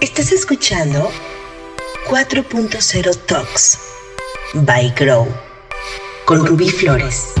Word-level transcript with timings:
Estás 0.00 0.32
escuchando 0.32 1.10
4.0 2.08 3.16
Talks 3.26 3.78
by 4.54 4.94
Grow 4.98 5.28
con 6.24 6.46
Rubí 6.46 6.70
Flores. 6.70 7.34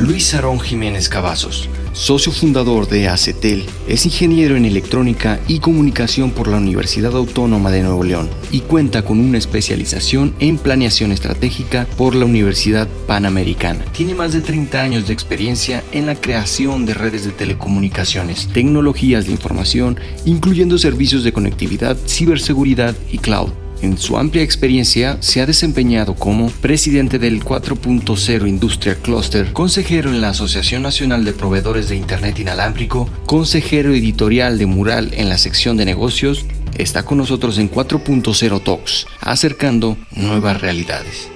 Luis 0.00 0.34
Arón 0.34 0.58
Jiménez 0.58 1.08
Cavazos 1.08 1.68
socio 1.92 2.32
fundador 2.32 2.88
de 2.88 3.08
ACETEL, 3.08 3.64
es 3.88 4.04
ingeniero 4.06 4.56
en 4.56 4.64
electrónica 4.64 5.40
y 5.48 5.58
comunicación 5.58 6.30
por 6.30 6.48
la 6.48 6.58
Universidad 6.58 7.16
Autónoma 7.16 7.70
de 7.70 7.82
Nuevo 7.82 8.04
León 8.04 8.28
y 8.50 8.60
cuenta 8.60 9.04
con 9.04 9.20
una 9.20 9.38
especialización 9.38 10.34
en 10.38 10.58
planeación 10.58 11.12
estratégica 11.12 11.86
por 11.96 12.14
la 12.14 12.24
Universidad 12.24 12.88
Panamericana. 13.06 13.84
Tiene 13.92 14.14
más 14.14 14.32
de 14.32 14.40
30 14.40 14.80
años 14.80 15.06
de 15.06 15.12
experiencia 15.12 15.82
en 15.92 16.06
la 16.06 16.14
creación 16.14 16.86
de 16.86 16.94
redes 16.94 17.24
de 17.24 17.32
telecomunicaciones, 17.32 18.48
tecnologías 18.52 19.26
de 19.26 19.32
información, 19.32 19.98
incluyendo 20.24 20.78
servicios 20.78 21.24
de 21.24 21.32
conectividad, 21.32 21.96
ciberseguridad 22.06 22.94
y 23.10 23.18
cloud 23.18 23.50
en 23.82 23.98
su 23.98 24.16
amplia 24.16 24.42
experiencia 24.42 25.16
se 25.20 25.40
ha 25.40 25.46
desempeñado 25.46 26.14
como 26.14 26.48
presidente 26.48 27.18
del 27.18 27.42
4.0 27.42 28.48
Industria 28.48 28.96
Cluster, 28.96 29.52
consejero 29.52 30.10
en 30.10 30.20
la 30.20 30.30
Asociación 30.30 30.82
Nacional 30.82 31.24
de 31.24 31.32
Proveedores 31.32 31.88
de 31.88 31.96
Internet 31.96 32.38
Inalámbrico, 32.38 33.08
consejero 33.26 33.92
editorial 33.92 34.58
de 34.58 34.66
Mural 34.66 35.10
en 35.14 35.28
la 35.28 35.38
sección 35.38 35.76
de 35.76 35.84
negocios. 35.84 36.46
Está 36.76 37.04
con 37.04 37.18
nosotros 37.18 37.58
en 37.58 37.70
4.0 37.70 38.62
Talks, 38.62 39.06
acercando 39.20 39.96
nuevas 40.12 40.60
realidades. 40.60 41.28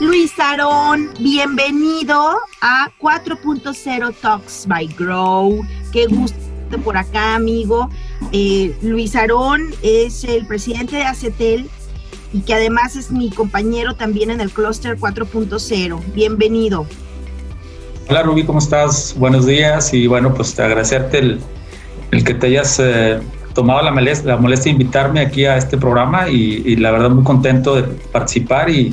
Luis 0.00 0.32
Aarón, 0.38 1.10
bienvenido 1.20 2.36
a 2.60 2.90
4.0 3.00 4.14
Talks 4.20 4.66
by 4.66 4.86
Grow. 4.88 5.64
Qué 5.92 6.06
gusto 6.06 6.34
por 6.82 6.96
acá, 6.96 7.34
amigo. 7.34 7.88
Eh, 8.32 8.74
Luis 8.82 9.14
Aarón 9.14 9.62
es 9.82 10.24
el 10.24 10.46
presidente 10.46 10.96
de 10.96 11.04
ACETEL 11.04 11.70
y 12.34 12.40
que 12.40 12.52
además 12.52 12.96
es 12.96 13.12
mi 13.12 13.30
compañero 13.30 13.94
también 13.94 14.28
en 14.28 14.40
el 14.40 14.50
Cluster 14.50 14.98
4.0. 14.98 16.00
Bienvenido. 16.14 16.84
Hola 18.08 18.24
Rubí, 18.24 18.44
¿cómo 18.44 18.58
estás? 18.58 19.14
Buenos 19.16 19.46
días 19.46 19.94
y 19.94 20.08
bueno, 20.08 20.34
pues 20.34 20.52
te 20.52 20.62
agradecerte 20.62 21.18
el, 21.18 21.40
que 22.24 22.34
te 22.34 22.48
hayas 22.48 22.80
eh, 22.80 23.20
tomado 23.54 23.82
la 23.82 23.92
molestia, 23.92 24.32
la 24.32 24.36
molestia 24.36 24.72
de 24.72 24.82
invitarme 24.82 25.20
aquí 25.20 25.44
a 25.44 25.56
este 25.56 25.78
programa 25.78 26.28
y, 26.28 26.74
la 26.74 26.90
verdad 26.90 27.10
muy 27.10 27.22
contento 27.22 27.76
de 27.76 27.84
participar 27.84 28.68
y, 28.68 28.92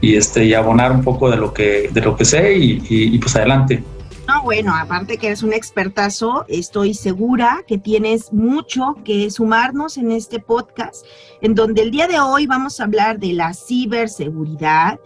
este, 0.00 0.44
y 0.44 0.54
abonar 0.54 0.92
un 0.92 1.02
poco 1.02 1.28
de 1.30 1.36
lo 1.36 1.52
que, 1.52 1.90
de 1.92 2.00
lo 2.00 2.16
que 2.16 2.24
sé 2.24 2.56
y 2.56 3.18
pues 3.18 3.34
adelante. 3.34 3.82
No, 4.28 4.42
bueno, 4.42 4.74
aparte 4.74 5.16
que 5.16 5.28
eres 5.28 5.42
un 5.42 5.54
expertazo, 5.54 6.44
estoy 6.48 6.92
segura 6.92 7.64
que 7.66 7.78
tienes 7.78 8.30
mucho 8.30 8.94
que 9.02 9.30
sumarnos 9.30 9.96
en 9.96 10.12
este 10.12 10.38
podcast, 10.38 11.06
en 11.40 11.54
donde 11.54 11.80
el 11.80 11.90
día 11.90 12.06
de 12.08 12.20
hoy 12.20 12.46
vamos 12.46 12.78
a 12.78 12.84
hablar 12.84 13.18
de 13.18 13.32
la 13.32 13.54
ciberseguridad 13.54 15.00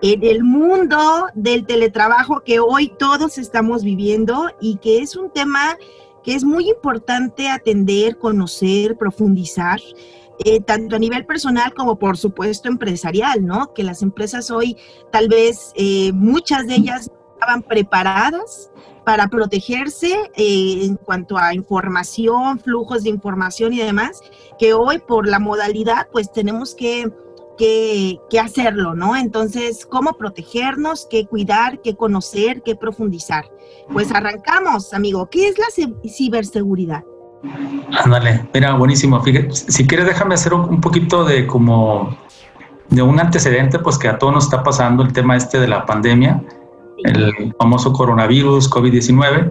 en 0.00 0.22
el 0.22 0.44
mundo 0.44 1.26
del 1.34 1.66
teletrabajo 1.66 2.44
que 2.44 2.60
hoy 2.60 2.92
todos 3.00 3.36
estamos 3.36 3.82
viviendo 3.82 4.48
y 4.60 4.76
que 4.76 5.02
es 5.02 5.16
un 5.16 5.32
tema 5.32 5.76
que 6.22 6.36
es 6.36 6.44
muy 6.44 6.70
importante 6.70 7.48
atender, 7.48 8.16
conocer, 8.16 8.96
profundizar. 8.96 9.80
Eh, 10.44 10.60
tanto 10.60 10.94
a 10.94 11.00
nivel 11.00 11.26
personal 11.26 11.74
como 11.74 11.98
por 11.98 12.16
supuesto 12.16 12.68
empresarial, 12.68 13.44
¿no? 13.44 13.74
Que 13.74 13.82
las 13.82 14.02
empresas 14.02 14.52
hoy, 14.52 14.76
tal 15.10 15.26
vez 15.26 15.72
eh, 15.74 16.12
muchas 16.12 16.68
de 16.68 16.76
ellas 16.76 17.10
estaban 17.38 17.62
preparadas 17.62 18.70
para 19.04 19.28
protegerse 19.28 20.12
eh, 20.36 20.80
en 20.82 20.96
cuanto 20.96 21.38
a 21.38 21.54
información, 21.54 22.58
flujos 22.58 23.04
de 23.04 23.10
información 23.10 23.72
y 23.72 23.78
demás, 23.78 24.20
que 24.58 24.74
hoy 24.74 24.98
por 24.98 25.26
la 25.26 25.38
modalidad 25.38 26.08
pues 26.12 26.30
tenemos 26.32 26.74
que, 26.74 27.10
que, 27.56 28.40
hacerlo, 28.40 28.94
¿no? 28.94 29.16
Entonces, 29.16 29.86
¿cómo 29.86 30.14
protegernos? 30.14 31.06
¿Qué 31.08 31.26
cuidar? 31.26 31.80
¿Qué 31.80 31.96
conocer? 31.96 32.62
¿Qué 32.62 32.76
profundizar? 32.76 33.46
Pues 33.92 34.12
arrancamos, 34.12 34.92
amigo. 34.92 35.28
¿Qué 35.30 35.48
es 35.48 35.56
la 35.58 35.66
ciberseguridad? 36.08 37.04
Ándale, 38.04 38.48
mira, 38.52 38.74
buenísimo. 38.74 39.22
Fíjate, 39.22 39.52
si 39.52 39.86
quieres, 39.86 40.06
déjame 40.06 40.34
hacer 40.34 40.52
un 40.52 40.80
poquito 40.80 41.24
de 41.24 41.46
como 41.46 42.16
de 42.90 43.02
un 43.02 43.18
antecedente, 43.20 43.78
pues 43.78 43.96
que 43.96 44.08
a 44.08 44.18
todos 44.18 44.34
nos 44.34 44.44
está 44.44 44.62
pasando 44.62 45.02
el 45.02 45.12
tema 45.12 45.36
este 45.36 45.58
de 45.58 45.68
la 45.68 45.86
pandemia 45.86 46.42
el 47.04 47.54
famoso 47.58 47.92
coronavirus 47.92 48.70
COVID-19. 48.70 49.50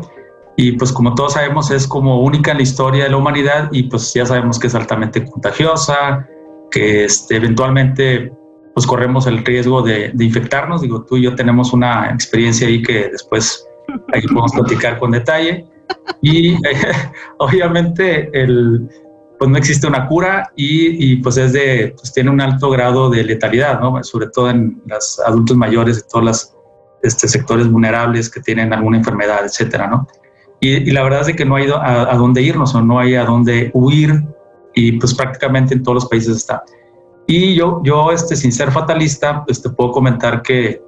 Y 0.59 0.72
pues 0.74 0.91
como 0.91 1.13
todos 1.13 1.34
sabemos 1.34 1.69
es 1.69 1.88
como 1.88 2.22
única 2.22 2.52
en 2.52 2.58
la 2.58 2.63
historia 2.63 3.03
de 3.03 3.12
la 3.12 3.18
humanidad 3.18 3.69
y 3.72 3.84
pues 3.84 4.13
ya 4.13 4.25
sabemos 4.25 4.58
que 4.58 4.68
es 4.68 4.75
altamente 4.75 5.24
contagiosa, 5.24 6.28
que 6.72 7.06
este, 7.06 7.36
eventualmente 7.36 8.31
pues 8.74 8.88
corremos 8.88 9.28
el 9.28 9.46
riesgo 9.46 9.81
de, 9.81 10.12
infectarnos. 10.19 10.81
Digo, 10.81 11.03
tú 11.03 11.18
y 11.18 11.24
yo 11.24 11.36
tenemos 11.36 11.74
una 11.74 12.12
experiencia 12.12 12.68
ahí 12.68 12.81
que 12.81 13.09
después 13.09 13.68
ahí 14.13 14.22
podemos 14.24 14.52
platicar 14.52 14.97
con 14.97 15.12
detalle. 15.12 15.66
Y 16.22 16.56
obviamente 17.38 18.30
el, 18.34 18.90
pues 19.38 19.52
no 19.52 19.57
existe 19.57 19.88
una 19.88 20.07
cura 20.07 20.52
y, 20.56 21.12
y, 21.12 21.16
pues 21.18 21.38
es 21.38 21.53
de, 21.53 21.94
pues 21.97 22.12
tiene 22.13 22.30
un 22.30 22.41
alto 22.41 22.69
grado 22.69 23.09
de 23.09 23.24
letalidad, 23.24 23.80
¿no? 23.80 24.03
Sobre 24.03 24.28
todo 24.30 24.50
en 24.50 24.81
los 24.86 25.19
adultos 25.19 25.56
mayores 25.56 25.97
de 25.97 26.03
todas 26.09 26.25
las 26.25 26.56
este, 27.03 27.28
sectores 27.28 27.69
vulnerables 27.69 28.30
que 28.30 28.41
tienen 28.41 28.74
alguna 28.74 28.97
enfermedad, 28.97 29.46
etcétera, 29.46 29.88
¿no? 29.88 30.08
Y, 30.59 30.91
la 30.91 31.03
verdad 31.03 31.30
es 31.30 31.35
que 31.35 31.46
no 31.46 31.56
hay 31.56 31.69
a, 31.69 32.12
a, 32.12 32.16
dónde 32.16 32.41
irnos 32.41 32.74
o 32.74 32.81
no 32.81 33.00
hay 33.00 33.16
a 33.16 33.25
dónde 33.25 33.69
huir 33.74 34.24
y 34.74 34.94
pues 34.94 35.13
prácticamente 35.13 35.74
en 35.74 35.84
todos 35.84 35.96
los 35.96 36.06
países 36.07 36.38
está. 36.38 36.63
Y 37.28 37.56
yo, 37.56 37.81
yo 37.84 38.12
este, 38.12 38.36
sin 38.36 38.52
ser 38.52 38.72
fatalista, 38.72 39.44
pues 39.46 39.62
te 39.62 39.69
puedo 39.69 39.91
comentar 39.91 40.41
que 40.41 40.81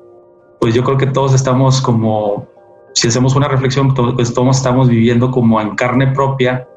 pues 0.59 0.73
yo 0.73 0.83
creo 0.83 0.97
que 0.97 1.07
todos 1.07 1.33
estamos 1.33 1.81
como, 1.81 2.47
si 2.93 3.07
hacemos 3.07 3.35
una 3.35 3.47
reflexión, 3.47 3.93
pues 3.93 4.33
todos 4.33 4.57
estamos 4.57 4.89
viviendo 4.89 5.31
como 5.31 5.59
en 5.61 5.75
carne 5.75 6.07
propia 6.07 6.67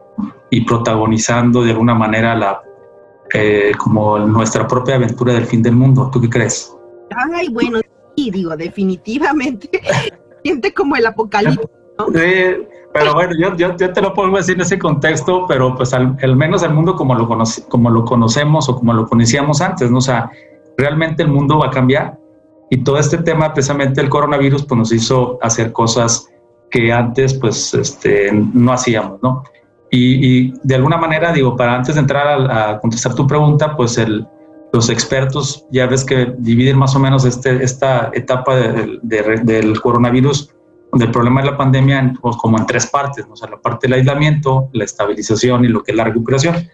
y 0.51 0.63
protagonizando 0.63 1.63
de 1.63 1.71
alguna 1.71 1.95
manera 1.95 2.35
la, 2.37 2.63
eh, 3.35 3.73
como 3.79 4.19
nuestra 4.19 4.67
propia 4.67 4.97
aventura 4.97 5.33
del 5.33 5.47
fin 5.47 5.63
del 5.63 5.75
mundo. 5.75 6.11
¿Tú 6.13 6.21
qué 6.21 6.29
crees? 6.29 6.77
Ay, 7.35 7.49
bueno, 7.49 7.81
y 8.17 8.31
digo, 8.31 8.57
definitivamente 8.57 9.69
siente 10.43 10.73
como 10.73 10.97
el 10.97 11.07
apocalipsis. 11.07 11.67
Sí, 12.15 12.67
pero 12.93 13.15
bueno, 13.15 13.33
yo, 13.39 13.57
yo, 13.57 13.75
te 13.77 14.01
lo 14.01 14.13
pongo 14.13 14.39
así 14.39 14.53
en 14.53 14.61
ese 14.61 14.79
contexto, 14.79 15.47
pero 15.47 15.75
pues 15.75 15.95
al, 15.95 16.37
menos 16.37 16.63
el 16.63 16.73
mundo 16.73 16.95
como 16.97 17.15
lo, 17.15 17.29
como 17.69 17.91
lo 17.91 18.05
conocemos 18.05 18.69
o 18.69 18.77
como 18.77 18.93
lo 18.93 19.07
conocíamos 19.07 19.61
antes, 19.61 19.91
¿no? 19.91 19.99
O 19.99 20.03
sea, 20.03 20.31
realmente 20.77 21.23
el 21.23 21.29
mundo 21.29 21.59
va 21.59 21.67
a 21.67 21.71
cambiar 21.71 22.19
y 22.71 22.79
todo 22.79 22.99
este 22.99 23.19
tema, 23.19 23.53
precisamente 23.53 24.01
el 24.01 24.09
coronavirus, 24.09 24.65
pues 24.65 24.79
nos 24.79 24.93
hizo 24.93 25.39
hacer 25.43 25.73
cosas 25.73 26.29
que 26.71 26.93
antes 26.93 27.35
pues 27.35 27.75
este, 27.75 28.33
no 28.33 28.73
hacíamos, 28.73 29.23
¿no? 29.23 29.45
Y, 29.91 30.27
y 30.27 30.55
de 30.63 30.75
alguna 30.75 30.97
manera, 30.97 31.33
digo, 31.33 31.55
para 31.55 31.77
antes 31.77 31.95
de 31.95 32.01
entrar 32.01 32.27
a, 32.27 32.71
a 32.71 32.81
contestar 32.81 33.15
tu 33.15 33.27
pregunta, 33.27 33.77
pues 33.77 33.99
el, 33.99 34.27
los 34.73 34.89
expertos 34.89 35.67
ya 35.71 35.87
ves 35.87 36.05
que 36.05 36.35
dividen 36.39 36.79
más 36.79 36.97
o 36.97 36.99
menos 36.99 37.25
este, 37.25 37.63
esta 37.63 38.11
etapa 38.15 38.57
del 38.57 39.81
coronavirus, 39.81 40.55
del 40.95 41.11
problema 41.11 41.43
de 41.43 41.51
la 41.51 41.57
pandemia, 41.57 42.15
pues, 42.21 42.37
como 42.37 42.59
en 42.59 42.67
tres 42.67 42.87
partes, 42.87 43.27
o 43.31 43.37
sea, 43.37 43.51
la 43.51 43.61
parte 43.61 43.87
del 43.87 43.95
aislamiento, 43.99 44.69
la 44.73 44.85
estabilización 44.85 45.65
y 45.65 45.69
lo 45.69 45.83
que 45.83 45.93
es 45.93 45.97
la 45.97 46.05
recuperación. 46.05 46.69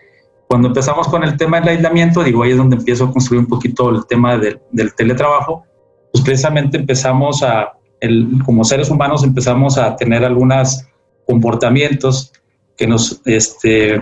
Cuando 0.46 0.68
empezamos 0.68 1.08
con 1.08 1.24
el 1.24 1.36
tema 1.36 1.60
del 1.60 1.70
aislamiento, 1.70 2.22
digo, 2.22 2.42
ahí 2.42 2.52
es 2.52 2.56
donde 2.56 2.76
empiezo 2.76 3.04
a 3.04 3.12
construir 3.12 3.40
un 3.40 3.48
poquito 3.48 3.90
el 3.90 4.06
tema 4.06 4.38
del, 4.38 4.60
del 4.70 4.94
teletrabajo, 4.94 5.64
pues 6.12 6.24
precisamente 6.24 6.78
empezamos 6.78 7.42
a, 7.42 7.72
el, 8.00 8.28
como 8.44 8.64
seres 8.64 8.90
humanos, 8.90 9.24
empezamos 9.24 9.76
a 9.76 9.96
tener 9.96 10.24
algunos 10.24 10.86
comportamientos 11.26 12.32
que 12.76 12.86
nos, 12.86 13.20
este, 13.26 14.00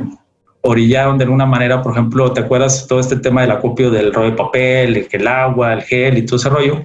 orillaron 0.66 1.16
de 1.16 1.24
alguna 1.24 1.47
manera, 1.47 1.83
por 1.83 1.92
ejemplo, 1.92 2.33
¿te 2.33 2.41
acuerdas 2.41 2.86
todo 2.89 3.01
este 3.01 3.16
tema 3.16 3.42
del 3.42 3.53
acopio 3.53 3.91
del 3.91 4.13
rollo 4.13 4.30
de 4.30 4.36
papel, 4.36 5.09
el, 5.10 5.28
agua, 5.28 5.72
el 5.72 5.83
gel 5.83 6.18
y 6.18 6.27
todo 6.27 6.36
ese 6.36 6.48
rollo? 6.48 6.83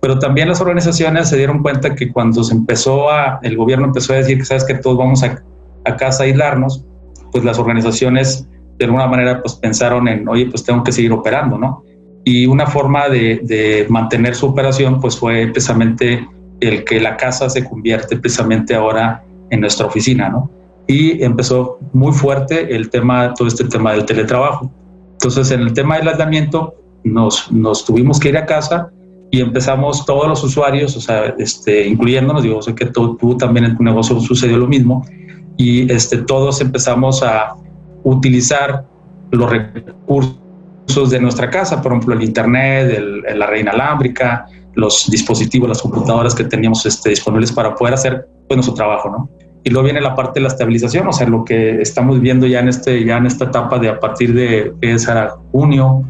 Pero 0.00 0.18
también 0.18 0.48
las 0.48 0.60
organizaciones 0.60 1.28
se 1.28 1.36
dieron 1.36 1.62
cuenta 1.62 1.94
que 1.94 2.12
cuando 2.12 2.44
se 2.44 2.54
empezó 2.54 3.10
a, 3.10 3.40
el 3.42 3.56
gobierno 3.56 3.86
empezó 3.86 4.12
a 4.12 4.16
decir 4.16 4.38
que 4.38 4.44
sabes 4.44 4.64
que 4.64 4.74
todos 4.74 4.96
vamos 4.96 5.22
a, 5.22 5.42
a 5.84 5.96
casa 5.96 6.22
a 6.22 6.26
aislarnos, 6.26 6.84
pues 7.32 7.44
las 7.44 7.58
organizaciones 7.58 8.48
de 8.78 8.84
alguna 8.84 9.06
manera 9.06 9.42
pues 9.42 9.54
pensaron 9.54 10.06
en, 10.06 10.28
oye, 10.28 10.46
pues 10.46 10.64
tengo 10.64 10.84
que 10.84 10.92
seguir 10.92 11.12
operando, 11.12 11.58
¿no? 11.58 11.82
Y 12.24 12.46
una 12.46 12.66
forma 12.66 13.08
de, 13.08 13.40
de 13.42 13.86
mantener 13.88 14.34
su 14.34 14.46
operación 14.46 15.00
pues 15.00 15.16
fue 15.18 15.46
precisamente 15.46 16.26
el 16.60 16.84
que 16.84 17.00
la 17.00 17.16
casa 17.16 17.48
se 17.50 17.64
convierte 17.64 18.16
precisamente 18.16 18.74
ahora 18.74 19.24
en 19.50 19.60
nuestra 19.60 19.86
oficina, 19.86 20.28
¿no? 20.28 20.50
Y 20.86 21.22
empezó 21.22 21.78
muy 21.92 22.12
fuerte 22.12 22.74
el 22.74 22.90
tema, 22.90 23.34
todo 23.34 23.48
este 23.48 23.64
tema 23.64 23.92
del 23.92 24.04
teletrabajo. 24.04 24.70
Entonces, 25.12 25.50
en 25.50 25.62
el 25.62 25.72
tema 25.72 25.96
del 25.96 26.08
aislamiento, 26.08 26.74
nos, 27.04 27.50
nos 27.50 27.84
tuvimos 27.84 28.20
que 28.20 28.28
ir 28.28 28.36
a 28.36 28.46
casa 28.46 28.90
y 29.30 29.40
empezamos 29.40 30.04
todos 30.04 30.28
los 30.28 30.42
usuarios, 30.44 30.96
o 30.96 31.00
sea, 31.00 31.34
este, 31.38 31.86
incluyéndonos, 31.86 32.42
digo, 32.42 32.62
sé 32.62 32.74
que 32.74 32.86
tú, 32.86 33.16
tú 33.16 33.36
también 33.36 33.64
en 33.64 33.76
tu 33.76 33.82
negocio 33.82 34.18
sucedió 34.20 34.56
lo 34.56 34.66
mismo, 34.66 35.04
y 35.56 35.90
este, 35.90 36.18
todos 36.18 36.60
empezamos 36.60 37.22
a, 37.22 37.56
utilizar 38.06 38.86
los 39.32 39.50
recursos 39.50 41.10
de 41.10 41.18
nuestra 41.18 41.50
casa, 41.50 41.82
por 41.82 41.90
ejemplo, 41.92 42.14
el 42.14 42.22
Internet, 42.22 43.02
la 43.34 43.46
red 43.48 43.62
inalámbrica, 43.62 44.46
los 44.74 45.10
dispositivos, 45.10 45.68
las 45.68 45.82
computadoras 45.82 46.32
que 46.32 46.44
teníamos 46.44 46.86
este, 46.86 47.10
disponibles 47.10 47.50
para 47.50 47.74
poder 47.74 47.94
hacer 47.94 48.28
pues, 48.46 48.56
nuestro 48.56 48.74
trabajo, 48.74 49.10
¿no? 49.10 49.28
Y 49.66 49.70
luego 49.70 49.86
viene 49.86 50.00
la 50.00 50.14
parte 50.14 50.38
de 50.38 50.42
la 50.42 50.48
estabilización, 50.48 51.08
o 51.08 51.12
sea, 51.12 51.26
lo 51.26 51.44
que 51.44 51.82
estamos 51.82 52.20
viendo 52.20 52.46
ya 52.46 52.60
en, 52.60 52.68
este, 52.68 53.04
ya 53.04 53.16
en 53.16 53.26
esta 53.26 53.46
etapa 53.46 53.80
de 53.80 53.88
a 53.88 53.98
partir 53.98 54.32
de 54.32 54.72
junio 55.50 56.04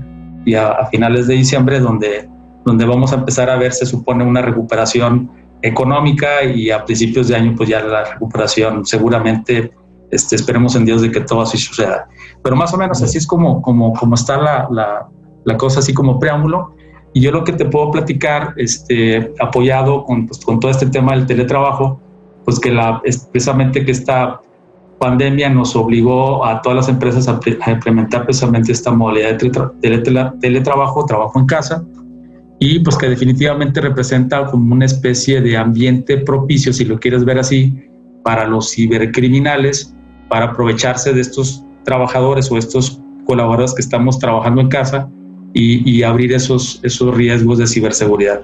y 0.44 0.55
a, 0.55 0.85
finales 0.91 1.26
de 1.26 1.37
diciembre, 1.37 1.81
donde, 1.81 2.29
donde 2.67 2.85
vamos 2.85 3.14
a 3.14 3.14
empezar 3.14 3.49
a 3.49 3.56
ver, 3.56 3.73
se 3.73 3.87
supone, 3.87 4.25
una 4.25 4.43
recuperación 4.43 5.31
económica 5.62 6.44
y 6.44 6.70
a 6.70 6.85
principios 6.85 7.29
de 7.29 7.37
año, 7.37 7.55
pues 7.56 7.70
ya 7.70 7.81
la 7.81 8.05
recuperación 8.05 8.85
seguramente, 8.85 9.73
este, 10.11 10.37
esperemos 10.37 10.76
en 10.76 10.85
Dios 10.85 11.00
de 11.00 11.11
que 11.11 11.20
todo 11.20 11.41
así 11.41 11.56
suceda. 11.56 12.08
Pero 12.43 12.56
más 12.56 12.75
o 12.75 12.76
menos 12.76 13.03
así 13.03 13.17
es 13.17 13.26
como, 13.26 13.62
como, 13.62 13.94
como 13.94 14.17
está 14.17 14.37
la, 14.37 14.69
la, 14.70 15.08
la 15.47 15.56
cosa, 15.56 15.79
así 15.79 15.94
como 15.94 16.19
preámbulo. 16.19 16.75
Y 17.14 17.23
yo 17.23 17.32
lo 17.32 17.43
que 17.43 17.55
te 17.55 17.64
puedo 17.64 17.91
platicar, 17.91 18.53
este, 18.58 19.32
apoyado 19.41 20.05
con, 20.05 20.26
pues, 20.26 20.44
con 20.44 20.61
todo 20.61 20.70
este 20.70 20.85
tema 20.85 21.12
del 21.14 21.25
teletrabajo, 21.25 22.03
pues 22.46 22.58
que 22.60 22.70
la, 22.70 23.02
precisamente 23.32 23.84
que 23.84 23.90
esta 23.90 24.40
pandemia 24.98 25.50
nos 25.50 25.76
obligó 25.76 26.46
a 26.46 26.62
todas 26.62 26.76
las 26.76 26.88
empresas 26.88 27.28
a, 27.28 27.40
implementar 27.70 28.25
precisamente 28.25 28.72
esta 28.72 28.93
modalidad 28.93 29.38
de 29.38 30.31
teletrabajo, 30.40 31.04
trabajo 31.04 31.38
en 31.38 31.46
casa, 31.46 31.84
y 32.58 32.78
pues 32.78 32.96
que 32.96 33.08
definitivamente 33.08 33.81
representa 33.81 34.46
como 34.46 34.75
una 34.75 34.87
especie 34.87 35.43
de 35.43 35.56
ambiente 35.56 36.19
propicio, 36.19 36.72
si 36.72 36.84
lo 36.84 36.98
quieres 36.98 37.25
ver 37.25 37.38
así, 37.38 37.75
para 38.22 38.46
los 38.46 38.70
cibercriminales, 38.72 39.94
para 40.28 40.46
aprovecharse 40.46 41.12
de 41.12 41.20
estos 41.20 41.64
trabajadores 41.84 42.50
o 42.50 42.56
estos 42.56 43.02
colaboradores 43.26 43.75
que 43.75 43.82
estamos 43.82 44.19
trabajando 44.19 44.60
en 44.60 44.69
casa 44.69 45.08
y, 45.52 45.88
y 45.88 46.04
abrir 46.04 46.32
esos, 46.32 46.81
esos 46.82 47.14
riesgos 47.14 47.58
de 47.58 47.66
ciberseguridad. 47.66 48.40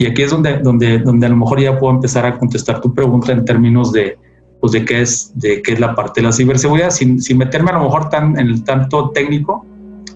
Y 0.00 0.06
aquí 0.06 0.22
es 0.22 0.30
donde, 0.30 0.56
donde, 0.60 0.98
donde 0.98 1.26
a 1.26 1.28
lo 1.28 1.36
mejor 1.36 1.60
ya 1.60 1.78
puedo 1.78 1.92
empezar 1.94 2.24
a 2.24 2.38
contestar 2.38 2.80
tu 2.80 2.94
pregunta 2.94 3.32
en 3.32 3.44
términos 3.44 3.92
de, 3.92 4.16
pues 4.58 4.72
de 4.72 4.82
qué 4.82 5.02
es, 5.02 5.30
de 5.34 5.60
qué 5.60 5.74
es 5.74 5.78
la 5.78 5.94
parte 5.94 6.22
de 6.22 6.26
la 6.26 6.32
ciberseguridad, 6.32 6.88
sin, 6.88 7.20
sin 7.20 7.36
meterme 7.36 7.68
a 7.68 7.74
lo 7.74 7.84
mejor 7.84 8.08
tan 8.08 8.38
en 8.38 8.46
el 8.46 8.64
tanto 8.64 9.10
técnico. 9.10 9.66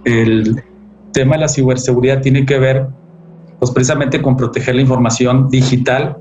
El 0.07 0.65
tema 1.13 1.35
de 1.35 1.43
la 1.43 1.49
ciberseguridad 1.49 2.23
tiene 2.23 2.47
que 2.47 2.59
ver, 2.59 2.87
pues 3.59 3.71
precisamente 3.73 4.23
con 4.23 4.39
proteger 4.39 4.75
la 4.75 4.81
información 4.81 5.51
digital 5.51 6.17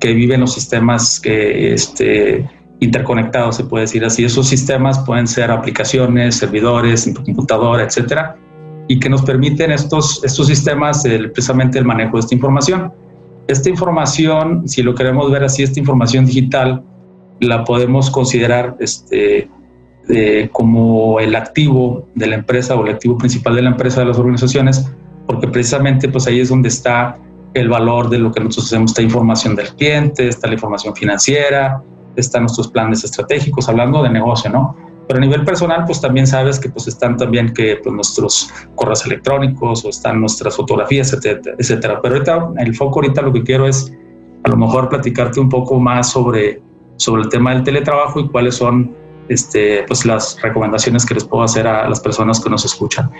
que 0.00 0.12
vive 0.12 0.34
en 0.34 0.40
los 0.40 0.52
sistemas 0.52 1.20
que, 1.20 1.72
este, 1.72 2.50
interconectados, 2.80 3.54
se 3.54 3.62
puede 3.62 3.82
decir 3.82 4.04
así. 4.04 4.24
Esos 4.24 4.48
sistemas 4.48 4.98
pueden 4.98 5.28
ser 5.28 5.52
aplicaciones, 5.52 6.34
servidores, 6.34 7.08
computadora, 7.24 7.84
etcétera, 7.84 8.36
y 8.88 8.98
que 8.98 9.08
nos 9.08 9.22
permiten 9.22 9.70
estos, 9.70 10.20
estos 10.24 10.48
sistemas 10.48 11.04
el, 11.04 11.30
precisamente 11.30 11.78
el 11.78 11.84
manejo 11.84 12.16
de 12.16 12.20
esta 12.22 12.34
información. 12.34 12.92
Esta 13.46 13.68
información, 13.68 14.66
si 14.68 14.82
lo 14.82 14.94
queremos 14.94 15.30
ver 15.30 15.44
así, 15.44 15.62
esta 15.62 15.78
información 15.78 16.26
digital, 16.26 16.82
la 17.40 17.64
podemos 17.64 18.10
considerar 18.10 18.76
este, 18.80 19.48
como 20.52 21.20
el 21.20 21.34
activo 21.34 22.08
de 22.14 22.26
la 22.26 22.36
empresa 22.36 22.74
o 22.74 22.84
el 22.86 22.94
activo 22.94 23.18
principal 23.18 23.56
de 23.56 23.62
la 23.62 23.70
empresa, 23.70 24.00
de 24.00 24.06
las 24.06 24.18
organizaciones, 24.18 24.90
porque 25.26 25.48
precisamente 25.48 26.08
pues 26.08 26.26
ahí 26.26 26.40
es 26.40 26.48
donde 26.48 26.68
está 26.68 27.18
el 27.54 27.68
valor 27.68 28.10
de 28.10 28.18
lo 28.18 28.32
que 28.32 28.40
nosotros 28.40 28.66
hacemos, 28.66 28.90
esta 28.90 29.02
información 29.02 29.54
del 29.54 29.68
cliente, 29.68 30.28
está 30.28 30.48
la 30.48 30.54
información 30.54 30.94
financiera, 30.94 31.82
están 32.16 32.42
nuestros 32.42 32.68
planes 32.68 33.04
estratégicos, 33.04 33.68
hablando 33.68 34.02
de 34.02 34.10
negocio, 34.10 34.50
¿no? 34.50 34.76
Pero 35.06 35.18
a 35.18 35.20
nivel 35.20 35.44
personal, 35.44 35.84
pues 35.84 36.00
también 36.00 36.26
sabes 36.26 36.58
que 36.58 36.68
pues 36.68 36.88
están 36.88 37.16
también 37.16 37.52
que 37.52 37.78
pues, 37.82 37.94
nuestros 37.94 38.50
correos 38.74 39.04
electrónicos 39.06 39.84
o 39.84 39.90
están 39.90 40.20
nuestras 40.20 40.56
fotografías, 40.56 41.12
etcétera, 41.12 41.56
etcétera. 41.58 42.00
Pero 42.02 42.14
ahorita, 42.14 42.48
el 42.58 42.74
foco 42.74 43.00
ahorita 43.00 43.22
lo 43.22 43.32
que 43.32 43.42
quiero 43.42 43.66
es 43.66 43.92
a 44.44 44.48
lo 44.48 44.56
mejor 44.56 44.88
platicarte 44.88 45.40
un 45.40 45.48
poco 45.48 45.78
más 45.78 46.10
sobre, 46.10 46.62
sobre 46.96 47.22
el 47.22 47.28
tema 47.28 47.52
del 47.54 47.64
teletrabajo 47.64 48.20
y 48.20 48.28
cuáles 48.28 48.56
son 48.56 48.94
este, 49.28 49.84
pues 49.86 50.04
las 50.04 50.40
recomendaciones 50.42 51.04
que 51.06 51.14
les 51.14 51.24
puedo 51.24 51.42
hacer 51.42 51.66
a 51.66 51.88
las 51.88 52.00
personas 52.00 52.40
que 52.40 52.50
nos 52.50 52.64
escuchan. 52.64 53.10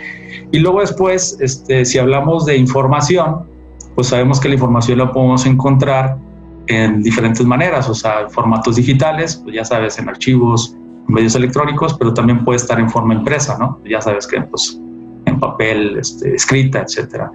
Y 0.52 0.58
luego 0.58 0.80
después, 0.80 1.36
este, 1.40 1.84
si 1.84 1.98
hablamos 1.98 2.46
de 2.46 2.56
información, 2.56 3.46
pues 3.94 4.08
sabemos 4.08 4.40
que 4.40 4.48
la 4.48 4.54
información 4.54 4.98
la 4.98 5.12
podemos 5.12 5.46
encontrar 5.46 6.18
en 6.66 7.02
diferentes 7.02 7.44
maneras, 7.44 7.88
o 7.88 7.94
sea, 7.94 8.28
formatos 8.30 8.76
digitales, 8.76 9.36
pues 9.42 9.54
ya 9.54 9.64
sabes, 9.64 9.98
en 9.98 10.08
archivos, 10.08 10.76
medios 11.14 11.34
electrónicos, 11.34 11.94
pero 11.94 12.12
también 12.12 12.44
puede 12.44 12.56
estar 12.56 12.78
en 12.78 12.90
forma 12.90 13.14
impresa, 13.14 13.56
¿no? 13.58 13.78
Ya 13.88 14.00
sabes 14.00 14.26
que 14.26 14.40
pues, 14.42 14.78
en 15.24 15.40
papel, 15.40 15.96
este, 15.98 16.34
escrita, 16.34 16.82
etcétera. 16.82 17.30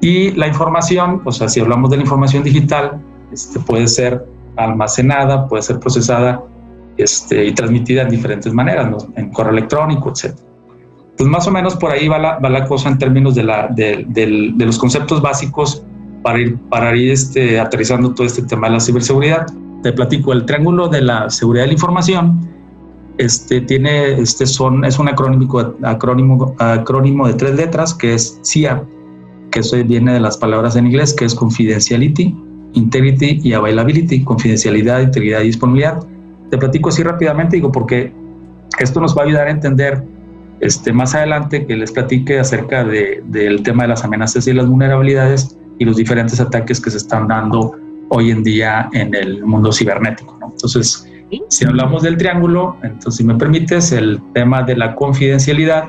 Y 0.00 0.32
la 0.32 0.48
información, 0.48 1.20
o 1.24 1.32
sea, 1.32 1.48
si 1.48 1.60
hablamos 1.60 1.90
de 1.90 1.96
la 1.96 2.02
información 2.02 2.42
digital, 2.42 3.00
este, 3.32 3.60
puede 3.60 3.86
ser 3.86 4.24
almacenada, 4.56 5.48
puede 5.48 5.62
ser 5.62 5.78
procesada 5.78 6.42
este, 6.96 7.46
y 7.46 7.52
transmitida 7.52 8.02
en 8.02 8.08
diferentes 8.08 8.52
maneras, 8.52 8.90
¿no? 8.90 8.98
en 9.16 9.30
correo 9.30 9.52
electrónico, 9.52 10.10
etcétera. 10.10 10.48
Pues 11.16 11.28
más 11.28 11.46
o 11.46 11.50
menos 11.50 11.76
por 11.76 11.92
ahí 11.92 12.08
va 12.08 12.18
la, 12.18 12.38
va 12.38 12.48
la 12.48 12.66
cosa 12.66 12.88
en 12.88 12.98
términos 12.98 13.34
de, 13.34 13.44
la, 13.44 13.68
de, 13.68 14.04
de, 14.08 14.66
los 14.66 14.78
conceptos 14.78 15.20
básicos 15.20 15.84
para 16.22 16.40
ir, 16.40 16.58
para 16.68 16.96
ir 16.96 17.12
este, 17.12 17.60
aterrizando 17.60 18.12
todo 18.14 18.26
este 18.26 18.42
tema 18.42 18.68
de 18.68 18.74
la 18.74 18.80
ciberseguridad. 18.80 19.46
Te 19.82 19.92
platico, 19.92 20.32
el 20.32 20.46
triángulo 20.46 20.88
de 20.88 21.02
la 21.02 21.28
seguridad 21.28 21.64
de 21.64 21.68
la 21.68 21.72
información 21.74 22.51
este, 23.18 23.60
tiene, 23.60 24.20
este 24.20 24.46
son, 24.46 24.84
es 24.84 24.98
un 24.98 25.08
acrónimo, 25.08 26.56
de 26.58 27.34
tres 27.34 27.54
letras 27.54 27.94
que 27.94 28.14
es 28.14 28.38
CIA, 28.44 28.84
que 29.50 29.60
eso 29.60 29.76
viene 29.84 30.14
de 30.14 30.20
las 30.20 30.36
palabras 30.36 30.76
en 30.76 30.86
inglés, 30.86 31.14
que 31.14 31.24
es 31.24 31.34
Confidentiality, 31.34 32.34
Integrity 32.72 33.40
y 33.42 33.52
Availability, 33.52 34.24
confidencialidad, 34.24 35.02
integridad 35.02 35.42
y 35.42 35.46
disponibilidad. 35.46 36.02
Te 36.50 36.58
platico 36.58 36.88
así 36.88 37.02
rápidamente, 37.02 37.56
digo, 37.56 37.70
porque 37.70 38.12
esto 38.78 39.00
nos 39.00 39.16
va 39.16 39.22
a 39.22 39.24
ayudar 39.26 39.48
a 39.48 39.50
entender 39.50 40.02
este, 40.60 40.92
más 40.92 41.14
adelante 41.14 41.66
que 41.66 41.76
les 41.76 41.92
platique 41.92 42.38
acerca 42.38 42.84
de, 42.84 43.22
del 43.26 43.62
tema 43.62 43.82
de 43.82 43.90
las 43.90 44.04
amenazas 44.04 44.46
y 44.46 44.52
las 44.52 44.66
vulnerabilidades 44.66 45.56
y 45.78 45.84
los 45.84 45.96
diferentes 45.96 46.40
ataques 46.40 46.80
que 46.80 46.90
se 46.90 46.98
están 46.98 47.28
dando 47.28 47.76
hoy 48.08 48.30
en 48.30 48.42
día 48.42 48.88
en 48.92 49.14
el 49.14 49.44
mundo 49.44 49.72
cibernético. 49.72 50.36
¿no? 50.40 50.50
Entonces, 50.50 51.06
si 51.48 51.64
hablamos 51.64 52.02
del 52.02 52.16
triángulo, 52.16 52.76
entonces 52.82 53.16
si 53.16 53.24
me 53.24 53.34
permites, 53.34 53.92
el 53.92 54.20
tema 54.34 54.62
de 54.62 54.76
la 54.76 54.94
confidencialidad, 54.94 55.84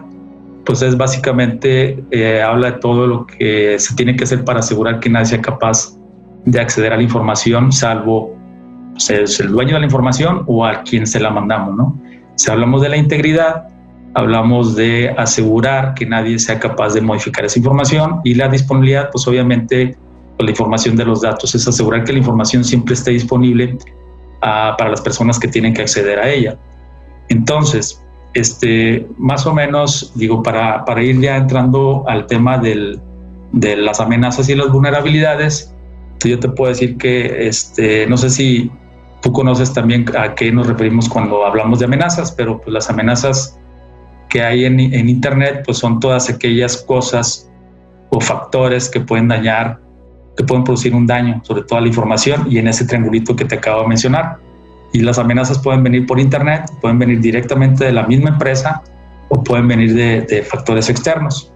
pues 0.65 0.81
es 0.81 0.95
básicamente, 0.95 2.03
eh, 2.11 2.41
habla 2.41 2.71
de 2.71 2.77
todo 2.79 3.07
lo 3.07 3.27
que 3.27 3.77
se 3.79 3.95
tiene 3.95 4.15
que 4.15 4.23
hacer 4.23 4.45
para 4.45 4.59
asegurar 4.59 4.99
que 4.99 5.09
nadie 5.09 5.25
sea 5.25 5.41
capaz 5.41 5.97
de 6.45 6.59
acceder 6.59 6.93
a 6.93 6.97
la 6.97 7.03
información, 7.03 7.71
salvo 7.71 8.35
pues, 8.93 9.39
el 9.39 9.49
dueño 9.49 9.73
de 9.73 9.79
la 9.81 9.85
información 9.85 10.43
o 10.47 10.65
a 10.65 10.83
quien 10.83 11.05
se 11.05 11.19
la 11.19 11.29
mandamos, 11.29 11.75
¿no? 11.75 11.99
Si 12.35 12.49
hablamos 12.49 12.81
de 12.81 12.89
la 12.89 12.97
integridad, 12.97 13.67
hablamos 14.13 14.75
de 14.75 15.13
asegurar 15.17 15.93
que 15.93 16.05
nadie 16.05 16.39
sea 16.39 16.59
capaz 16.59 16.93
de 16.93 17.01
modificar 17.01 17.45
esa 17.45 17.59
información 17.59 18.21
y 18.23 18.35
la 18.35 18.47
disponibilidad, 18.47 19.09
pues 19.11 19.27
obviamente 19.27 19.97
pues, 20.37 20.45
la 20.45 20.51
información 20.51 20.95
de 20.95 21.05
los 21.05 21.21
datos 21.21 21.53
es 21.55 21.67
asegurar 21.67 22.03
que 22.03 22.13
la 22.13 22.19
información 22.19 22.63
siempre 22.63 22.93
esté 22.93 23.11
disponible 23.11 23.77
para 24.43 24.89
las 24.89 25.01
personas 25.01 25.39
que 25.39 25.47
tienen 25.47 25.73
que 25.73 25.81
acceder 25.81 26.19
a 26.19 26.29
ella. 26.29 26.57
Entonces, 27.29 28.03
este, 28.33 29.07
más 29.17 29.45
o 29.45 29.53
menos, 29.53 30.11
digo, 30.15 30.43
para, 30.43 30.83
para 30.85 31.01
ir 31.01 31.19
ya 31.21 31.37
entrando 31.37 32.03
al 32.07 32.27
tema 32.27 32.57
del, 32.57 32.99
de 33.51 33.77
las 33.77 33.99
amenazas 33.99 34.49
y 34.49 34.55
las 34.55 34.71
vulnerabilidades, 34.71 35.73
yo 36.23 36.39
te 36.39 36.49
puedo 36.49 36.69
decir 36.69 36.97
que, 36.97 37.47
este, 37.47 38.07
no 38.07 38.17
sé 38.17 38.29
si 38.29 38.71
tú 39.21 39.31
conoces 39.31 39.73
también 39.73 40.05
a 40.17 40.35
qué 40.35 40.51
nos 40.51 40.67
referimos 40.67 41.07
cuando 41.07 41.45
hablamos 41.45 41.79
de 41.79 41.85
amenazas, 41.85 42.31
pero 42.31 42.59
pues 42.59 42.73
las 42.73 42.89
amenazas 42.89 43.57
que 44.29 44.41
hay 44.41 44.65
en, 44.65 44.79
en 44.79 45.09
Internet, 45.09 45.63
pues 45.65 45.77
son 45.77 45.99
todas 45.99 46.29
aquellas 46.29 46.77
cosas 46.77 47.49
o 48.09 48.19
factores 48.19 48.89
que 48.89 48.99
pueden 48.99 49.27
dañar 49.27 49.79
que 50.35 50.43
pueden 50.43 50.63
producir 50.63 50.95
un 50.95 51.05
daño 51.05 51.41
sobre 51.43 51.63
toda 51.63 51.81
la 51.81 51.87
información 51.87 52.47
y 52.49 52.57
en 52.57 52.67
ese 52.67 52.85
triangulito 52.85 53.35
que 53.35 53.45
te 53.45 53.55
acabo 53.55 53.81
de 53.81 53.87
mencionar. 53.87 54.37
Y 54.91 55.01
las 55.01 55.17
amenazas 55.17 55.59
pueden 55.59 55.83
venir 55.83 56.05
por 56.05 56.19
Internet, 56.19 56.71
pueden 56.81 56.99
venir 56.99 57.19
directamente 57.19 57.85
de 57.85 57.91
la 57.91 58.03
misma 58.03 58.29
empresa 58.29 58.83
o 59.29 59.43
pueden 59.43 59.67
venir 59.67 59.93
de, 59.93 60.43
factores 60.43 60.89
externos. 60.89 61.51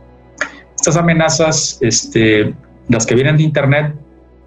Estas 0.76 0.98
amenazas, 0.98 1.78
este, 1.82 2.54
las 2.90 3.06
que 3.06 3.16
vienen 3.16 3.38
de 3.38 3.44
Internet, 3.44 3.96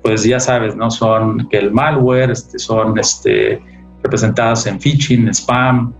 pues 0.02 0.24
ya 0.24 0.40
sabes, 0.40 0.74
¿no? 0.76 0.90
Son 0.90 1.48
que 1.48 1.58
el 1.58 1.70
malware, 1.70 2.30
este, 2.30 2.58
son 2.58 2.98
este, 2.98 3.60
representadas 4.02 4.66
en 4.66 4.80
phishing, 4.80 5.28
spam, 5.28 5.92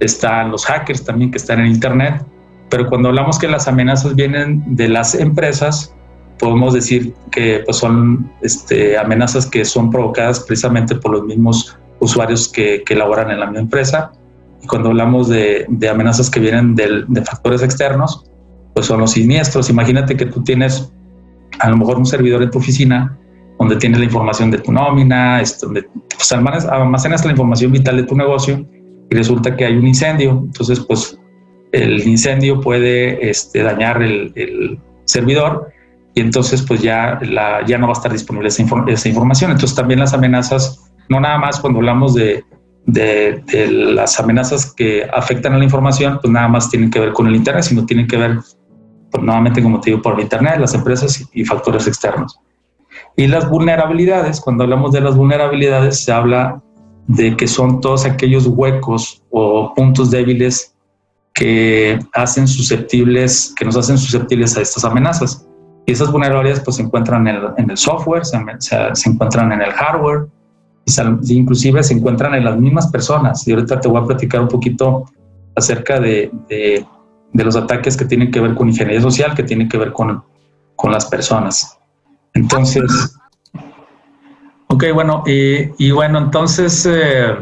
están 0.00 0.50
los 0.50 0.64
hackers 0.64 1.04
también 1.04 1.30
que 1.30 1.38
están 1.38 1.60
en 1.60 1.66
Internet. 1.66 2.24
Pero 2.70 2.86
cuando 2.86 3.08
hablamos 3.08 3.38
que 3.38 3.48
las 3.48 3.66
amenazas 3.66 4.14
vienen 4.14 4.76
de 4.76 4.88
las 4.88 5.14
empresas, 5.14 5.94
podemos 6.38 6.74
decir 6.74 7.14
que 7.30 7.62
pues, 7.64 7.76
son 7.76 8.30
este, 8.42 8.96
amenazas 8.96 9.46
que 9.46 9.64
son 9.64 9.90
provocadas 9.90 10.40
precisamente 10.40 10.94
por 10.94 11.12
los 11.12 11.24
mismos 11.24 11.76
usuarios 12.00 12.48
que, 12.48 12.82
que 12.84 12.94
laboran 12.94 13.30
en 13.30 13.40
la 13.40 13.46
misma 13.46 13.60
empresa 13.60 14.12
Y 14.62 14.66
cuando 14.66 14.90
hablamos 14.90 15.28
de, 15.28 15.66
amenazas 15.90 16.30
que 16.30 16.40
vienen 16.40 16.74
de 16.74 17.24
factores 17.24 17.62
externos, 17.62 18.24
pues 18.74 18.86
son 18.86 19.00
los 19.00 19.12
siniestros. 19.12 19.70
Imagínate 19.70 20.16
que 20.16 20.26
tú 20.26 20.42
tienes 20.42 20.92
a 21.58 21.70
lo 21.70 21.76
mejor 21.76 21.98
un 21.98 22.06
servidor 22.06 22.42
en 22.42 22.50
tu 22.50 22.58
oficina 22.58 23.18
donde 23.58 23.76
tienes 23.76 23.98
la 23.98 24.04
información 24.04 24.50
de 24.50 24.58
tu 24.58 24.70
nómina, 24.70 25.42
donde 25.60 25.82
pues, 26.14 26.32
almacenas 26.32 27.24
la 27.24 27.30
información 27.32 27.72
vital 27.72 27.96
de 27.96 28.04
tu 28.04 28.16
negocio 28.16 28.64
y 29.10 29.14
resulta 29.14 29.56
que 29.56 29.64
hay 29.64 29.76
un 29.76 29.86
incendio. 29.86 30.42
Entonces, 30.44 30.80
pues 30.80 31.18
el 31.72 32.06
incendio 32.06 32.60
puede 32.60 33.28
este, 33.28 33.62
dañar 33.62 34.02
el, 34.02 34.78
servidor 35.04 35.68
y 36.18 36.20
entonces 36.20 36.62
pues 36.62 36.82
ya, 36.82 37.20
ya 37.64 37.78
no 37.78 37.86
va 37.86 37.92
a 37.92 37.96
estar 37.96 38.10
disponible 38.10 38.48
esa, 38.48 38.64
esa, 38.88 39.08
información. 39.08 39.52
Entonces 39.52 39.76
también 39.76 40.00
las 40.00 40.12
amenazas, 40.14 40.90
no 41.08 41.20
nada 41.20 41.38
más 41.38 41.60
cuando 41.60 41.78
hablamos 41.78 42.14
de, 42.14 42.44
de, 42.86 43.70
las 43.70 44.18
amenazas 44.18 44.74
que 44.74 45.08
afectan 45.14 45.52
a 45.52 45.58
la 45.58 45.64
información, 45.64 46.18
pues 46.20 46.32
nada 46.32 46.48
más 46.48 46.70
tienen 46.70 46.90
que 46.90 46.98
ver 46.98 47.12
con 47.12 47.28
el 47.28 47.36
Internet, 47.36 47.62
sino 47.62 47.86
tienen 47.86 48.08
que 48.08 48.16
ver 48.16 48.40
pues, 49.12 49.22
nuevamente 49.22 49.62
como 49.62 49.80
te 49.80 49.90
digo, 49.90 50.02
por 50.02 50.18
Internet, 50.18 50.58
las 50.58 50.74
empresas 50.74 51.24
y 51.32 51.44
factores 51.44 51.86
externos. 51.86 52.40
Y 53.16 53.28
las 53.28 53.48
vulnerabilidades, 53.48 54.40
cuando 54.40 54.64
hablamos 54.64 54.90
de 54.90 55.02
las 55.02 55.14
vulnerabilidades, 55.14 56.02
se 56.02 56.10
habla 56.10 56.60
de 57.06 57.36
que 57.36 57.46
son 57.46 57.80
todos 57.80 58.06
aquellos 58.06 58.48
huecos 58.48 59.22
o 59.30 59.72
puntos 59.72 60.10
débiles 60.10 60.74
que 61.32 62.00
hacen 62.12 62.48
susceptibles, 62.48 63.54
que 63.56 63.64
nos 63.64 63.76
hacen 63.76 63.96
susceptibles 63.96 64.56
a 64.56 64.62
estas 64.62 64.84
amenazas. 64.84 65.47
Y 65.88 65.92
esas 65.92 66.12
vulnerabilidades 66.12 66.62
pues 66.62 66.76
se 66.76 66.82
encuentran 66.82 67.26
en 67.26 67.36
el, 67.36 67.42
en 67.56 67.70
el 67.70 67.78
software, 67.78 68.22
se, 68.26 68.36
encuentran 69.06 69.52
en 69.52 69.62
el 69.62 69.72
hardware, 69.72 70.26
y 70.84 71.32
inclusive 71.34 71.82
se 71.82 71.94
encuentran 71.94 72.34
en 72.34 72.44
las 72.44 72.58
mismas 72.58 72.88
personas. 72.88 73.48
Y 73.48 73.52
ahorita 73.52 73.80
te 73.80 73.88
voy 73.88 74.02
a 74.02 74.04
platicar 74.04 74.42
un 74.42 74.48
poquito 74.48 75.06
acerca 75.56 75.98
de, 75.98 76.30
de, 76.46 76.84
de 77.32 77.44
los 77.44 77.56
ataques 77.56 77.96
que 77.96 78.04
tienen 78.04 78.30
que 78.30 78.38
ver 78.38 78.54
con 78.54 78.68
ingeniería 78.68 79.00
social, 79.00 79.34
que 79.34 79.44
tienen 79.44 79.66
que 79.66 79.78
ver 79.78 79.94
con, 79.94 80.22
con 80.76 80.92
las 80.92 81.06
personas. 81.06 81.78
Entonces, 82.34 83.18
ok, 84.66 84.84
bueno, 84.92 85.22
y, 85.24 85.90
bueno, 85.90 86.18
entonces, 86.18 86.84
eh, 86.84 87.34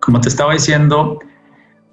como 0.00 0.20
te 0.20 0.30
estaba 0.30 0.52
diciendo, 0.52 1.20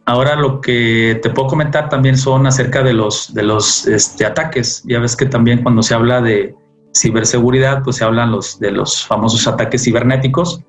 ahora 0.09 0.35
lo 0.35 0.59
que 0.59 1.19
te 1.21 1.29
puedo 1.29 1.49
comentar 1.49 1.87
también 1.87 2.17
son 2.17 2.47
acerca 2.47 2.81
de 2.81 2.93
los, 2.93 3.31
de 3.33 3.43
los 3.43 3.85
este, 3.85 4.25
ataques. 4.25 4.81
Ya 4.85 4.99
ves 4.99 5.15
que 5.15 5.27
también 5.27 5.61
cuando 5.61 5.83
se 5.83 5.93
habla 5.93 6.19
de 6.19 6.55
ciberseguridad, 6.97 7.83
pues 7.83 7.97
se 7.97 8.03
hablan 8.03 8.31
los, 8.31 8.59
de 8.59 8.71
los 8.71 9.05
famosos 9.05 9.47
ataques 9.47 9.83
cibernéticos 9.83 10.61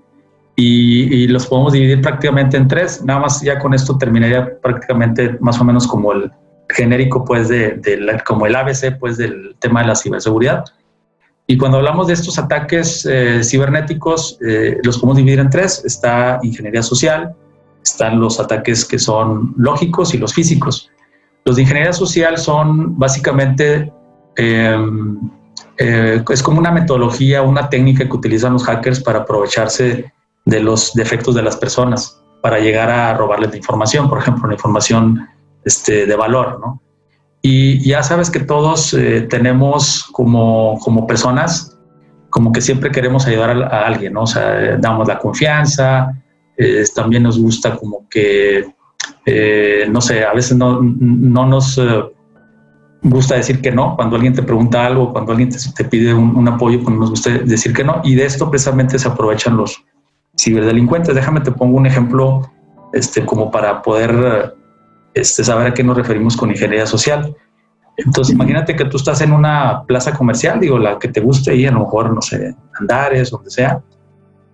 y, 0.56 1.26
los 1.28 1.46
podemos 1.46 1.72
dividir 1.72 2.02
prácticamente 2.02 2.58
en 2.58 2.68
tres. 2.68 3.02
Nada 3.02 3.20
más 3.20 3.40
ya 3.40 3.58
con 3.58 3.72
esto 3.72 3.96
terminaría 3.96 4.60
prácticamente 4.60 5.38
más 5.40 5.58
o 5.58 5.64
menos 5.64 5.86
como 5.86 6.12
el 6.12 6.30
genérico, 6.68 7.24
pues, 7.24 7.48
de, 7.48 7.80
como 8.26 8.44
el 8.44 8.54
ABC, 8.54 8.98
pues, 8.98 9.16
del 9.16 9.56
tema 9.58 9.80
de 9.80 9.86
la 9.86 9.96
ciberseguridad. 9.96 10.64
Y 11.46 11.56
cuando 11.56 11.78
hablamos 11.78 12.08
de 12.08 12.12
estos 12.12 12.38
ataques 12.38 13.06
eh, 13.06 13.42
cibernéticos, 13.42 14.38
eh, 14.46 14.78
los 14.84 14.98
podemos 14.98 15.16
dividir 15.16 15.38
en 15.38 15.48
tres. 15.48 15.82
Está 15.84 16.40
ingeniería 16.42 16.82
social, 16.82 17.34
están 17.84 18.20
los 18.20 18.40
ataques 18.40 18.84
que 18.84 18.98
son 18.98 19.54
lógicos 19.56 20.14
y 20.14 20.18
los 20.18 20.34
físicos. 20.34 20.90
Los 21.44 21.56
de 21.56 21.62
ingeniería 21.62 21.92
social 21.92 22.38
son 22.38 22.98
básicamente, 22.98 23.92
em, 24.36 25.18
eh, 25.78 26.22
es 26.28 26.42
como 26.42 26.58
una 26.58 26.70
metodología, 26.70 27.42
una 27.42 27.68
técnica 27.68 28.04
que 28.04 28.16
utilizan 28.16 28.52
los 28.52 28.64
hackers 28.64 29.00
para 29.00 29.20
aprovecharse 29.20 30.12
de 30.44 30.60
los 30.60 30.92
defectos 30.94 31.34
de 31.34 31.42
las 31.42 31.56
personas, 31.56 32.22
para 32.42 32.58
llegar 32.58 32.90
a 32.90 33.14
robarles 33.14 33.50
la 33.50 33.56
información, 33.56 34.08
por 34.08 34.18
ejemplo, 34.18 34.48
la 34.48 34.54
información 34.54 35.28
este, 35.64 36.06
de 36.06 36.16
valor, 36.16 36.60
¿no? 36.60 36.80
Y 37.42 37.80
ya 37.88 38.02
sabes 38.02 38.30
que 38.30 38.40
todos 38.40 38.92
eh, 38.92 39.22
tenemos 39.22 40.04
como, 40.12 40.78
como 40.80 41.06
personas, 41.06 41.78
como 42.28 42.52
que 42.52 42.60
siempre 42.60 42.90
queremos 42.90 43.26
ayudar 43.26 43.50
a, 43.50 43.86
alguien, 43.86 44.12
¿no? 44.12 44.22
O 44.22 44.26
sea, 44.26 44.76
damos 44.76 45.08
la 45.08 45.18
confianza, 45.18 46.19
eh, 46.62 46.84
también 46.94 47.22
nos 47.22 47.40
gusta 47.40 47.74
como 47.76 48.06
que, 48.08 48.66
eh, 49.24 49.86
no 49.90 50.00
sé, 50.02 50.24
a 50.24 50.34
veces 50.34 50.56
no, 50.58 50.80
no 50.82 51.46
nos 51.46 51.80
gusta 53.02 53.36
decir 53.36 53.62
que 53.62 53.72
no, 53.72 53.96
cuando 53.96 54.16
alguien 54.16 54.34
te 54.34 54.42
pregunta 54.42 54.84
algo, 54.84 55.10
cuando 55.10 55.32
alguien 55.32 55.48
te, 55.50 55.84
pide 55.84 56.12
un, 56.12 56.46
apoyo, 56.46 56.82
pues 56.82 56.94
nos 56.94 57.08
gusta 57.08 57.30
decir 57.30 57.72
que 57.72 57.82
no, 57.82 58.02
y 58.04 58.14
de 58.14 58.26
esto 58.26 58.50
precisamente 58.50 58.98
se 58.98 59.08
aprovechan 59.08 59.56
los 59.56 59.82
ciberdelincuentes. 60.38 61.14
Déjame 61.14 61.40
te 61.40 61.50
pongo 61.50 61.78
un 61.78 61.86
ejemplo 61.86 62.50
este, 62.92 63.24
como 63.24 63.50
para 63.50 63.80
poder 63.80 64.54
este, 65.14 65.42
saber 65.42 65.68
a 65.68 65.74
qué 65.74 65.82
nos 65.82 65.96
referimos 65.96 66.36
con 66.36 66.50
ingeniería 66.50 66.86
social. 66.86 67.34
Entonces, 67.96 68.34
imagínate 68.34 68.76
que 68.76 68.84
tú 68.84 68.98
estás 68.98 69.22
en 69.22 69.32
una 69.32 69.82
plaza 69.86 70.12
comercial, 70.12 70.60
digo, 70.60 70.78
la 70.78 70.98
que 70.98 71.08
te 71.08 71.20
guste 71.20 71.56
y 71.56 71.64
a 71.64 71.70
lo 71.70 71.80
mejor, 71.80 72.12
no 72.12 72.20
sé, 72.20 72.54
Andares, 72.78 73.30
donde 73.30 73.50
sea, 73.50 73.82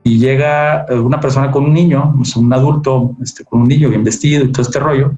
y 0.06 0.20
llega 0.20 0.86
eh, 0.88 0.94
una 0.94 1.18
persona 1.18 1.50
con 1.50 1.64
un 1.64 1.75
niño, 1.75 2.14
un 2.36 2.52
adulto 2.52 3.16
este, 3.20 3.44
con 3.44 3.62
un 3.62 3.68
niño 3.68 3.88
bien 3.88 4.04
vestido 4.04 4.44
y 4.44 4.52
todo 4.52 4.62
este 4.62 4.78
rollo, 4.78 5.10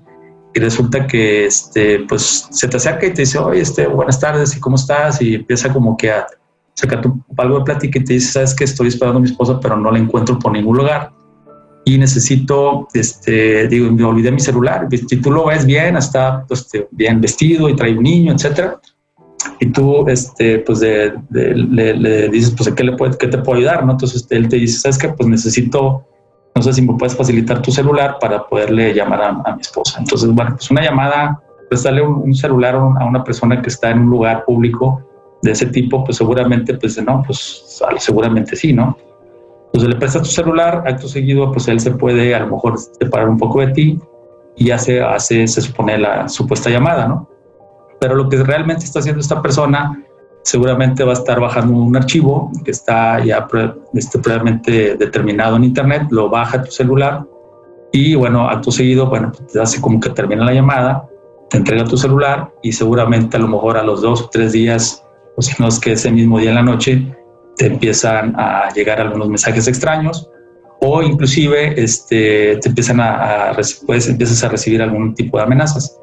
y 0.54 0.60
resulta 0.60 1.06
que 1.06 1.44
este, 1.44 2.06
pues, 2.08 2.48
se 2.50 2.68
te 2.68 2.78
acerca 2.78 3.04
y 3.04 3.12
te 3.12 3.20
dice, 3.20 3.38
oye, 3.38 3.60
este, 3.60 3.86
buenas 3.86 4.18
tardes, 4.18 4.56
¿y 4.56 4.60
cómo 4.60 4.76
estás? 4.76 5.20
Y 5.20 5.34
empieza 5.34 5.70
como 5.70 5.94
que 5.94 6.10
a 6.10 6.26
sacar 6.72 7.02
algo 7.36 7.58
de 7.58 7.64
plática 7.66 7.98
y 7.98 8.04
te 8.04 8.14
dice, 8.14 8.32
sabes 8.32 8.54
que 8.54 8.64
estoy 8.64 8.88
esperando 8.88 9.18
a 9.18 9.20
mi 9.20 9.28
esposa, 9.28 9.60
pero 9.60 9.76
no 9.76 9.90
la 9.90 9.98
encuentro 9.98 10.38
por 10.38 10.52
ningún 10.52 10.78
lugar 10.78 11.10
y 11.84 11.98
necesito, 11.98 12.88
este, 12.94 13.68
digo, 13.68 13.92
me 13.92 14.04
olvidé 14.04 14.32
mi 14.32 14.40
celular, 14.40 14.88
si 14.90 15.16
tú 15.18 15.30
lo 15.30 15.46
ves 15.48 15.66
bien, 15.66 15.98
está 15.98 16.46
este, 16.48 16.88
bien 16.92 17.20
vestido 17.20 17.68
y 17.68 17.76
trae 17.76 17.94
un 17.94 18.04
niño, 18.04 18.32
etcétera, 18.32 18.80
y 19.60 19.66
tú, 19.66 20.06
este, 20.08 20.60
pues, 20.60 20.80
le, 20.80 22.28
dices, 22.28 22.54
pues, 22.56 22.72
¿qué, 22.72 22.84
le 22.84 22.96
puede, 22.96 23.16
¿qué 23.18 23.28
te 23.28 23.38
puedo 23.38 23.58
ayudar? 23.58 23.84
¿no? 23.84 23.92
Entonces 23.92 24.26
él 24.30 24.48
te 24.48 24.56
dice, 24.56 24.80
¿sabes 24.80 24.98
qué? 24.98 25.08
Pues 25.08 25.28
necesito, 25.28 26.04
no 26.54 26.62
sé 26.62 26.72
si 26.72 26.82
me 26.82 26.94
puedes 26.94 27.16
facilitar 27.16 27.62
tu 27.62 27.70
celular 27.70 28.16
para 28.20 28.46
poderle 28.46 28.94
llamar 28.94 29.22
a, 29.22 29.54
mi 29.54 29.60
esposa. 29.60 29.98
Entonces, 29.98 30.30
bueno, 30.30 30.52
pues 30.52 30.70
una 30.70 30.82
llamada, 30.82 31.40
pues 31.68 31.82
darle 31.82 32.02
un, 32.02 32.34
celular 32.34 32.74
a 32.74 33.04
una 33.04 33.24
persona 33.24 33.60
que 33.60 33.68
está 33.68 33.90
en 33.90 34.00
un 34.00 34.10
lugar 34.10 34.44
público 34.44 35.02
de 35.42 35.52
ese 35.52 35.66
tipo, 35.66 36.04
pues 36.04 36.16
seguramente, 36.16 36.74
pues 36.74 37.00
no, 37.02 37.22
pues 37.24 37.80
seguramente 37.98 38.56
sí, 38.56 38.72
¿no? 38.72 38.96
Entonces 39.66 39.90
le 39.90 39.96
prestas 39.96 40.22
tu 40.22 40.30
celular, 40.30 40.82
acto 40.86 41.08
seguido, 41.08 41.52
pues 41.52 41.68
él 41.68 41.78
se 41.78 41.90
puede 41.92 42.34
a 42.34 42.40
lo 42.40 42.48
mejor 42.48 42.78
separar 42.78 43.28
un 43.28 43.38
poco 43.38 43.60
de 43.60 43.68
ti 43.68 44.00
y 44.56 44.66
ya 44.66 44.76
hace, 44.76 45.46
se 45.46 45.60
supone, 45.60 45.98
la 45.98 46.28
supuesta 46.28 46.70
llamada, 46.70 47.06
¿no? 47.06 47.28
Pero 48.00 48.14
lo 48.14 48.28
que 48.28 48.42
realmente 48.42 48.84
está 48.84 49.00
haciendo 49.00 49.20
esta 49.20 49.42
persona 49.42 50.04
seguramente 50.42 51.04
va 51.04 51.10
a 51.10 51.14
estar 51.14 51.40
bajando 51.40 51.74
un 51.74 51.96
archivo 51.96 52.50
que 52.64 52.70
está 52.70 53.22
ya 53.22 53.46
este, 53.94 54.18
previamente 54.18 54.96
determinado 54.96 55.56
en 55.56 55.64
Internet, 55.64 56.08
lo 56.10 56.30
baja 56.30 56.58
a 56.58 56.62
tu 56.62 56.70
celular 56.70 57.24
y 57.92 58.14
bueno, 58.14 58.48
acto 58.48 58.70
seguido, 58.70 59.08
bueno, 59.08 59.32
pues 59.32 59.52
te 59.52 59.60
hace 59.60 59.80
como 59.80 60.00
que 60.00 60.10
termina 60.10 60.44
la 60.44 60.52
llamada, 60.52 61.08
te 61.50 61.58
entrega 61.58 61.84
tu 61.84 61.96
celular 61.96 62.50
y 62.62 62.72
seguramente 62.72 63.36
a 63.36 63.40
lo 63.40 63.48
mejor 63.48 63.76
a 63.76 63.82
los 63.82 64.02
dos 64.02 64.22
o 64.22 64.28
tres 64.30 64.52
días, 64.52 65.04
o 65.36 65.42
si 65.42 65.54
no 65.60 65.68
es 65.68 65.78
que 65.78 65.92
ese 65.92 66.10
mismo 66.10 66.38
día 66.38 66.50
en 66.50 66.56
la 66.56 66.62
noche, 66.62 67.14
te 67.56 67.66
empiezan 67.66 68.34
a 68.38 68.72
llegar 68.72 69.00
algunos 69.00 69.28
mensajes 69.28 69.66
extraños 69.66 70.30
o 70.80 71.02
inclusive 71.02 71.80
este, 71.82 72.56
te 72.56 72.68
empiezan 72.68 73.00
a, 73.00 73.52
pues, 73.86 74.08
empiezas 74.08 74.44
a 74.44 74.48
recibir 74.48 74.80
algún 74.80 75.14
tipo 75.14 75.36
de 75.38 75.42
amenazas. 75.42 75.98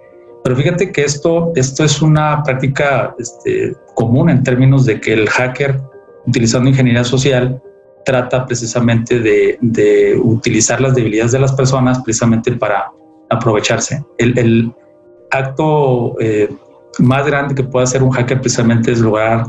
Pero 0.45 0.57
fíjate 0.57 0.91
que 0.91 1.03
esto, 1.03 1.51
esto 1.55 1.83
es 1.83 2.03
una 2.03 2.43
práctica 2.43 3.15
este, 3.17 3.75
común 3.95 4.29
en 4.29 4.43
términos 4.43 4.85
de 4.85 5.01
que 5.01 5.13
el 5.13 5.27
hacker, 5.27 5.81
utilizando 6.27 6.69
ingeniería 6.69 7.03
social, 7.03 7.59
trata 8.05 8.45
precisamente 8.45 9.19
de, 9.19 10.19
utilizar 10.21 10.79
las 10.79 10.93
debilidades 10.93 11.31
de 11.31 11.39
las 11.39 11.51
personas 11.53 11.97
precisamente 12.03 12.51
para 12.51 12.91
aprovecharse. 13.31 14.05
El, 14.19 14.71
acto 15.31 16.15
eh, 16.19 16.47
más 16.99 17.25
grande 17.25 17.55
que 17.55 17.63
puede 17.63 17.85
hacer 17.85 18.03
un 18.03 18.11
hacker 18.11 18.39
precisamente 18.39 18.91
es 18.91 18.99
lograr 18.99 19.47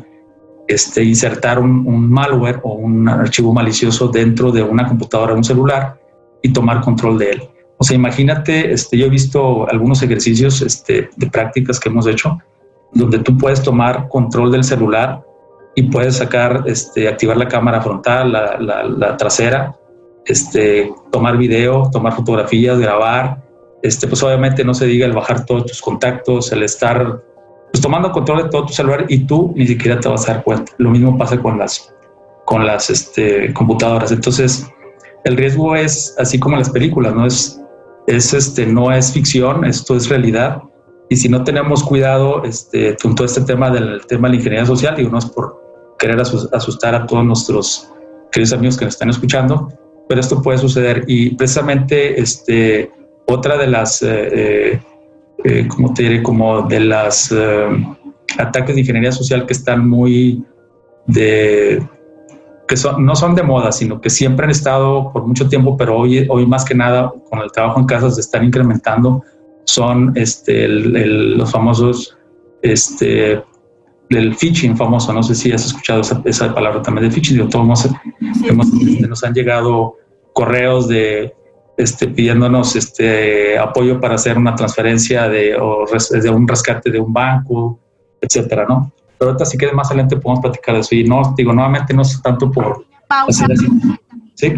este, 0.67 1.05
insertar 1.05 1.59
un, 1.59 2.11
malware 2.11 2.59
o 2.63 2.73
un 2.73 3.07
archivo 3.07 3.53
malicioso 3.53 4.09
dentro 4.09 4.51
de 4.51 4.63
una 4.63 4.89
computadora 4.89 5.35
o 5.35 5.37
un 5.37 5.45
celular 5.45 6.01
y 6.43 6.55
tomar 6.55 6.81
control 6.81 7.19
de 7.19 7.31
él. 7.33 7.43
O 7.79 7.85
sea, 7.85 7.95
imagínate, 7.95 8.73
este, 8.73 8.97
yo 8.97 9.07
he 9.07 9.11
visto 9.11 9.69
algunos 9.69 10.03
ejercicios 10.03 10.63
este, 10.63 11.11
de 11.17 11.27
prácticas 11.29 11.79
que 11.79 11.89
hemos 11.89 12.07
hecho 12.07 12.39
donde 12.93 13.19
tú 13.19 13.37
puedes 13.37 13.63
tomar 13.63 14.09
control 14.09 14.53
del 14.53 14.65
celular 14.65 15.23
y 15.75 15.83
puedes 15.85 16.17
sacar, 16.17 16.65
este, 16.67 17.09
activar 17.09 17.37
la 17.37 17.49
cámara 17.49 17.83
frontal, 17.83 18.33
la, 18.33 18.57
la, 18.59 19.17
trasera, 19.17 19.77
este, 20.25 20.91
tomar 21.13 21.37
video, 21.37 21.91
tomar 21.93 22.15
fotografías, 22.15 22.79
grabar. 22.79 23.43
Este, 23.83 24.09
pues 24.09 24.23
obviamente 24.23 24.65
no 24.65 24.73
se 24.73 24.87
diga 24.87 25.07
el 25.07 25.13
bajar 25.13 25.45
todos 25.45 25.67
tus 25.67 25.83
contactos, 25.83 26.51
el 26.51 26.63
estar 26.63 27.23
pues 27.71 27.83
tomando 27.83 28.11
control 28.11 28.45
de 28.45 28.49
todo 28.49 28.67
tu 28.67 28.73
celular 28.73 29.05
y 29.09 29.27
tú 29.27 29.53
ni 29.55 29.67
siquiera 29.67 30.01
te 30.01 30.09
vas 30.09 30.27
a 30.29 30.35
dar 30.35 30.45
cuenta. 30.45 30.73
Lo 30.79 30.91
mismo 30.91 31.19
pasa 31.19 31.39
con 31.39 31.59
las, 31.59 31.93
con 32.47 32.67
las 32.67 32.89
este, 32.89 33.53
computadoras. 33.53 34.11
Entonces, 34.13 34.67
el 35.25 35.37
riesgo 35.37 35.77
es 35.77 36.15
así 36.19 36.39
como 36.39 36.57
las 36.57 36.71
películas, 36.71 37.15
¿no? 37.15 37.27
Es 37.27 37.61
es 38.07 38.33
este, 38.33 38.67
no 38.67 38.93
es 38.93 39.13
ficción, 39.13 39.65
esto 39.65 39.97
es 39.97 40.09
realidad. 40.09 40.63
Y 41.09 41.17
si 41.17 41.29
no 41.29 41.45
tenemos 41.45 41.85
cuidado 41.85 42.43
este, 42.45 42.97
con 43.01 43.15
todo 43.15 43.27
este 43.27 43.43
tema 43.43 43.71
del 43.71 44.05
tema 44.07 44.29
de 44.29 44.35
la 44.35 44.37
ingeniería 44.37 44.67
social, 44.67 44.97
digo, 44.97 45.11
no 45.11 45.19
es 45.19 45.27
por 45.27 45.57
querer 45.99 46.21
asustar 46.21 46.95
a 46.95 47.07
todos 47.07 47.25
nuestros 47.25 47.89
queridos 48.33 48.53
amigos 48.53 48.77
que 48.77 48.85
nos 48.85 48.95
están 48.95 49.11
escuchando, 49.11 49.69
pero 50.09 50.21
esto 50.21 50.43
puede 50.43 50.59
suceder. 50.59 51.05
Y 51.07 51.35
precisamente 51.37 52.21
este, 52.21 52.91
otra 53.27 53.57
de 53.57 53.67
las, 53.67 54.03
eh, 54.03 54.29
eh, 54.33 54.81
eh 55.45 55.69
como 55.69 55.95
te 55.95 56.03
diré, 56.03 56.23
como 56.23 56.63
de 56.63 56.81
las 56.81 57.33
eh, 57.33 57.69
ataques 58.39 58.75
de 58.75 58.81
ingeniería 58.81 59.13
social 59.13 59.47
que 59.47 59.53
están 59.53 59.89
muy 59.89 60.45
de 61.07 61.87
que 62.67 62.77
son, 62.77 63.05
no 63.05 63.15
son 63.15 63.35
de 63.35 63.43
moda, 63.43 63.73
sino 63.73 64.01
que 64.01 64.11
siempre 64.11 64.45
han 64.45 64.51
estado 64.51 65.13
por 65.13 65.27
mucho 65.27 65.49
tiempo, 65.49 65.77
pero 65.77 65.97
hoy, 65.99 66.27
hoy 66.29 66.47
más 66.47 66.65
que 66.65 66.75
nada 66.75 67.13
con 67.31 67.41
el 67.41 67.51
trabajo 67.53 67.81
en 67.81 67.87
casa 67.87 68.11
se 68.11 68.21
están 68.21 68.45
incrementando, 68.45 69.23
son 69.65 70.13
este, 70.17 70.69
los 70.69 71.51
famosos, 71.51 72.17
este, 72.63 73.43
el 74.11 74.35
phishing 74.35 74.77
famoso, 74.77 75.13
no 75.13 75.23
sé 75.23 75.35
si 75.35 75.53
has 75.53 75.67
escuchado 75.67 76.01
esa, 76.01 76.55
palabra 76.55 76.83
también 76.83 77.09
de 77.09 77.15
phishing, 77.15 77.49
todos 77.49 77.65
hemos, 78.45 78.73
este, 78.73 79.09
nos 79.09 79.23
han 79.25 79.35
llegado 79.35 79.97
correos 80.33 80.89
de 80.89 81.35
este, 81.77 82.09
pidiéndonos 82.09 82.75
este 82.75 83.59
apoyo 83.59 84.01
para 84.01 84.15
hacer 84.15 84.39
una 84.39 84.55
transferencia 84.55 85.29
de, 85.29 85.57
o 85.57 85.85
de 86.11 86.31
un 86.31 86.49
rescate 86.49 86.91
de 86.91 86.99
un 86.99 87.13
banco, 87.13 87.79
etcétera, 88.21 88.67
¿no? 88.69 88.93
Pero 89.19 89.31
ahorita 89.31 89.45
sí 89.45 89.57
que 89.57 89.73
más 89.73 89.89
adelante 89.89 90.17
podemos 90.17 90.43
platicar 90.43 90.75
de 90.75 90.81
eso. 90.81 90.95
Y 90.95 91.05
no, 91.05 91.35
digo, 91.37 91.53
nuevamente 91.53 91.95
no 91.95 92.03
es 92.03 92.21
tanto 92.23 92.51
por... 92.51 92.85
Pausa. 93.09 93.47
¿Sí? 94.35 94.53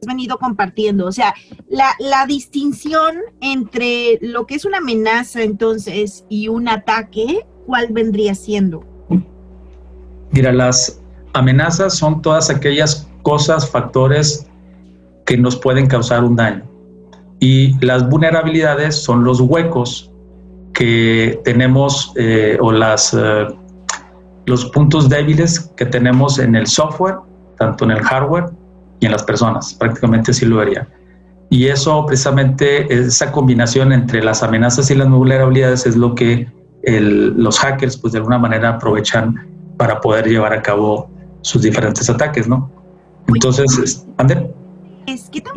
Has 0.00 0.06
venido 0.06 0.38
compartiendo, 0.38 1.06
o 1.06 1.12
sea, 1.12 1.34
la, 1.68 1.90
la 1.98 2.24
distinción 2.26 3.16
entre 3.40 4.18
lo 4.20 4.46
que 4.46 4.54
es 4.54 4.64
una 4.64 4.78
amenaza 4.78 5.42
entonces 5.42 6.24
y 6.28 6.46
un 6.46 6.68
ataque, 6.68 7.44
¿cuál 7.66 7.88
vendría 7.90 8.36
siendo? 8.36 8.84
Mira, 10.30 10.52
las 10.52 11.00
amenazas 11.32 11.96
son 11.96 12.22
todas 12.22 12.48
aquellas 12.48 13.08
cosas, 13.22 13.68
factores 13.68 14.46
que 15.26 15.36
nos 15.36 15.56
pueden 15.56 15.86
causar 15.86 16.22
un 16.22 16.36
daño. 16.36 16.64
Y 17.40 17.78
las 17.84 18.08
vulnerabilidades 18.08 19.02
son 19.02 19.24
los 19.24 19.40
huecos 19.40 20.12
que 20.78 21.40
tenemos 21.42 22.12
eh, 22.14 22.56
o 22.60 22.70
las, 22.70 23.12
eh, 23.12 23.48
los 24.46 24.66
puntos 24.66 25.08
débiles 25.08 25.72
que 25.76 25.84
tenemos 25.84 26.38
en 26.38 26.54
el 26.54 26.68
software, 26.68 27.16
tanto 27.58 27.84
en 27.84 27.90
el 27.90 28.00
hardware 28.00 28.44
y 29.00 29.06
en 29.06 29.10
las 29.10 29.24
personas. 29.24 29.74
Prácticamente 29.74 30.30
así 30.30 30.46
lo 30.46 30.58
vería. 30.58 30.88
Y 31.50 31.66
eso 31.66 32.06
precisamente, 32.06 32.86
esa 32.94 33.32
combinación 33.32 33.92
entre 33.92 34.22
las 34.22 34.44
amenazas 34.44 34.88
y 34.92 34.94
las 34.94 35.10
vulnerabilidades 35.10 35.84
es 35.84 35.96
lo 35.96 36.14
que 36.14 36.46
los 36.84 37.58
hackers 37.58 37.96
pues 37.96 38.12
de 38.12 38.20
alguna 38.20 38.38
manera 38.38 38.68
aprovechan 38.68 39.34
para 39.78 40.00
poder 40.00 40.28
llevar 40.28 40.52
a 40.52 40.62
cabo 40.62 41.10
sus 41.40 41.62
diferentes 41.62 42.08
ataques, 42.08 42.46
¿no? 42.46 42.70
Entonces, 43.26 44.06
¿ande? 44.16 44.48
Es 45.08 45.28
que 45.28 45.40
tan 45.40 45.54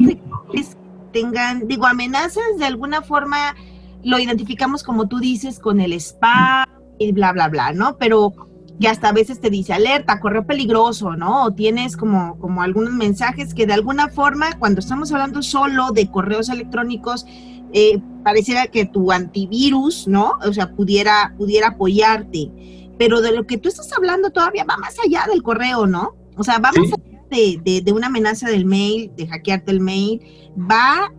tengan, 1.13 1.67
digo, 1.67 1.85
amenazas 1.85 2.57
de 2.57 2.65
alguna 2.65 3.03
forma 3.03 3.53
lo 4.03 4.19
identificamos 4.19 4.83
como 4.83 5.07
tú 5.07 5.19
dices 5.19 5.59
con 5.59 5.79
el 5.79 5.93
spam 5.93 6.65
y 6.99 7.11
bla, 7.11 7.31
bla, 7.33 7.49
bla, 7.49 7.73
¿no? 7.73 7.97
Pero 7.97 8.33
que 8.79 8.87
hasta 8.87 9.09
a 9.09 9.13
veces 9.13 9.39
te 9.39 9.49
dice 9.49 9.73
alerta, 9.73 10.19
correo 10.19 10.45
peligroso, 10.45 11.15
¿no? 11.15 11.43
O 11.45 11.53
tienes 11.53 11.95
como, 11.95 12.37
como 12.39 12.63
algunos 12.63 12.93
mensajes 12.93 13.53
que 13.53 13.67
de 13.67 13.73
alguna 13.73 14.09
forma, 14.09 14.57
cuando 14.57 14.79
estamos 14.79 15.11
hablando 15.11 15.43
solo 15.43 15.91
de 15.91 16.09
correos 16.09 16.49
electrónicos, 16.49 17.25
eh, 17.73 18.01
pareciera 18.23 18.67
que 18.67 18.85
tu 18.85 19.11
antivirus, 19.11 20.07
¿no? 20.07 20.33
O 20.45 20.51
sea, 20.51 20.71
pudiera, 20.71 21.33
pudiera 21.37 21.69
apoyarte. 21.69 22.51
Pero 22.97 23.21
de 23.21 23.31
lo 23.31 23.45
que 23.45 23.57
tú 23.57 23.69
estás 23.69 23.91
hablando 23.93 24.31
todavía 24.31 24.65
va 24.65 24.77
más 24.77 24.95
allá 25.05 25.25
del 25.29 25.43
correo, 25.43 25.85
¿no? 25.85 26.15
O 26.35 26.43
sea, 26.43 26.55
va 26.55 26.71
más 26.71 26.91
allá 26.91 27.21
de, 27.29 27.81
de, 27.83 27.93
una 27.93 28.07
amenaza 28.07 28.49
del 28.49 28.65
mail, 28.65 29.11
de 29.15 29.27
hackearte 29.27 29.71
el 29.71 29.79
mail, 29.79 30.21
va 30.57 31.11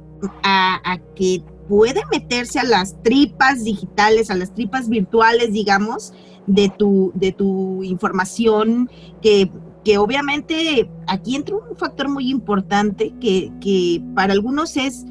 a, 0.43 0.81
a 0.85 0.99
que 1.15 1.43
puede 1.73 2.03
meterse 2.11 2.61
a 2.61 2.65
las 2.65 3.03
tripas 3.03 3.65
digitales, 3.65 4.31
a 4.31 4.35
las 4.35 4.53
tripas 4.53 4.91
virtuales, 4.91 5.55
digamos, 5.55 6.13
de 6.47 6.69
tu, 6.69 7.13
de 7.15 7.33
tu 7.33 7.83
información, 7.83 8.91
que, 9.23 9.51
que 9.83 9.97
obviamente 9.97 10.91
aquí 11.07 11.35
entra 11.35 11.57
un 11.57 11.75
factor 11.75 12.11
muy 12.11 12.29
importante 12.29 13.15
que, 13.23 13.51
que 13.63 14.03
para 14.15 14.35
algunos 14.35 14.77
es 14.77 15.07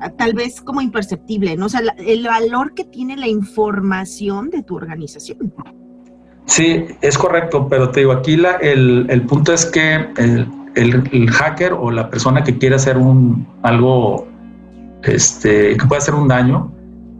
ah, 0.00 0.10
tal 0.10 0.34
vez 0.34 0.60
como 0.60 0.80
imperceptible, 0.82 1.56
¿no? 1.56 1.66
O 1.66 1.68
sea, 1.68 1.80
el 1.98 2.22
valor 2.22 2.74
que 2.74 2.84
tiene 2.84 3.16
la 3.16 3.26
información 3.26 4.50
de 4.50 4.62
tu 4.62 4.76
organización. 4.76 5.52
Sí, 6.44 6.84
es 7.00 7.18
correcto, 7.18 7.66
pero 7.68 7.90
te 7.90 8.00
digo, 8.00 8.12
aquí 8.12 8.36
la, 8.36 8.52
el, 8.52 9.06
el 9.10 9.22
punto 9.22 9.52
es 9.52 9.66
que 9.66 9.96
el, 10.16 10.46
el, 10.76 11.10
el, 11.10 11.28
hacker 11.28 11.72
o 11.72 11.90
la 11.90 12.08
persona 12.08 12.44
que 12.44 12.56
quiere 12.56 12.76
hacer 12.76 12.98
un, 12.98 13.48
algo 13.64 14.28
este, 15.04 15.76
que 15.76 15.86
puede 15.86 15.98
hacer 15.98 16.14
un 16.14 16.28
daño, 16.28 16.72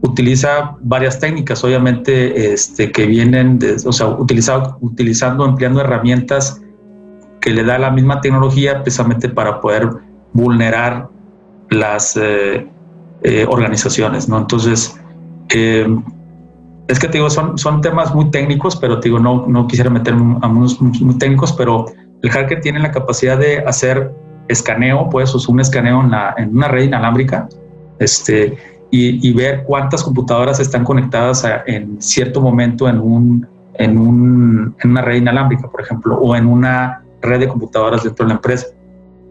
utiliza 0.03 0.77
varias 0.81 1.19
técnicas, 1.19 1.63
obviamente, 1.65 2.53
este, 2.53 2.93
que 2.93 3.07
vienen, 3.07 3.59
de, 3.59 3.77
o 3.85 3.93
sea, 3.93 4.09
utilizado, 4.09 4.79
utilizando, 4.81 5.45
empleando 5.45 5.81
herramientas 5.81 6.61
que 7.41 7.51
le 7.51 7.65
da 7.65 7.79
la 7.79 7.91
misma 7.91 8.21
tecnología 8.21 8.83
precisamente 8.83 9.29
para 9.29 9.61
poder 9.61 9.89
vulnerar 10.33 11.09
las 11.71 12.17
eh, 12.17 12.67
eh, 13.23 13.47
organizaciones, 13.49 14.29
¿no? 14.29 14.39
Entonces, 14.39 14.99
eh, 15.55 15.87
es 16.89 16.99
que 16.99 17.07
te 17.07 17.19
digo, 17.19 17.29
son, 17.29 17.59
son 17.59 17.81
temas 17.81 18.15
muy 18.15 18.31
técnicos, 18.31 18.77
pero 18.77 18.99
te 19.01 19.09
digo, 19.09 19.19
no, 19.19 19.47
no 19.47 19.67
quisiera 19.67 19.91
meterme 19.91 20.39
a 20.41 20.49
unos 20.49 20.81
muy 20.81 21.19
técnicos, 21.19 21.53
pero 21.53 21.87
el 22.23 22.31
hacker 22.31 22.61
tiene 22.61 22.79
la 22.81 22.91
capacidad 22.91 23.39
de 23.39 23.59
hacer 23.59 24.13
escaneo, 24.49 25.09
pues, 25.11 25.35
o 25.35 25.53
un 25.53 25.61
escaneo 25.61 26.01
en, 26.01 26.11
la, 26.11 26.35
en 26.39 26.57
una 26.57 26.69
red 26.69 26.85
inalámbrica, 26.85 27.49
este, 27.99 28.57
y, 28.91 29.33
ver 29.33 29.65
cuántas 29.65 30.03
computadoras 30.03 30.61
están 30.61 30.85
conectadas 30.85 31.45
en 31.67 32.01
cierto 32.01 32.41
momento 32.41 32.89
en, 32.89 32.99
un, 32.99 33.47
en, 33.75 33.99
un, 33.99 34.75
en 34.83 34.91
una 34.91 35.03
red 35.03 35.17
inalámbrica, 35.17 35.69
por 35.69 35.83
ejemplo, 35.83 36.17
o 36.17 36.35
en 36.35 36.47
una 36.47 37.03
red 37.21 37.41
de 37.41 37.49
computadoras 37.49 38.05
dentro 38.05 38.25
de 38.25 38.29
la 38.29 38.35
empresa. 38.37 38.69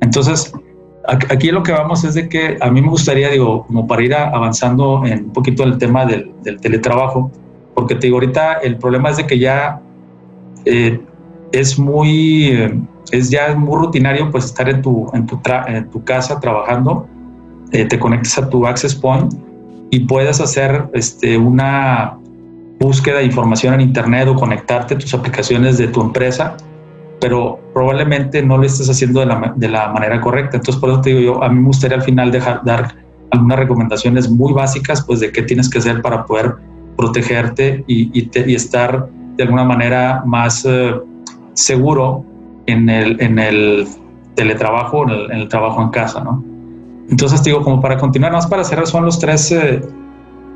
Entonces, 0.01 0.53
aquí 1.07 1.49
lo 1.51 1.63
que 1.63 1.71
vamos 1.71 2.03
es 2.03 2.13
de 2.13 2.29
que 2.29 2.57
a 2.61 2.69
mí 2.69 2.81
me 2.81 2.89
gustaría, 2.89 3.29
digo, 3.29 3.65
como 3.65 3.87
para 3.87 4.03
ir 4.03 4.13
avanzando 4.13 5.03
en 5.05 5.25
un 5.25 5.33
poquito 5.33 5.63
el 5.63 5.77
tema 5.77 6.05
del, 6.05 6.31
teletrabajo, 6.61 7.31
porque 7.73 7.95
te 7.95 8.07
digo, 8.07 8.17
ahorita 8.17 8.53
el 8.55 8.77
problema 8.77 9.09
es 9.09 9.17
de 9.17 9.25
que 9.25 9.39
ya 9.39 9.81
eh, 10.65 10.99
es 11.51 11.79
muy, 11.79 12.83
es 13.11 13.29
ya 13.31 13.55
muy 13.55 13.75
rutinario 13.85 14.29
pues 14.29 14.45
estar 14.45 14.69
en 14.69 14.81
tu, 14.83 15.09
en 15.13 15.89
tu 15.89 16.03
casa 16.03 16.39
trabajando 16.39 17.07
eh, 17.71 17.85
te 17.85 17.99
conectes 17.99 18.37
a 18.37 18.49
tu 18.49 18.65
Access 18.65 18.95
Point 18.95 19.33
y 19.89 20.01
puedes 20.01 20.39
hacer 20.41 20.89
este, 20.93 21.37
una 21.37 22.17
búsqueda 22.79 23.19
de 23.19 23.25
información 23.25 23.73
en 23.75 23.81
Internet 23.81 24.27
o 24.27 24.35
conectarte 24.35 24.95
a 24.95 24.97
tus 24.97 25.13
aplicaciones 25.13 25.77
de 25.77 25.87
tu 25.87 26.01
empresa, 26.01 26.57
pero 27.19 27.59
probablemente 27.73 28.43
no 28.43 28.57
lo 28.57 28.63
estés 28.63 28.89
haciendo 28.89 29.21
de 29.21 29.25
la, 29.27 29.53
de 29.55 29.67
la 29.67 29.89
manera 29.89 30.21
correcta. 30.21 30.57
Entonces, 30.57 30.79
por 30.79 30.89
eso 30.91 31.01
te 31.01 31.09
digo 31.11 31.21
yo, 31.21 31.43
a 31.43 31.49
mí 31.49 31.59
me 31.59 31.67
gustaría 31.67 31.97
al 31.97 32.03
final 32.03 32.31
dejar, 32.31 32.61
dar 32.63 32.95
algunas 33.31 33.59
recomendaciones 33.59 34.29
muy 34.29 34.53
básicas 34.53 35.03
pues, 35.05 35.19
de 35.19 35.31
qué 35.31 35.41
tienes 35.41 35.69
que 35.69 35.79
hacer 35.79 36.01
para 36.01 36.25
poder 36.25 36.55
protegerte 36.95 37.83
y, 37.87 38.11
y, 38.19 38.55
estar 38.55 39.07
de 39.35 39.43
alguna 39.43 39.63
manera 39.63 40.23
más 40.25 40.65
eh, 40.65 40.95
seguro 41.53 42.25
en 42.65 42.89
el, 42.89 43.21
en 43.21 43.37
el 43.39 43.87
teletrabajo, 44.35 45.03
en 45.03 45.09
el, 45.09 45.31
en 45.31 45.37
el 45.39 45.47
trabajo 45.47 45.81
en 45.81 45.89
casa, 45.89 46.23
¿no? 46.23 46.43
Entonces, 47.09 47.43
digo, 47.43 47.63
como 47.63 47.81
para 47.81 47.97
continuar, 47.97 48.31
más 48.31 48.47
para 48.47 48.63
cerrar, 48.63 48.87
son 48.87 49.05
los 49.05 49.19
tres 49.19 49.51
eh, 49.51 49.81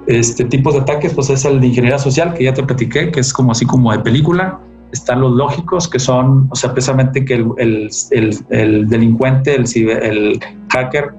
este, 0.08 0.46
tipos 0.46 0.74
de 0.74 0.82
ataques, 0.82 1.14
pues 1.14 1.30
es 1.30 1.46
el 1.46 1.62
de 1.62 1.68
ingeniería 1.68 2.00
social, 2.00 2.34
que 2.34 2.46
ya 2.46 2.54
te 2.54 2.64
platiqué, 2.64 3.12
que 3.12 3.20
es 3.20 3.34
como 3.34 3.52
así 3.52 3.66
como 3.66 3.92
de 3.92 4.00
película. 4.00 4.60
Están 4.92 5.22
los 5.22 5.32
lógicos, 5.32 5.88
que 5.88 6.00
son, 6.00 6.48
o 6.52 6.56
sea, 6.56 6.74
precisamente 6.74 7.24
que 7.24 7.36
el, 7.36 7.48
el, 7.58 8.38
el, 8.50 8.90
delincuente, 8.90 9.56
el, 9.56 9.66
el 9.90 10.40
hacker, 10.70 11.14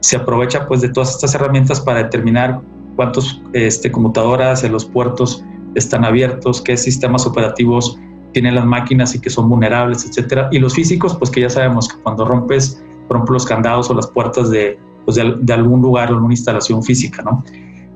se 0.00 0.16
aprovecha 0.16 0.66
pues 0.66 0.80
de 0.80 0.88
todas 0.88 1.10
estas 1.10 1.34
herramientas 1.34 1.80
para 1.80 2.04
determinar 2.04 2.60
cuántas 2.96 3.40
este, 3.52 3.90
computadoras 3.90 4.64
en 4.64 4.72
los 4.72 4.84
puertos 4.84 5.44
están 5.74 6.04
abiertos, 6.04 6.62
qué 6.62 6.76
sistemas 6.76 7.26
operativos 7.26 7.98
tienen 8.32 8.54
las 8.54 8.64
máquinas 8.64 9.14
y 9.14 9.20
que 9.20 9.30
son 9.30 9.48
vulnerables, 9.48 10.04
etcétera. 10.04 10.48
Y 10.52 10.58
los 10.58 10.74
físicos, 10.74 11.16
pues 11.16 11.30
que 11.30 11.40
ya 11.42 11.50
sabemos 11.50 11.88
que 11.88 12.00
cuando 12.02 12.24
rompes 12.24 12.82
por 13.08 13.16
ejemplo, 13.16 13.34
los 13.34 13.46
candados 13.46 13.90
o 13.90 13.94
las 13.94 14.06
puertas 14.06 14.50
de, 14.50 14.78
pues 15.04 15.16
de, 15.16 15.52
algún 15.52 15.82
lugar 15.82 16.10
o 16.12 16.14
alguna 16.14 16.34
instalación 16.34 16.82
física, 16.82 17.22
¿no? 17.22 17.42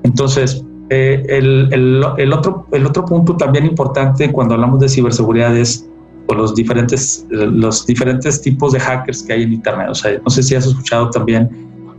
Entonces, 0.03 0.65
eh, 0.91 1.23
el, 1.29 1.69
el, 2.19 2.33
otro, 2.33 2.67
el 2.73 2.87
otro 2.87 3.05
punto 3.05 3.37
también 3.37 3.67
importante 3.67 4.33
cuando 4.33 4.55
hablamos 4.55 4.81
de 4.81 4.89
ciberseguridad 4.89 5.57
es 5.57 5.89
pues, 6.27 6.39
los 6.39 6.55
diferentes, 6.55 7.27
los 7.31 7.87
diferentes 7.87 8.41
tipos 8.41 8.73
de 8.73 8.81
hackers 8.81 9.23
que 9.23 9.35
hay 9.35 9.43
en 9.43 9.53
Internet. 9.53 9.89
O 9.91 9.95
sea, 9.95 10.19
no 10.23 10.31
sé 10.31 10.43
si 10.43 10.55
has 10.55 10.67
escuchado 10.67 11.11
también 11.11 11.51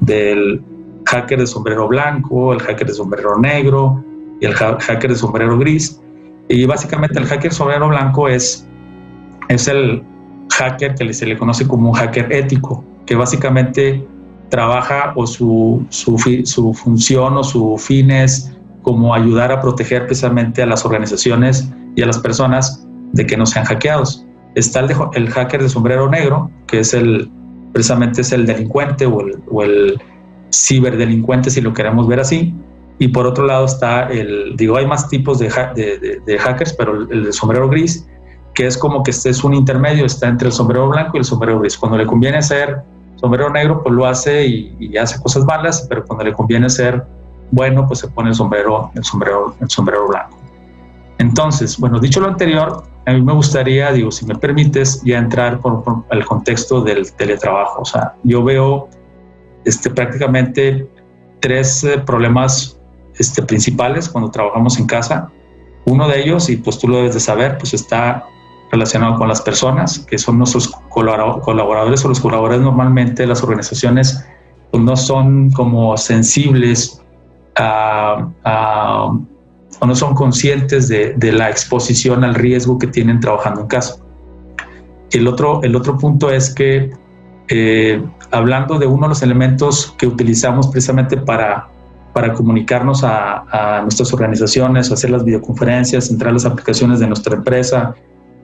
del 0.02 0.62
hacker 1.06 1.40
de 1.40 1.48
sombrero 1.48 1.88
blanco, 1.88 2.54
el 2.54 2.60
hacker 2.60 2.88
de 2.88 2.94
sombrero 2.94 3.38
negro 3.38 4.04
y 4.40 4.46
el 4.46 4.54
hacker 4.54 5.10
de 5.10 5.16
sombrero 5.16 5.58
gris. 5.58 6.00
Y 6.50 6.66
básicamente 6.66 7.20
el 7.20 7.26
hacker 7.26 7.54
sombrero 7.54 7.88
blanco 7.88 8.28
es, 8.28 8.68
es 9.50 9.68
el 9.68 10.04
hacker 10.52 10.96
que 10.96 11.14
se 11.14 11.26
le 11.26 11.38
conoce 11.38 11.68
como 11.68 11.90
un 11.90 11.96
hacker 11.96 12.32
ético, 12.32 12.84
que 13.06 13.16
básicamente 13.16 14.06
trabaja 14.50 15.14
o 15.16 15.26
su, 15.26 15.86
su, 15.90 16.18
función 16.74 17.38
o 17.38 17.44
su 17.44 17.78
fin 17.78 18.12
es 18.12 18.56
como 18.84 19.14
ayudar 19.14 19.52
a 19.52 19.60
proteger 19.60 20.06
precisamente 20.06 20.62
a 20.62 20.66
las 20.66 20.86
organizaciones 20.86 21.70
y 21.96 22.02
a 22.02 22.06
las 22.06 22.20
personas 22.20 22.86
de 23.14 23.26
que 23.26 23.36
no 23.38 23.46
sean 23.46 23.66
hackeados. 23.66 24.26
Está 24.56 24.82
el, 24.82 24.92
el 25.14 25.30
hacker 25.30 25.64
de 25.64 25.70
sombrero 25.70 26.10
negro, 26.10 26.52
que 26.68 26.80
es 26.80 26.94
el, 26.94 27.32
precisamente 27.74 28.22
es 28.22 28.32
el 28.32 28.46
delincuente 28.46 29.06
o 29.06 29.22
el, 29.22 29.40
o 29.52 29.64
el 29.64 30.00
ciberdelincuente, 30.54 31.50
si 31.50 31.62
lo 31.62 31.74
queremos 31.74 32.08
ver 32.08 32.20
así. 32.20 32.56
Y 33.00 33.08
por 33.08 33.26
otro 33.26 33.46
lado 33.46 33.66
está 33.66 34.08
el, 34.10 34.56
digo, 34.56 34.78
hay 34.78 34.86
más 34.86 35.10
tipos 35.10 35.40
de, 35.40 35.50
de, 36.26 36.38
hackers, 36.38 36.74
pero 36.74 37.02
el, 37.10 37.26
de 37.26 37.34
sombrero 37.34 37.68
gris, 37.68 38.08
que 38.54 38.68
es 38.68 38.78
como 38.78 39.02
que 39.02 39.12
este 39.12 39.32
es 39.32 39.44
un 39.44 39.56
intermedio, 39.56 40.06
está 40.06 40.28
entre 40.28 40.50
el 40.50 40.54
sombrero 40.54 40.88
blanco 40.90 41.12
y 41.16 41.20
el 41.20 41.26
sombrero 41.26 41.60
gris. 41.60 41.76
Cuando 41.76 41.98
le 41.98 42.06
conviene 42.06 42.42
ser 42.42 42.84
sombrero 43.24 43.50
negro, 43.50 43.82
pues 43.82 43.96
lo 43.96 44.06
hace 44.06 44.46
y, 44.46 44.98
hace 44.98 45.18
cosas 45.22 45.46
malas, 45.46 45.86
pero 45.88 46.06
cuando 46.06 46.26
le 46.26 46.34
conviene 46.34 46.70
ser 46.70 47.06
bueno, 47.52 47.88
pues 47.88 48.00
se 48.00 48.10
pone 48.10 48.30
el 48.30 48.36
sombrero, 48.36 48.92
el 48.96 49.04
sombrero, 49.06 49.56
el 49.62 49.70
sombrero 49.70 50.08
blanco. 50.10 50.38
Entonces, 51.20 51.78
bueno, 51.80 52.00
dicho 52.00 52.20
lo 52.20 52.28
anterior, 52.28 52.84
a 53.06 53.14
mí 53.14 53.22
me 53.22 53.32
gustaría, 53.32 53.94
digo, 53.94 54.12
si 54.12 54.26
me 54.26 54.36
permites, 54.36 55.02
ya 55.04 55.20
entrar 55.20 55.62
por, 55.62 56.04
el 56.10 56.26
contexto 56.26 56.82
del 56.82 57.14
teletrabajo. 57.14 57.84
O 57.84 57.86
sea, 57.86 58.16
yo 58.24 58.44
veo 58.44 58.90
este, 59.64 59.90
prácticamente 59.90 60.86
tres 61.40 61.86
eh, 61.86 62.00
problemas 62.00 62.78
este, 63.18 63.42
principales 63.42 64.10
cuando 64.10 64.32
trabajamos 64.32 64.78
en 64.80 64.86
casa. 64.86 65.32
Uno 65.86 66.10
de 66.10 66.24
ellos, 66.24 66.50
y 66.50 66.58
pues 66.58 66.78
tú 66.78 66.90
lo 66.90 66.98
debes 66.98 67.14
de 67.14 67.22
saber, 67.22 67.58
pues 67.58 67.74
está 67.74 68.26
relacionado 68.74 69.18
con 69.18 69.28
las 69.28 69.40
personas, 69.40 70.00
que 70.00 70.18
son 70.18 70.40
nuestros 70.40 70.68
colaboradores 70.90 72.04
o 72.04 72.08
los 72.08 72.20
colaboradores 72.20 72.64
normalmente 72.64 73.28
las 73.28 73.44
organizaciones 73.44 74.26
pues 74.72 74.84
no 74.84 74.98
son 74.98 75.52
como 75.52 75.96
sensibles 75.96 77.00
a, 77.56 78.32
o 79.80 79.86
no 79.86 79.96
son 79.96 80.16
conscientes 80.16 80.88
de, 80.88 81.32
la 81.32 81.52
exposición 81.52 82.24
al 82.24 82.34
riesgo 82.34 82.80
que 82.80 82.88
tienen 82.88 83.20
trabajando 83.20 83.62
en 83.62 83.68
casa. 83.68 83.98
El 85.12 85.28
otro, 85.28 85.62
el 85.62 85.76
otro 85.76 85.96
punto 86.00 86.32
es 86.32 86.52
que 86.52 86.92
eh, 87.50 88.04
hablando 88.32 88.80
de 88.80 88.88
uno 88.88 89.04
de 89.04 89.10
los 89.10 89.22
elementos 89.22 89.94
que 90.00 90.08
utilizamos 90.08 90.68
precisamente 90.70 91.18
para, 91.18 91.70
para 92.12 92.34
comunicarnos 92.34 93.04
a, 93.04 93.82
nuestras 93.84 94.12
organizaciones, 94.12 94.92
hacer 94.92 95.12
las 95.12 95.24
videoconferencias, 95.24 96.10
entrar 96.10 96.34
las 96.34 96.46
aplicaciones 96.46 97.00
de 97.00 97.06
nuestra 97.06 97.36
empresa, 97.36 97.94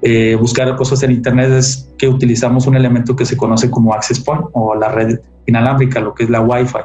eh, 0.02 0.36
buscar 0.40 0.76
cosas 0.76 1.04
en 1.04 1.12
Internet, 1.12 1.52
es 1.52 1.92
que 1.98 2.08
utilizamos 2.08 2.68
un 2.68 2.76
elemento 2.76 3.16
que 3.16 3.26
se 3.26 3.36
conoce 3.36 3.70
como 3.70 3.94
Access 3.94 4.20
Point 4.22 4.46
o 4.54 4.76
la 4.76 4.90
red 4.90 5.20
inalámbrica, 5.46 6.00
lo 6.00 6.14
que 6.14 6.24
es 6.24 6.30
la 6.30 6.42
Wi-Fi. 6.42 6.80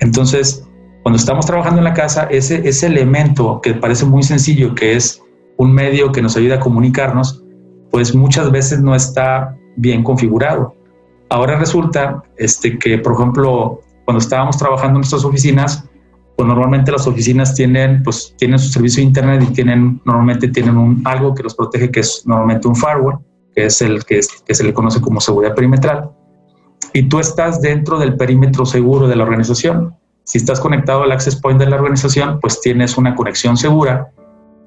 Entonces, 0.00 0.66
cuando 1.02 1.18
estamos 1.18 1.46
trabajando 1.46 1.78
en 1.78 1.84
la 1.84 1.94
casa, 1.94 2.24
ese, 2.30 2.66
ese 2.68 2.86
elemento 2.86 3.60
que 3.62 3.74
parece 3.74 4.04
muy 4.04 4.22
sencillo, 4.22 4.74
que 4.74 4.96
es 4.96 5.22
un 5.58 5.72
medio 5.72 6.12
que 6.12 6.22
nos 6.22 6.36
ayuda 6.36 6.56
a 6.56 6.60
comunicarnos, 6.60 7.44
pues 7.90 8.14
muchas 8.14 8.50
veces 8.50 8.80
no 8.80 8.94
está 8.94 9.56
bien 9.76 10.02
configurado. 10.02 10.74
Ahora 11.28 11.58
resulta 11.58 12.22
este, 12.36 12.78
que, 12.78 12.98
por 12.98 13.12
ejemplo, 13.14 13.80
cuando 14.04 14.20
estábamos 14.20 14.56
trabajando 14.56 14.96
en 14.96 15.00
nuestras 15.00 15.24
oficinas, 15.24 15.84
pues 16.40 16.48
normalmente 16.48 16.90
las 16.90 17.06
oficinas 17.06 17.54
tienen, 17.54 18.02
pues, 18.02 18.34
tienen 18.38 18.58
su 18.58 18.70
servicio 18.70 19.02
de 19.02 19.08
internet 19.08 19.42
y 19.46 19.52
tienen, 19.52 20.00
normalmente 20.06 20.48
tienen 20.48 20.78
un, 20.78 21.02
algo 21.04 21.34
que 21.34 21.42
los 21.42 21.54
protege, 21.54 21.90
que 21.90 22.00
es 22.00 22.22
normalmente 22.24 22.66
un 22.66 22.74
firewall, 22.74 23.18
que 23.54 23.66
es 23.66 23.82
el 23.82 24.02
que, 24.06 24.20
que 24.46 24.54
se 24.54 24.64
le 24.64 24.72
conoce 24.72 25.02
como 25.02 25.20
seguridad 25.20 25.54
perimetral. 25.54 26.08
Y 26.94 27.10
tú 27.10 27.18
estás 27.18 27.60
dentro 27.60 27.98
del 27.98 28.16
perímetro 28.16 28.64
seguro 28.64 29.06
de 29.06 29.16
la 29.16 29.24
organización. 29.24 29.94
Si 30.24 30.38
estás 30.38 30.60
conectado 30.60 31.02
al 31.02 31.12
access 31.12 31.36
point 31.36 31.60
de 31.60 31.66
la 31.66 31.76
organización, 31.76 32.40
pues 32.40 32.58
tienes 32.62 32.96
una 32.96 33.14
conexión 33.14 33.58
segura 33.58 34.10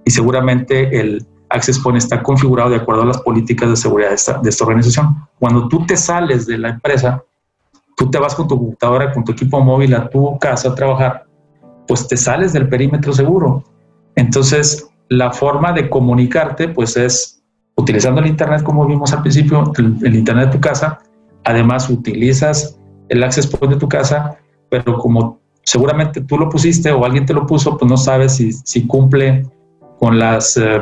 y 0.06 0.12
seguramente 0.12 1.00
el 1.00 1.26
access 1.50 1.80
point 1.80 1.98
está 1.98 2.22
configurado 2.22 2.70
de 2.70 2.76
acuerdo 2.76 3.02
a 3.02 3.06
las 3.06 3.18
políticas 3.22 3.68
de 3.72 3.78
seguridad 3.78 4.10
de 4.10 4.16
esta, 4.16 4.38
de 4.38 4.50
esta 4.52 4.64
organización. 4.64 5.28
Cuando 5.40 5.68
tú 5.68 5.88
te 5.88 5.98
sales 5.98 6.46
de 6.46 6.60
la 6.60 6.70
empresa, 6.70 7.24
tú 7.98 8.12
te 8.12 8.20
vas 8.20 8.36
con 8.36 8.48
tu 8.48 8.60
computadora, 8.60 9.12
con 9.12 9.24
tu 9.24 9.32
equipo 9.32 9.60
móvil 9.60 9.96
a 9.96 10.08
tu 10.08 10.38
casa 10.38 10.70
a 10.70 10.76
trabajar, 10.76 11.23
pues 11.94 12.08
te 12.08 12.18
sales 12.18 12.54
del 12.54 12.70
perímetro 12.70 13.14
seguro. 13.14 13.64
Entonces, 14.16 14.90
la 15.10 15.32
forma 15.32 15.74
de 15.74 15.92
comunicarte, 15.92 16.68
pues 16.70 16.98
es 16.98 17.44
utilizando 17.76 18.20
el 18.20 18.26
Internet, 18.26 18.64
como 18.64 18.88
vimos 18.88 19.14
al 19.14 19.22
principio, 19.22 19.72
el, 19.78 20.16
Internet 20.16 20.48
de 20.48 20.54
tu 20.54 20.60
casa. 20.60 20.98
Además, 21.44 21.92
utilizas 21.92 22.80
el 23.10 23.24
access 23.24 23.46
point 23.46 23.76
de 23.76 23.80
tu 23.80 23.88
casa, 23.88 24.40
pero 24.70 24.98
como 24.98 25.40
seguramente 25.62 26.22
tú 26.22 26.36
lo 26.40 26.50
pusiste 26.50 26.92
o 26.92 27.06
alguien 27.06 27.28
te 27.28 27.34
lo 27.36 27.46
puso, 27.46 27.78
pues 27.78 27.88
no 27.88 27.96
sabes 27.96 28.38
si, 28.38 28.54
si 28.54 28.88
cumple 28.88 29.46
con 30.00 30.18
las 30.18 30.58
eh, 30.58 30.82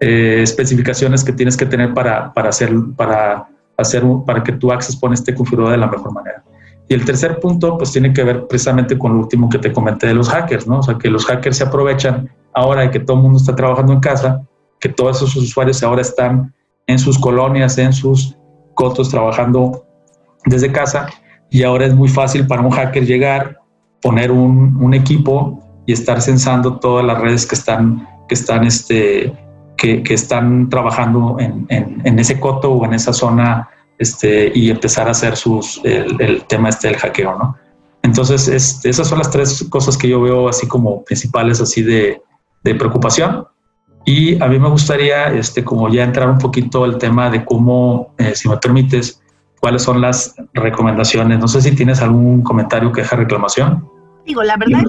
eh, 0.00 0.40
especificaciones 0.42 1.22
que 1.22 1.32
tienes 1.32 1.56
que 1.56 1.66
tener 1.66 1.94
para, 1.94 2.32
para, 2.32 2.48
hacer, 2.48 2.72
para, 2.96 3.46
hacer, 3.76 4.02
para 4.26 4.42
que 4.42 4.50
tu 4.50 4.72
Access 4.72 4.96
Point 4.96 5.20
esté 5.20 5.36
configurado 5.36 5.70
de 5.70 5.78
la 5.78 5.86
mejor 5.86 6.12
manera. 6.12 6.42
Y 6.92 6.94
el 6.94 7.06
tercer 7.06 7.40
punto, 7.40 7.78
pues 7.78 7.90
tiene 7.90 8.12
que 8.12 8.22
ver 8.22 8.46
precisamente 8.46 8.98
con 8.98 9.14
lo 9.14 9.20
último 9.20 9.48
que 9.48 9.58
te 9.58 9.72
comenté 9.72 10.08
de 10.08 10.12
los 10.12 10.28
hackers, 10.28 10.66
¿no? 10.66 10.80
O 10.80 10.82
sea, 10.82 10.98
que 10.98 11.08
los 11.08 11.24
hackers 11.24 11.56
se 11.56 11.64
aprovechan 11.64 12.30
ahora 12.52 12.82
de 12.82 12.90
que 12.90 13.00
todo 13.00 13.16
el 13.16 13.22
mundo 13.22 13.38
está 13.38 13.56
trabajando 13.56 13.94
en 13.94 14.00
casa, 14.00 14.42
que 14.78 14.90
todos 14.90 15.16
esos 15.16 15.34
usuarios 15.36 15.82
ahora 15.82 16.02
están 16.02 16.52
en 16.86 16.98
sus 16.98 17.18
colonias, 17.18 17.78
en 17.78 17.94
sus 17.94 18.36
cotos, 18.74 19.08
trabajando 19.08 19.86
desde 20.44 20.70
casa, 20.70 21.06
y 21.48 21.62
ahora 21.62 21.86
es 21.86 21.94
muy 21.94 22.10
fácil 22.10 22.46
para 22.46 22.60
un 22.60 22.70
hacker 22.70 23.06
llegar, 23.06 23.58
poner 24.02 24.30
un, 24.30 24.92
equipo 24.92 25.60
y 25.86 25.94
estar 25.94 26.20
censando 26.20 26.78
todas 26.78 27.06
las 27.06 27.18
redes 27.18 27.46
que 27.46 27.54
están, 27.54 28.06
que 28.28 28.34
están, 28.34 28.66
este, 28.66 29.32
que, 29.78 30.02
están 30.10 30.68
trabajando 30.68 31.36
en, 31.38 31.64
en, 31.70 32.18
ese 32.18 32.38
coto 32.38 32.70
o 32.70 32.84
en 32.84 32.92
esa 32.92 33.14
zona 33.14 33.70
este, 34.02 34.52
y 34.54 34.70
empezar 34.70 35.08
a 35.08 35.12
hacer 35.12 35.36
sus, 35.36 35.80
el, 35.84 36.44
tema 36.48 36.68
este 36.68 36.88
del 36.88 36.98
hackeo, 36.98 37.38
¿no? 37.38 37.56
Entonces, 38.02 38.48
este, 38.48 38.90
esas 38.90 39.08
son 39.08 39.18
las 39.18 39.30
tres 39.30 39.64
cosas 39.70 39.96
que 39.96 40.08
yo 40.08 40.20
veo 40.20 40.48
así 40.48 40.66
como 40.66 41.04
principales 41.04 41.60
así 41.60 41.82
de, 41.82 42.20
de 42.64 42.74
preocupación. 42.74 43.46
Y 44.04 44.42
a 44.42 44.48
mí 44.48 44.58
me 44.58 44.68
gustaría, 44.68 45.32
este, 45.32 45.64
como 45.64 45.88
ya 45.88 46.02
entrar 46.02 46.28
un 46.28 46.38
poquito 46.38 46.84
al 46.84 46.98
tema 46.98 47.30
de 47.30 47.44
cómo, 47.44 48.14
eh, 48.18 48.34
si 48.34 48.48
me 48.48 48.56
permites, 48.56 49.22
cuáles 49.60 49.82
son 49.82 50.00
las 50.00 50.34
recomendaciones. 50.54 51.38
No 51.38 51.46
sé 51.46 51.62
si 51.62 51.74
tienes 51.76 52.02
algún 52.02 52.42
comentario, 52.42 52.90
queja, 52.90 53.14
reclamación. 53.14 53.88
Digo, 54.26 54.42
la 54.42 54.56
verdad 54.56 54.82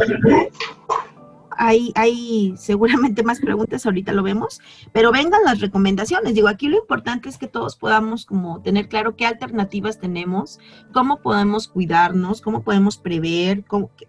hay, 1.57 1.91
hay 1.95 2.53
seguramente 2.57 3.23
más 3.23 3.39
preguntas, 3.39 3.85
ahorita 3.85 4.13
lo 4.13 4.23
vemos, 4.23 4.61
pero 4.91 5.11
vengan 5.11 5.43
las 5.45 5.59
recomendaciones. 5.59 6.33
Digo, 6.33 6.47
aquí 6.47 6.67
lo 6.67 6.77
importante 6.77 7.29
es 7.29 7.37
que 7.37 7.47
todos 7.47 7.75
podamos 7.75 8.25
como 8.25 8.61
tener 8.61 8.87
claro 8.87 9.15
qué 9.15 9.25
alternativas 9.25 9.99
tenemos, 9.99 10.59
cómo 10.93 11.21
podemos 11.21 11.67
cuidarnos, 11.67 12.41
cómo 12.41 12.63
podemos 12.63 12.97
prever, 12.97 13.63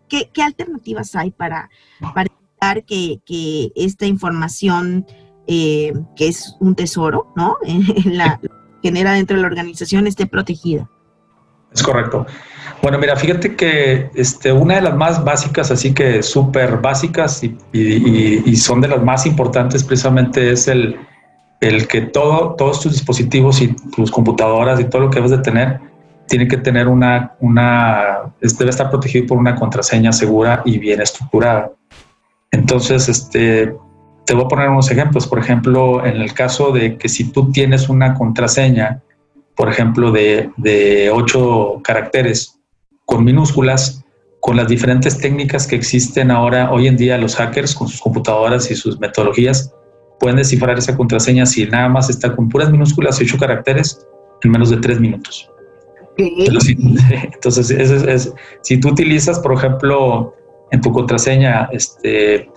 qué, 0.09 0.43
alternativas 0.43 1.15
hay 1.17 1.31
para, 1.31 1.71
para 2.15 2.31
evitar 2.31 2.85
que, 2.85 3.21
que 3.25 3.73
esta 3.75 4.07
información, 4.07 5.07
eh, 5.47 5.93
que 6.17 6.29
es 6.29 6.57
un 6.61 6.75
tesoro, 6.75 7.33
¿no? 7.37 7.57
En 7.65 8.19
la, 8.19 8.41
genera 8.83 9.13
dentro 9.13 9.37
de 9.37 9.43
la 9.43 9.49
organización 9.49 10.07
esté 10.07 10.27
protegida. 10.27 10.91
Es 11.75 11.83
correcto. 11.83 12.27
Bueno, 12.83 12.99
mira, 12.99 13.17
fíjate 13.17 13.57
que 13.57 14.11
este, 14.15 14.53
una 14.53 14.77
de 14.77 14.83
las 14.83 14.95
más 14.95 15.25
básicas, 15.25 15.71
así 15.71 15.95
que 15.95 16.23
súper 16.23 16.79
básicas 16.79 17.43
y, 17.43 18.57
son 18.57 18.81
de 18.81 18.89
las 18.89 19.03
más 19.03 19.27
importantes 19.27 19.83
precisamente 19.83 20.53
es 20.53 20.69
el, 20.69 20.97
el 21.61 21.89
que 21.89 22.03
todo, 22.03 22.55
todos 22.57 22.81
tus 22.81 22.93
dispositivos 22.93 23.61
y 23.63 23.69
tus 23.97 24.11
computadoras 24.11 24.79
y 24.81 24.85
todo 24.85 25.03
lo 25.03 25.11
que 25.11 25.17
debes 25.17 25.31
de 25.31 25.39
tener 25.39 25.81
tiene 26.29 26.49
que 26.49 26.57
tener 26.57 26.89
una, 26.89 27.35
una, 27.41 28.33
debe 28.41 28.71
estar 28.71 28.91
protegido 28.91 29.27
por 29.27 29.39
una 29.39 29.55
contraseña 29.55 30.13
segura 30.13 30.63
y 30.65 30.79
bien 30.79 31.01
estructurada. 31.01 31.71
Entonces, 32.51 33.09
este, 33.09 33.75
te 34.25 34.35
voy 34.35 34.45
a 34.45 34.49
poner 34.49 34.69
unos 34.69 34.91
ejemplos. 34.91 35.27
Por 35.27 35.39
ejemplo, 35.39 36.05
en 36.05 36.17
el 36.17 36.33
caso 36.33 36.73
de 36.73 36.97
que 36.97 37.09
si 37.09 37.31
tú 37.33 37.51
tienes 37.51 37.89
una 37.89 38.15
contraseña, 38.15 39.03
por 39.57 39.69
ejemplo, 39.69 40.11
de, 40.11 40.51
de 40.57 41.11
ocho 41.11 41.81
caracteres 41.83 42.61
con 43.05 43.25
minúsculas, 43.25 44.05
con 44.41 44.57
las 44.57 44.69
diferentes 44.69 45.19
técnicas 45.19 45.67
que 45.67 45.77
existen 45.77 46.31
ahora, 46.31 46.71
hoy 46.71 46.87
en 46.87 46.97
día, 46.97 47.17
los 47.19 47.37
hackers 47.37 47.75
con 47.75 47.89
sus 47.89 48.01
computadoras 48.01 48.71
y 48.71 48.75
sus 48.75 48.99
metodologías 49.01 49.75
pueden 50.21 50.37
descifrar 50.37 50.79
esa 50.79 50.97
contraseña 50.97 51.47
si 51.47 51.67
nada 51.67 51.89
más 51.89 52.11
está 52.11 52.35
con 52.35 52.49
puras 52.49 52.71
minúsculas 52.71 53.21
y 53.21 53.25
ocho 53.25 53.39
caracteres 53.39 54.07
en 54.43 54.51
menos 54.51 54.71
de 54.71 54.77
tres 54.79 55.01
minutos. 55.01 55.51
entonces, 56.17 57.71
es, 57.71 58.33
si 58.63 58.79
tú 58.79 58.89
utilizas, 58.91 59.39
por 59.41 59.55
ejemplo, 59.55 60.35
en 60.71 60.81
tu 60.81 60.93
contraseña, 60.93 61.69
este, 61.73 62.49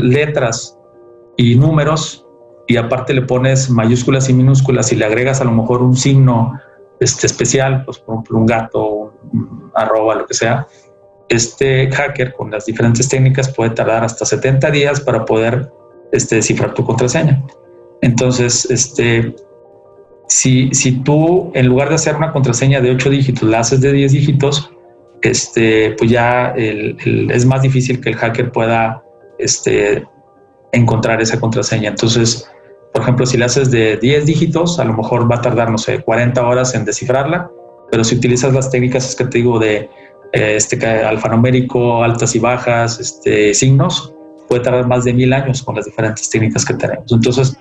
letras 0.00 0.78
y 1.36 1.54
números, 1.54 2.26
y 2.66 2.76
aparte 2.76 3.14
le 3.14 3.22
pones 3.22 3.70
mayúsculas 3.70 4.28
y 4.28 4.32
minúsculas 4.32 4.92
y 4.92 4.96
le 4.96 5.04
agregas 5.04 5.40
a 5.40 5.44
lo 5.44 5.52
mejor 5.52 5.82
un 5.82 5.96
signo 5.96 6.58
este, 7.00 7.26
especial, 7.26 7.84
pues 7.84 7.98
por 7.98 8.14
ejemplo 8.14 8.38
un 8.38 8.46
gato, 8.46 9.14
un 9.32 9.70
arroba, 9.74 10.14
lo 10.14 10.26
que 10.26 10.34
sea, 10.34 10.66
este 11.28 11.90
hacker 11.90 12.32
con 12.34 12.50
las 12.50 12.66
diferentes 12.66 13.08
técnicas 13.08 13.52
puede 13.52 13.70
tardar 13.70 14.04
hasta 14.04 14.24
70 14.24 14.70
días 14.70 15.00
para 15.00 15.24
poder 15.24 15.70
este, 16.12 16.36
descifrar 16.36 16.74
tu 16.74 16.84
contraseña. 16.84 17.42
Entonces, 18.02 18.66
este, 18.70 19.34
si, 20.28 20.70
si 20.72 20.92
tú 21.00 21.50
en 21.54 21.66
lugar 21.66 21.88
de 21.88 21.94
hacer 21.94 22.16
una 22.16 22.32
contraseña 22.32 22.80
de 22.80 22.90
8 22.90 23.10
dígitos, 23.10 23.48
la 23.48 23.60
haces 23.60 23.80
de 23.80 23.92
10 23.92 24.12
dígitos, 24.12 24.70
este, 25.22 25.92
pues 25.92 26.10
ya 26.10 26.54
es 26.56 27.46
más 27.46 27.62
difícil 27.62 28.00
que 28.00 28.10
el 28.10 28.16
hacker 28.16 28.50
pueda 28.50 29.02
este, 29.38 30.04
encontrar 30.72 31.20
esa 31.20 31.38
contraseña. 31.38 31.90
Entonces, 31.90 32.48
por 32.92 33.02
ejemplo, 33.02 33.24
si 33.26 33.38
la 33.38 33.46
haces 33.46 33.70
de 33.70 33.96
10 33.96 34.26
dígitos, 34.26 34.78
a 34.78 34.84
lo 34.84 34.94
mejor 34.94 35.30
va 35.30 35.36
a 35.36 35.40
tardar, 35.40 35.70
no 35.70 35.78
sé, 35.78 36.02
40 36.02 36.46
horas 36.46 36.74
en 36.74 36.84
descifrarla, 36.84 37.50
pero 37.90 38.04
si 38.04 38.16
utilizas 38.16 38.52
las 38.52 38.70
técnicas 38.70 39.08
es 39.08 39.16
que 39.16 39.24
te 39.24 39.38
digo 39.38 39.58
de 39.58 39.88
eh, 40.32 40.56
este 40.56 40.84
alfanumérico, 40.86 42.02
altas 42.02 42.34
y 42.34 42.38
bajas, 42.38 43.00
este, 43.00 43.54
signos, 43.54 44.14
puede 44.48 44.62
tardar 44.62 44.86
más 44.86 45.04
de 45.04 45.14
mil 45.14 45.32
años 45.32 45.62
con 45.62 45.76
las 45.76 45.86
diferentes 45.86 46.28
técnicas 46.28 46.64
que 46.64 46.74
tenemos. 46.74 47.10
Entonces, 47.10 47.56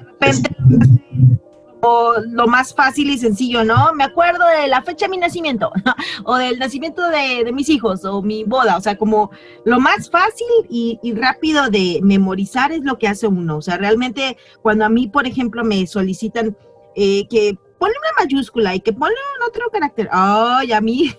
lo 2.32 2.48
más 2.48 2.74
fácil 2.74 3.10
y 3.10 3.18
sencillo, 3.18 3.64
¿no? 3.64 3.94
Me 3.94 4.04
acuerdo 4.04 4.46
de 4.62 4.68
la 4.68 4.82
fecha 4.82 5.06
de 5.06 5.12
mi 5.12 5.18
nacimiento, 5.18 5.72
o 6.26 6.36
del 6.36 6.60
nacimiento 6.60 7.02
de, 7.08 7.52
mis 7.52 7.70
hijos, 7.70 8.06
o 8.06 8.22
mi 8.22 8.44
boda, 8.44 8.78
o 8.78 8.82
sea, 8.82 8.98
como 8.98 9.32
lo 9.66 9.80
más 9.80 10.10
fácil 10.10 10.48
y, 10.70 11.00
rápido 11.16 11.70
de 11.70 12.00
memorizar 12.04 12.72
es 12.72 12.84
lo 12.84 12.98
que 12.98 13.08
hace 13.08 13.28
uno. 13.28 13.58
O 13.58 13.62
sea, 13.62 13.78
realmente 13.78 14.38
cuando 14.62 14.86
a 14.86 14.90
mí, 14.90 15.08
por 15.08 15.28
ejemplo, 15.28 15.64
me 15.64 15.86
solicitan 15.88 16.56
eh, 16.96 17.28
que 17.28 17.58
ponle 17.78 17.96
una 17.98 18.24
mayúscula 18.24 18.76
y 18.76 18.80
que 18.80 18.94
ponle 18.94 19.16
un 19.40 19.48
otro 19.48 19.70
carácter, 19.72 20.08
ay, 20.12 20.72
a 20.72 20.82
mí. 20.82 21.12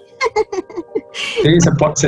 Sí, 1.42 1.58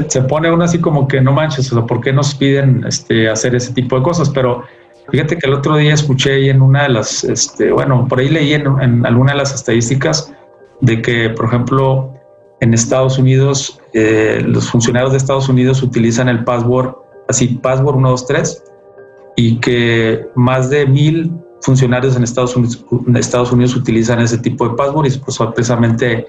se, 0.08 0.22
pone 0.22 0.50
uno 0.50 0.64
así 0.64 0.80
como 0.80 1.06
que 1.06 1.20
no 1.20 1.32
manches, 1.32 1.70
o 1.72 1.76
sea, 1.76 1.86
¿por 1.86 2.00
qué 2.00 2.12
nos 2.12 2.34
piden 2.34 2.84
este, 2.86 3.28
hacer 3.28 3.54
ese 3.54 3.72
tipo 3.74 3.96
de 3.96 4.02
cosas? 4.02 4.30
Pero 4.30 4.64
Fíjate 5.10 5.36
que 5.38 5.46
el 5.46 5.54
otro 5.54 5.76
día 5.76 5.94
escuché 5.94 6.48
en 6.48 6.62
una 6.62 6.84
de 6.84 6.88
las, 6.88 7.24
este, 7.24 7.72
bueno, 7.72 8.06
por 8.08 8.20
ahí 8.20 8.28
leí 8.28 8.54
en, 8.54 9.04
alguna 9.04 9.32
de 9.32 9.38
las 9.38 9.54
estadísticas 9.54 10.32
de 10.80 11.02
que, 11.02 11.30
por 11.30 11.46
ejemplo, 11.46 12.12
en 12.60 12.72
Estados 12.72 13.18
Unidos, 13.18 13.80
eh, 13.92 14.42
los 14.46 14.70
funcionarios 14.70 15.12
de 15.12 15.18
Estados 15.18 15.48
Unidos 15.48 15.82
utilizan 15.82 16.28
el 16.28 16.44
password, 16.44 16.94
así, 17.28 17.48
password 17.48 17.96
123, 17.96 18.64
y 19.36 19.60
que 19.60 20.26
más 20.34 20.70
de 20.70 20.86
mil 20.86 21.32
funcionarios 21.60 22.16
en 22.16 22.22
Estados 22.22 22.56
Unidos, 22.56 22.84
en 23.06 23.16
Estados 23.16 23.52
Unidos 23.52 23.76
utilizan 23.76 24.20
ese 24.20 24.38
tipo 24.38 24.68
de 24.68 24.74
password 24.74 25.06
y 25.06 25.18
pues 25.18 25.38
precisamente 25.54 26.26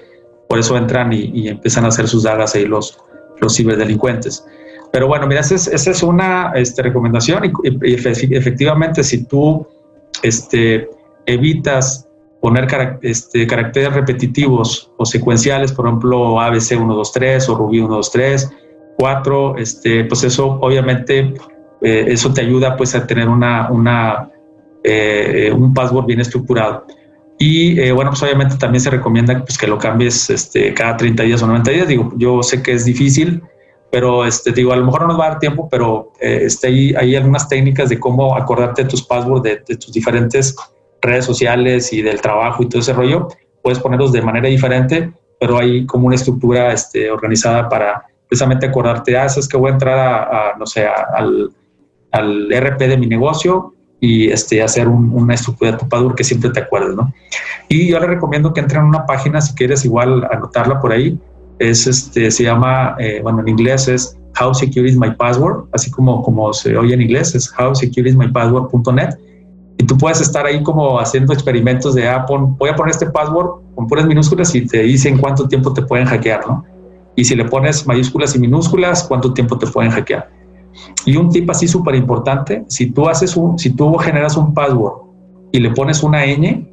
por 0.48 0.58
eso 0.58 0.76
entran 0.76 1.12
y, 1.12 1.48
empiezan 1.48 1.84
a 1.84 1.88
hacer 1.88 2.08
sus 2.08 2.22
dagas 2.22 2.54
ahí 2.54 2.66
los, 2.66 2.98
los 3.40 3.56
ciberdelincuentes. 3.56 4.44
Pero 4.92 5.08
bueno, 5.08 5.26
mira, 5.26 5.40
esa 5.40 5.54
es, 5.54 6.02
una 6.02 6.52
este, 6.54 6.82
recomendación 6.82 7.52
y, 7.62 7.94
efectivamente 8.34 9.02
si 9.02 9.24
tú 9.24 9.66
este, 10.22 10.88
evitas 11.26 12.08
poner 12.40 12.66
este, 13.02 13.46
caracteres 13.46 13.92
repetitivos 13.92 14.90
o 14.96 15.04
secuenciales, 15.04 15.72
por 15.72 15.86
ejemplo, 15.86 16.40
ABC 16.40 16.62
123 16.62 17.48
o 17.48 17.54
Ruby 17.56 17.78
123, 17.78 18.50
4, 18.98 19.56
este, 19.58 20.04
pues 20.04 20.24
eso 20.24 20.58
obviamente 20.60 21.34
eh, 21.82 22.04
eso 22.08 22.32
te 22.32 22.40
ayuda 22.42 22.76
pues 22.76 22.94
a 22.94 23.06
tener 23.06 23.28
una, 23.28 23.70
una 23.70 24.30
eh, 24.84 25.52
un 25.52 25.74
password 25.74 26.06
bien 26.06 26.20
estructurado. 26.20 26.86
Y 27.38 27.78
eh, 27.80 27.92
bueno, 27.92 28.10
pues 28.12 28.22
obviamente 28.22 28.56
también 28.56 28.80
se 28.80 28.90
recomienda 28.90 29.44
pues, 29.44 29.58
que 29.58 29.66
lo 29.66 29.78
cambies 29.78 30.30
este, 30.30 30.72
cada 30.72 30.96
30 30.96 31.24
días 31.24 31.42
o 31.42 31.46
90 31.46 31.70
días. 31.70 31.88
Digo, 31.88 32.12
yo 32.16 32.42
sé 32.42 32.62
que 32.62 32.72
es 32.72 32.84
difícil, 32.84 33.42
pero 33.90 34.24
este, 34.24 34.52
digo, 34.52 34.72
a 34.72 34.76
lo 34.76 34.84
mejor 34.84 35.02
no 35.02 35.08
nos 35.08 35.20
va 35.20 35.26
a 35.26 35.30
dar 35.30 35.38
tiempo, 35.38 35.68
pero 35.70 36.12
eh, 36.20 36.40
este, 36.42 36.66
hay, 36.66 36.94
hay, 36.94 37.16
algunas 37.16 37.48
técnicas 37.48 37.88
de 37.88 37.98
cómo 37.98 38.36
acordarte 38.36 38.82
de 38.82 38.88
tus 38.88 39.02
passwords 39.02 39.42
de, 39.42 39.76
tus 39.76 39.92
diferentes 39.92 40.56
redes 41.00 41.24
sociales 41.24 41.92
y 41.92 42.02
del 42.02 42.20
trabajo 42.20 42.62
y 42.62 42.68
todo 42.68 42.80
ese 42.80 42.92
rollo. 42.92 43.28
Puedes 43.62 43.78
ponerlos 43.78 44.12
de 44.12 44.22
manera 44.22 44.48
diferente, 44.48 45.12
pero 45.38 45.58
hay 45.58 45.86
como 45.86 46.06
una 46.06 46.16
estructura 46.16 46.72
este, 46.72 47.10
organizada 47.10 47.68
para 47.68 48.04
precisamente 48.28 48.66
acordarte, 48.66 49.16
ah, 49.16 49.26
es 49.26 49.48
que 49.48 49.56
voy 49.56 49.70
a 49.70 49.74
entrar 49.74 49.98
a, 49.98 50.56
no 50.58 50.66
sé, 50.66 50.86
al, 50.86 51.50
al, 52.10 52.50
RP 52.50 52.88
de 52.88 52.96
mi 52.96 53.06
negocio 53.06 53.72
y 54.00 54.30
este, 54.30 54.62
hacer 54.62 54.88
una 54.88 55.34
estructura 55.34 55.72
de 55.72 55.78
tu 55.78 55.88
password 55.88 56.16
que 56.16 56.24
siempre 56.24 56.50
te 56.50 56.60
acuerdes, 56.60 56.96
¿no? 56.96 57.12
Y 57.68 57.88
yo 57.88 58.00
le 58.00 58.06
recomiendo 58.06 58.52
que 58.52 58.60
entren 58.60 58.82
a 58.82 58.86
una 58.86 59.06
página, 59.06 59.40
si 59.40 59.54
quieres 59.54 59.84
igual 59.84 60.26
anotarla 60.30 60.80
por 60.80 60.92
ahí, 60.92 61.18
es 61.58 61.86
este, 61.86 62.30
se 62.30 62.44
llama, 62.44 62.96
eh, 62.98 63.20
bueno, 63.22 63.40
en 63.40 63.48
inglés 63.48 63.88
es 63.88 64.16
How 64.40 64.54
Secure 64.54 64.88
is 64.88 64.96
My 64.96 65.14
Password, 65.14 65.64
así 65.72 65.90
como, 65.90 66.22
como 66.22 66.52
se 66.52 66.76
oye 66.76 66.94
en 66.94 67.02
inglés, 67.02 67.34
es 67.34 67.52
howsecureismypassword.net. 67.58 69.16
Y 69.78 69.84
tú 69.84 69.96
puedes 69.96 70.20
estar 70.20 70.46
ahí 70.46 70.62
como 70.62 70.98
haciendo 70.98 71.32
experimentos 71.32 71.94
de, 71.94 72.08
ah, 72.08 72.26
voy 72.28 72.68
a 72.70 72.74
poner 72.74 72.92
este 72.92 73.06
password 73.06 73.62
con 73.74 73.86
puras 73.86 74.06
minúsculas 74.06 74.54
y 74.54 74.66
te 74.66 74.82
dicen 74.82 75.18
cuánto 75.18 75.46
tiempo 75.48 75.72
te 75.72 75.82
pueden 75.82 76.06
hackear, 76.06 76.46
¿no? 76.46 76.64
Y 77.14 77.24
si 77.24 77.34
le 77.34 77.44
pones 77.44 77.86
mayúsculas 77.86 78.34
y 78.36 78.38
minúsculas, 78.38 79.04
cuánto 79.04 79.32
tiempo 79.34 79.58
te 79.58 79.66
pueden 79.66 79.90
hackear. 79.90 80.30
Y 81.04 81.16
un 81.16 81.30
tip 81.30 81.48
así 81.50 81.68
súper 81.68 81.94
importante, 81.94 82.64
si 82.68 82.90
tú 82.90 83.08
haces 83.08 83.36
un, 83.36 83.58
si 83.58 83.70
tú 83.70 83.94
generas 83.96 84.36
un 84.36 84.52
password 84.52 84.94
y 85.52 85.60
le 85.60 85.70
pones 85.70 86.02
una 86.02 86.24
ñ, 86.24 86.66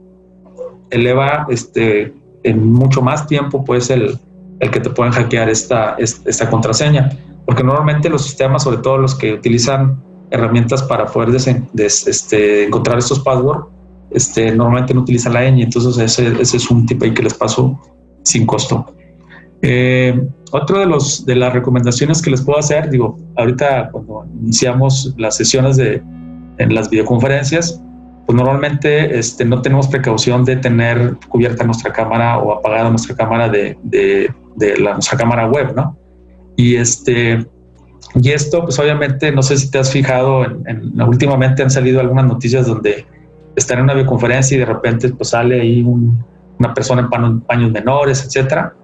eleva 0.90 1.46
este, 1.50 2.14
en 2.44 2.74
mucho 2.74 3.02
más 3.02 3.26
tiempo 3.28 3.64
pues 3.64 3.90
el, 3.90 4.18
el 4.60 4.72
que 4.72 4.80
te 4.80 4.90
pueden 4.90 5.14
hackear 5.14 5.50
esta, 5.50 5.96
esta 5.98 6.50
contraseña. 6.50 7.10
Porque 7.46 7.64
normalmente 7.64 8.10
los 8.10 8.24
sistemas, 8.24 8.64
sobre 8.64 8.78
todo 8.78 8.98
los 8.98 9.16
que 9.16 9.34
utilizan 9.34 10.02
herramientas 10.32 10.82
para 10.84 11.06
poder 11.06 11.36
este, 11.76 12.66
encontrar 12.66 12.98
estos 12.98 13.20
passwords, 13.20 13.68
este, 14.12 14.52
normalmente 14.52 14.94
no 14.94 15.02
utilizan 15.02 15.34
la 15.34 15.42
ñ, 15.42 15.64
entonces 15.64 15.98
ese, 15.98 16.42
ese, 16.42 16.58
es 16.58 16.72
un 16.72 16.86
tipo 16.86 17.06
ahí 17.06 17.14
que 17.14 17.24
les 17.24 17.34
paso 17.34 17.80
sin 18.24 18.46
costo. 18.46 18.86
Eh, 19.62 20.28
otro 20.52 20.80
de, 20.80 20.86
los, 20.86 21.26
de 21.26 21.36
las 21.36 21.54
recomendaciones 21.54 22.22
que 22.22 22.30
les 22.30 22.42
puedo 22.42 22.60
hacer, 22.60 22.90
digo, 22.90 23.18
ahorita 23.38 23.90
cuando 23.92 24.26
iniciamos 24.42 25.14
las 25.18 25.36
sesiones 25.36 25.78
de, 25.78 26.02
en 26.58 26.76
las 26.76 26.90
videoconferencias, 26.90 27.82
pues 28.26 28.36
normalmente 28.36 29.18
este, 29.18 29.46
no 29.46 29.62
tenemos 29.62 29.88
precaución 29.88 30.46
de 30.46 30.58
tener 30.58 31.18
cubierta 31.28 31.64
nuestra 31.64 31.92
cámara 31.92 32.38
o 32.38 32.54
apagada 32.54 32.90
nuestra 32.90 33.16
cámara 33.16 33.50
de, 33.50 33.78
de 33.84 34.32
la, 34.58 34.94
nuestra 34.94 35.18
cámara 35.18 35.48
web, 35.48 35.74
¿no? 35.76 35.98
Y 36.56 36.76
este, 36.76 37.46
y 38.16 38.30
esto, 38.30 38.64
pues 38.64 38.78
obviamente, 38.80 39.32
no 39.32 39.42
sé 39.42 39.58
si 39.58 39.72
te 39.72 39.80
has 39.80 39.92
fijado, 39.92 40.46
en, 40.46 41.02
últimamente 41.02 41.64
han 41.64 41.72
salido 41.72 42.00
algunas 42.00 42.26
noticias 42.26 42.68
donde 42.68 43.06
están 43.56 43.80
en 43.80 43.86
una 43.86 43.94
videoconferencia 43.94 44.56
y 44.56 44.60
de 44.60 44.66
repente 44.66 45.10
pues 45.10 45.30
sale 45.30 45.62
ahí 45.62 45.84
una 45.84 46.74
persona 46.74 47.02
en 47.02 47.42
paños, 47.42 47.72
menores, 47.72 48.24
etcétera. 48.26 48.76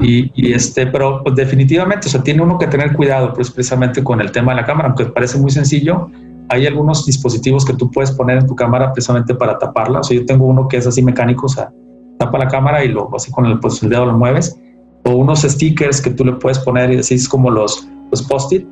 Y, 0.00 0.52
este, 0.52 0.86
pero 0.86 1.22
pues 1.22 1.36
definitivamente, 1.36 2.08
o 2.08 2.10
sea, 2.10 2.22
tiene 2.22 2.42
uno 2.42 2.58
que 2.58 2.66
tener 2.66 2.92
cuidado, 2.94 3.32
pues 3.34 3.50
precisamente 3.52 4.02
con 4.02 4.20
el 4.20 4.32
tema 4.32 4.52
de 4.52 4.62
la 4.62 4.66
cámara, 4.66 4.88
aunque 4.88 5.04
parece 5.04 5.38
muy 5.38 5.52
sencillo, 5.52 6.10
hay 6.48 6.66
algunos 6.66 7.06
dispositivos 7.06 7.64
que 7.64 7.74
tú 7.74 7.88
puedes 7.88 8.10
poner 8.10 8.38
en 8.38 8.46
tu 8.48 8.56
cámara 8.56 8.92
precisamente 8.92 9.32
para 9.34 9.58
taparla. 9.58 10.00
O 10.00 10.02
sea, 10.02 10.18
yo 10.18 10.26
tengo 10.26 10.46
uno 10.46 10.66
que 10.66 10.78
es 10.78 10.86
así 10.88 11.02
mecánico, 11.02 11.46
o 11.46 11.48
sea, 11.48 11.70
tapa 12.18 12.36
la 12.36 12.48
cámara 12.48 12.84
y 12.84 12.88
lo 12.88 13.14
así 13.14 13.30
con 13.30 13.46
el, 13.46 13.60
pues, 13.60 13.80
el 13.82 13.90
dedo 13.90 14.06
lo 14.06 14.18
mueves 14.18 14.58
o 15.04 15.10
unos 15.10 15.42
stickers 15.42 16.00
que 16.00 16.10
tú 16.10 16.24
le 16.24 16.32
puedes 16.32 16.58
poner 16.60 16.92
y 16.92 16.96
es 16.96 17.28
como 17.28 17.50
los, 17.50 17.88
los 18.10 18.22
post-it 18.22 18.66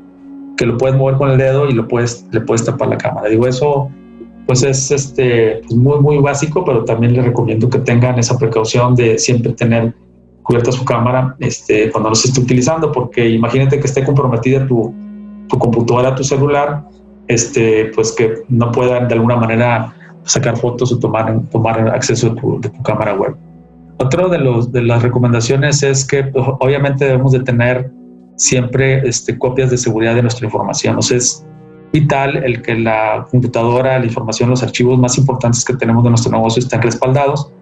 que 0.57 0.67
lo 0.67 0.77
puedes 0.77 0.97
mover 0.97 1.17
con 1.17 1.31
el 1.31 1.39
dedo 1.39 1.69
y 1.69 1.73
lo 1.73 1.89
puedes, 1.89 2.27
le 2.33 2.41
puedes 2.43 2.65
tapar 2.65 2.89
la 2.89 2.99
cámara. 2.99 3.29
Digo, 3.29 3.47
eso 3.47 3.91
pues 4.47 4.63
es 4.63 4.91
este, 4.91 5.63
pues 5.67 5.75
muy, 5.75 6.01
muy 6.01 6.19
básico, 6.19 6.65
pero 6.65 6.85
también 6.85 7.15
les 7.15 7.25
recomiendo 7.25 7.71
que 7.71 7.79
tengan 7.79 8.19
esa 8.19 8.37
precaución 8.37 8.95
de 8.95 9.19
siempre 9.19 9.53
tener 9.53 9.95
cubierta 10.43 10.73
su 10.73 10.85
cámara 10.85 11.37
este, 11.39 11.91
cuando 11.91 12.11
los 12.11 12.25
esté 12.25 12.41
utilizando, 12.41 12.91
porque 12.91 13.29
imagínate 13.29 13.79
que 13.79 13.87
esté 13.87 14.05
comprometida 14.05 14.67
tu, 14.67 14.93
tu 15.49 15.59
computadora, 15.59 16.15
tu 16.15 16.25
celular, 16.25 16.83
este, 17.29 17.93
pues 17.95 18.13
que 18.13 18.43
no 18.49 18.73
puedan 18.73 19.09
de 19.09 19.15
alguna 19.15 19.37
manera 19.37 19.95
sacar 20.25 20.57
fotos 20.57 20.93
o 20.93 20.99
tomar, 20.99 21.41
tomar 21.51 21.89
acceso 21.89 22.35
tu, 22.35 22.61
de 22.61 22.69
tu 22.69 22.83
cámara 22.83 23.15
web. 23.15 23.37
Otro 24.03 24.31
de, 24.31 24.39
los, 24.39 24.73
de 24.73 24.81
las 24.81 25.03
recomendaciones 25.03 25.83
es 25.83 26.07
que 26.07 26.25
pues, 26.25 26.45
obviamente 26.61 27.05
debemos 27.05 27.33
de 27.33 27.41
tener 27.41 27.91
siempre 28.37 29.07
este, 29.07 29.39
copias 29.39 29.71
de 29.71 29.77
seguridad 29.77 30.15
de 30.15 30.23
nuestra 30.23 30.47
información. 30.47 30.97
O 30.97 31.03
sea, 31.03 31.19
es 31.19 31.47
vital 31.93 32.39
el 32.39 32.63
que 32.63 32.77
la 32.77 33.27
computadora, 33.31 33.99
la 33.99 34.07
información, 34.07 34.49
los 34.49 34.63
archivos 34.63 34.99
más 34.99 35.19
importantes 35.19 35.63
que 35.67 35.75
tenemos 35.75 36.03
de 36.03 36.09
nuestro 36.09 36.33
negocio 36.33 36.61
estén 36.61 36.81
respaldados. 36.81 37.53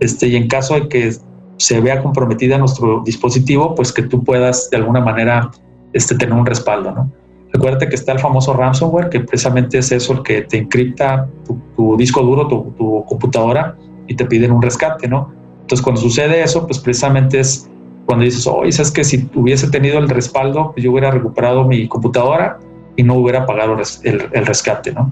este, 0.00 0.26
y 0.26 0.34
en 0.34 0.48
caso 0.48 0.74
de 0.74 0.88
que 0.88 1.12
se 1.58 1.80
vea 1.80 2.02
comprometida 2.02 2.58
nuestro 2.58 3.02
dispositivo, 3.04 3.76
pues 3.76 3.92
que 3.92 4.02
tú 4.02 4.24
puedas 4.24 4.68
de 4.70 4.78
alguna 4.78 5.00
manera 5.00 5.52
este, 5.92 6.16
tener 6.16 6.34
un 6.34 6.44
respaldo, 6.44 6.90
¿no? 6.90 7.12
Recuerda 7.52 7.88
que 7.88 7.94
está 7.94 8.10
el 8.12 8.18
famoso 8.18 8.52
ransomware, 8.54 9.08
que 9.08 9.20
precisamente 9.20 9.78
es 9.78 9.92
eso 9.92 10.14
el 10.14 10.22
que 10.24 10.42
te 10.42 10.58
encripta 10.58 11.28
tu, 11.76 11.96
disco 11.96 12.22
duro, 12.22 12.48
tu, 12.48 12.74
tu, 12.76 13.04
computadora 13.06 13.76
y 14.08 14.16
te 14.16 14.26
piden 14.26 14.50
un 14.50 14.60
rescate, 14.60 15.06
¿no? 15.06 15.32
Entonces, 15.66 15.82
cuando 15.82 16.00
sucede 16.00 16.44
eso, 16.44 16.64
pues 16.64 16.78
precisamente 16.78 17.40
es 17.40 17.68
cuando 18.06 18.24
dices, 18.24 18.46
oye, 18.46 18.70
sabes 18.70 18.92
que 18.92 19.02
si 19.02 19.28
hubiese 19.34 19.68
tenido 19.68 19.98
el 19.98 20.08
respaldo, 20.08 20.72
yo 20.76 20.92
hubiera 20.92 21.10
recuperado 21.10 21.64
mi 21.64 21.88
computadora 21.88 22.60
y 22.94 23.02
no 23.02 23.14
hubiera 23.14 23.44
pagado 23.46 23.76
el, 24.04 24.46
rescate, 24.46 24.92
¿no? 24.92 25.10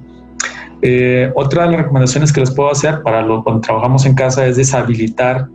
Eh, 0.81 1.33
otra 1.35 1.65
de 1.65 1.71
las 1.73 1.81
recomendaciones 1.81 2.33
que 2.33 2.39
les 2.39 2.53
puedo 2.53 2.71
hacer 2.71 3.03
para 3.03 3.23
lo, 3.23 3.43
cuando 3.43 3.63
trabajamos 3.63 4.07
en 4.07 4.15
casa 4.15 4.47
es 4.47 4.57
deshabilitar 4.57 5.49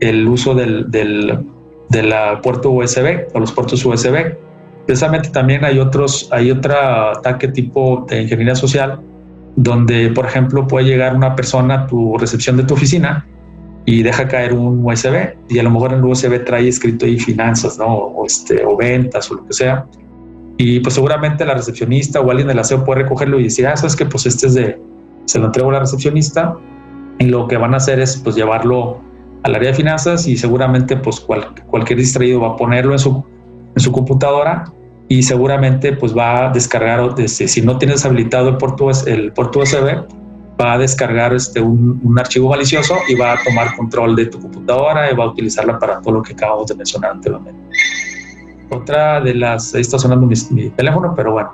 el 0.00 0.26
uso 0.26 0.54
del, 0.54 0.90
del, 0.90 1.46
de 1.90 2.02
la 2.02 2.40
puerto 2.40 2.70
USB 2.70 3.26
o 3.34 3.40
los 3.40 3.52
puertos 3.52 3.84
USB. 3.84 4.36
Precisamente 4.86 5.28
también 5.28 5.66
hay 5.66 5.78
otros, 5.80 6.30
hay 6.32 6.50
otro 6.50 6.74
ataque 7.10 7.48
tipo 7.48 8.06
de 8.08 8.22
ingeniería 8.22 8.54
social 8.54 9.02
donde, 9.54 10.08
por 10.12 10.24
ejemplo, 10.24 10.66
puede 10.66 10.86
llegar 10.86 11.14
una 11.14 11.36
persona 11.36 11.82
a 11.82 11.86
tu 11.86 12.16
recepción 12.16 12.56
de 12.56 12.62
tu 12.62 12.72
oficina 12.72 13.26
y 13.86 14.02
deja 14.02 14.26
caer 14.26 14.52
un 14.52 14.84
USB 14.84 15.36
y 15.48 15.58
a 15.60 15.62
lo 15.62 15.70
mejor 15.70 15.92
en 15.92 16.00
el 16.00 16.04
USB 16.04 16.44
trae 16.44 16.68
escrito 16.68 17.06
ahí 17.06 17.18
finanzas, 17.18 17.78
¿no? 17.78 17.86
O, 17.86 18.26
este, 18.26 18.64
o 18.66 18.76
ventas 18.76 19.30
o 19.30 19.34
lo 19.34 19.46
que 19.46 19.52
sea. 19.54 19.86
Y 20.58 20.80
pues 20.80 20.94
seguramente 20.94 21.44
la 21.46 21.54
recepcionista 21.54 22.20
o 22.20 22.30
alguien 22.30 22.48
del 22.48 22.58
aseo 22.58 22.84
puede 22.84 23.02
recogerlo 23.02 23.38
y 23.38 23.44
decir, 23.44 23.66
ah, 23.66 23.76
sabes 23.76 23.94
que 23.94 24.04
pues 24.04 24.26
este 24.26 24.48
es 24.48 24.54
de, 24.54 24.80
se 25.26 25.38
lo 25.38 25.46
entrego 25.46 25.70
a 25.70 25.74
la 25.74 25.80
recepcionista 25.80 26.56
y 27.18 27.26
lo 27.26 27.46
que 27.46 27.56
van 27.56 27.74
a 27.74 27.76
hacer 27.76 28.00
es 28.00 28.16
pues 28.16 28.34
llevarlo 28.34 29.00
al 29.44 29.54
área 29.54 29.70
de 29.70 29.76
finanzas 29.76 30.26
y 30.26 30.36
seguramente 30.36 30.96
pues 30.96 31.20
cualquier 31.20 31.98
distraído 31.98 32.40
va 32.40 32.48
a 32.48 32.56
ponerlo 32.56 32.92
en 32.92 32.98
su, 32.98 33.24
en 33.76 33.80
su 33.80 33.92
computadora 33.92 34.64
y 35.08 35.22
seguramente 35.22 35.92
pues 35.92 36.16
va 36.16 36.48
a 36.48 36.52
descargar, 36.52 37.14
desde, 37.14 37.46
si 37.46 37.62
no 37.62 37.78
tienes 37.78 38.04
habilitado 38.04 38.48
el 38.48 38.56
puerto, 38.56 38.90
el 39.06 39.32
puerto 39.32 39.60
USB, 39.60 40.04
va 40.60 40.74
a 40.74 40.78
descargar 40.78 41.34
este, 41.34 41.60
un, 41.60 42.16
archivo 42.18 42.48
malicioso 42.48 42.96
y 43.08 43.14
va 43.14 43.34
a 43.34 43.42
tomar 43.44 43.76
control 43.76 44.16
de 44.16 44.26
tu 44.26 44.40
computadora 44.40 45.10
y 45.10 45.14
va 45.14 45.24
a 45.24 45.28
utilizarla 45.28 45.78
para 45.78 46.00
todo 46.00 46.14
lo 46.14 46.22
que 46.22 46.32
acabamos 46.32 46.68
de 46.68 46.74
mencionar 46.74 47.12
anteriormente. 47.12 47.60
Otra 48.70 49.20
de 49.20 49.34
las, 49.34 49.74
ahí 49.74 49.82
está 49.82 49.96
mi, 50.16 50.70
teléfono, 50.70 51.12
pero 51.14 51.32
bueno. 51.32 51.52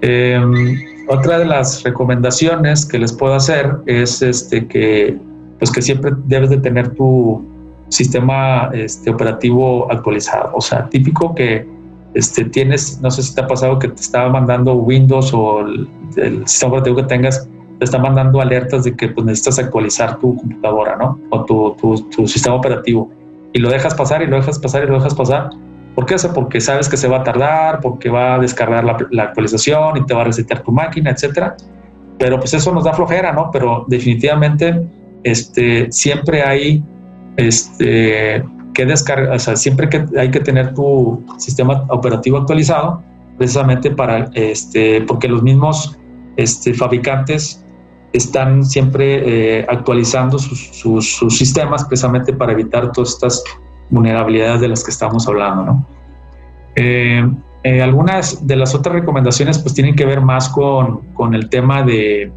Em, 0.00 0.78
otra 1.08 1.38
de 1.38 1.44
las 1.44 1.82
recomendaciones 1.82 2.86
que 2.86 2.98
les 2.98 3.12
puedo 3.12 3.34
hacer 3.34 3.76
es 3.86 4.22
este, 4.22 4.66
que, 4.68 5.18
pues 5.58 5.70
que 5.70 5.82
siempre 5.82 6.12
debes 6.26 6.50
de 6.50 6.58
tener 6.58 6.94
tu 6.94 7.44
sistema 7.88 8.70
este, 8.72 9.10
operativo 9.10 9.90
actualizado. 9.90 10.52
O 10.54 10.60
sea, 10.60 10.88
típico 10.88 11.34
que 11.34 11.66
este, 12.14 12.44
tienes, 12.44 13.00
no 13.00 13.10
sé 13.10 13.22
si 13.22 13.34
te 13.34 13.40
ha 13.40 13.46
pasado 13.46 13.78
que 13.78 13.88
te 13.88 14.00
estaba 14.00 14.28
mandando 14.28 14.74
Windows 14.74 15.32
o 15.34 15.60
el, 15.60 15.88
sistema 16.46 16.72
operativo 16.72 16.96
que 16.96 17.02
tengas, 17.04 17.48
te 17.78 17.84
está 17.84 17.98
mandando 17.98 18.40
alertas 18.40 18.84
de 18.84 18.96
que 18.96 19.08
pues, 19.08 19.24
necesitas 19.26 19.58
actualizar 19.58 20.18
tu 20.18 20.36
computadora, 20.36 20.96
¿no? 20.96 21.18
O 21.30 21.44
tu, 21.44 22.26
sistema 22.26 22.56
operativo. 22.56 23.10
Y 23.52 23.60
lo 23.60 23.70
dejas 23.70 23.94
pasar 23.94 24.22
y 24.22 24.26
lo 24.26 24.36
dejas 24.36 24.58
pasar 24.58 24.84
y 24.84 24.86
lo 24.86 24.94
dejas 24.94 25.14
pasar. 25.14 25.50
¿Por 25.94 26.06
qué 26.06 26.14
eso? 26.14 26.32
Porque 26.32 26.60
sabes 26.60 26.88
que 26.88 26.96
se 26.96 27.08
va 27.08 27.18
a 27.18 27.22
tardar, 27.24 27.80
porque 27.80 28.08
va 28.10 28.34
a 28.34 28.38
descargar 28.38 28.84
la, 28.84 28.96
la 29.10 29.22
actualización 29.24 29.96
y 29.96 30.06
te 30.06 30.14
va 30.14 30.22
a 30.22 30.24
resetear 30.24 30.62
tu 30.62 30.72
máquina, 30.72 31.10
etcétera. 31.10 31.56
Pero 32.18 32.38
pues 32.38 32.52
eso 32.54 32.72
nos 32.72 32.84
da 32.84 32.92
flojera, 32.92 33.32
¿no? 33.32 33.50
Pero 33.52 33.84
definitivamente 33.88 34.86
este, 35.22 35.90
siempre 35.90 36.42
hay 36.42 36.82
este, 37.36 38.44
que 38.74 38.86
descargar, 38.86 39.32
o 39.32 39.38
sea, 39.38 39.56
siempre 39.56 39.88
que 39.88 40.04
hay 40.16 40.30
que 40.30 40.40
tener 40.40 40.74
tu 40.74 41.24
sistema 41.38 41.84
operativo 41.88 42.38
actualizado, 42.38 43.02
precisamente 43.36 43.90
para, 43.90 44.30
este, 44.34 45.00
porque 45.02 45.28
los 45.28 45.42
mismos 45.42 45.96
este, 46.36 46.74
fabricantes 46.74 47.64
están 48.12 48.64
siempre 48.64 49.58
eh, 49.60 49.66
actualizando 49.68 50.38
sus, 50.38 50.70
sus, 50.76 51.36
sistemas 51.36 51.84
precisamente 51.84 52.32
para 52.32 52.52
evitar 52.52 52.90
todas 52.92 53.10
estas 53.10 53.44
vulnerabilidades 53.90 54.60
de 54.60 54.68
las 54.68 54.84
que 54.84 54.90
estamos 54.90 55.26
hablando, 55.28 55.64
¿no? 55.64 55.86
Eh, 56.76 57.28
eh, 57.64 57.82
algunas 57.82 58.46
de 58.46 58.56
las 58.56 58.74
otras 58.74 58.94
recomendaciones 58.94 59.58
pues 59.58 59.74
tienen 59.74 59.96
que 59.96 60.06
ver 60.06 60.20
más 60.20 60.48
con, 60.48 61.00
con 61.14 61.34
el 61.34 61.50
tema 61.50 61.82
de, 61.82 62.32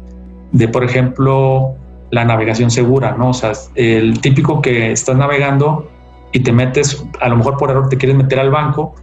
de, 0.50 0.68
por 0.68 0.84
ejemplo, 0.84 1.74
la 2.10 2.24
navegación 2.24 2.70
segura, 2.70 3.16
¿no? 3.16 3.30
O 3.30 3.34
sea, 3.34 3.52
el 3.74 4.20
típico 4.20 4.60
que 4.60 4.92
estás 4.92 5.16
navegando 5.16 5.88
y 6.32 6.40
te 6.40 6.52
metes, 6.52 7.04
a 7.20 7.28
lo 7.28 7.36
mejor 7.36 7.56
por 7.56 7.70
error 7.70 7.88
te 7.88 7.96
quieres 7.96 8.16
meter 8.16 8.40
al 8.40 8.50
banco 8.50 8.94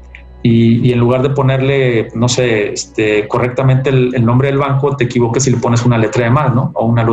y, 0.42 0.92
en 0.92 1.00
lugar 1.00 1.22
de 1.22 1.32
ponerle, 1.32 2.10
no 2.16 2.30
sé, 2.30 2.74
este, 2.74 3.28
correctamente 3.28 3.90
el, 3.90 4.26
nombre 4.26 4.48
del 4.48 4.58
banco, 4.58 4.96
te 4.96 5.06
equivoques 5.06 5.46
y 5.48 5.52
le 5.52 5.58
pones 5.58 5.86
una 5.86 5.98
letra 5.98 6.24
de 6.24 6.30
más, 6.30 6.54
¿no? 6.56 6.72
O 6.76 6.86
una, 6.86 7.06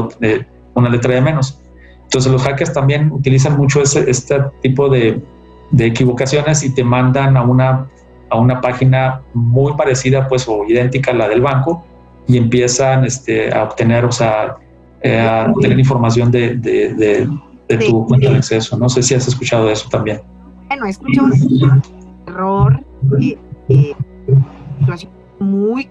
una 0.75 0.89
letra 0.89 1.15
de 1.15 1.21
menos. 1.21 1.61
Entonces 2.05 2.31
los 2.31 2.43
hackers 2.43 2.73
también 2.73 3.11
utilizan 3.11 3.57
mucho 3.57 3.83
ese, 3.83 4.09
este 4.09 4.41
tipo 4.63 4.89
de, 4.89 5.21
de, 5.73 5.87
equivocaciones 5.87 6.63
y 6.63 6.73
te 6.73 6.85
mandan 6.85 7.37
a 7.37 7.43
una, 7.43 7.89
a 8.31 8.37
una 8.39 8.61
página 8.61 9.23
muy 9.35 9.73
parecida, 9.75 10.29
pues, 10.29 10.47
o 10.49 10.65
idéntica 10.69 11.11
a 11.11 11.15
la 11.15 11.29
del 11.29 11.41
banco 11.41 11.85
y 12.29 12.37
empiezan 12.37 13.05
este, 13.05 13.53
a 13.53 13.65
obtener, 13.65 14.05
o 14.05 14.13
sea, 14.13 14.55
eh, 15.03 15.19
a 15.19 15.53
tener 15.61 15.79
información 15.79 16.31
de, 16.31 16.55
de 16.55 17.29
de 17.69 17.79
tu 17.79 18.07
cuenta 18.07 18.31
de 18.31 18.37
acceso. 18.37 18.79
No 18.79 18.89
sé 18.89 19.03
si 19.03 19.15
has 19.15 19.27
escuchado 19.27 19.71
eso 19.71 19.89
también. 19.89 20.21
Bueno, 20.69 20.87
he 20.87 20.91
escuchado 20.91 21.29
un 21.29 21.83
error, 22.27 22.85
eh, 23.21 23.39
eh, 23.69 23.95
muy 25.39 25.87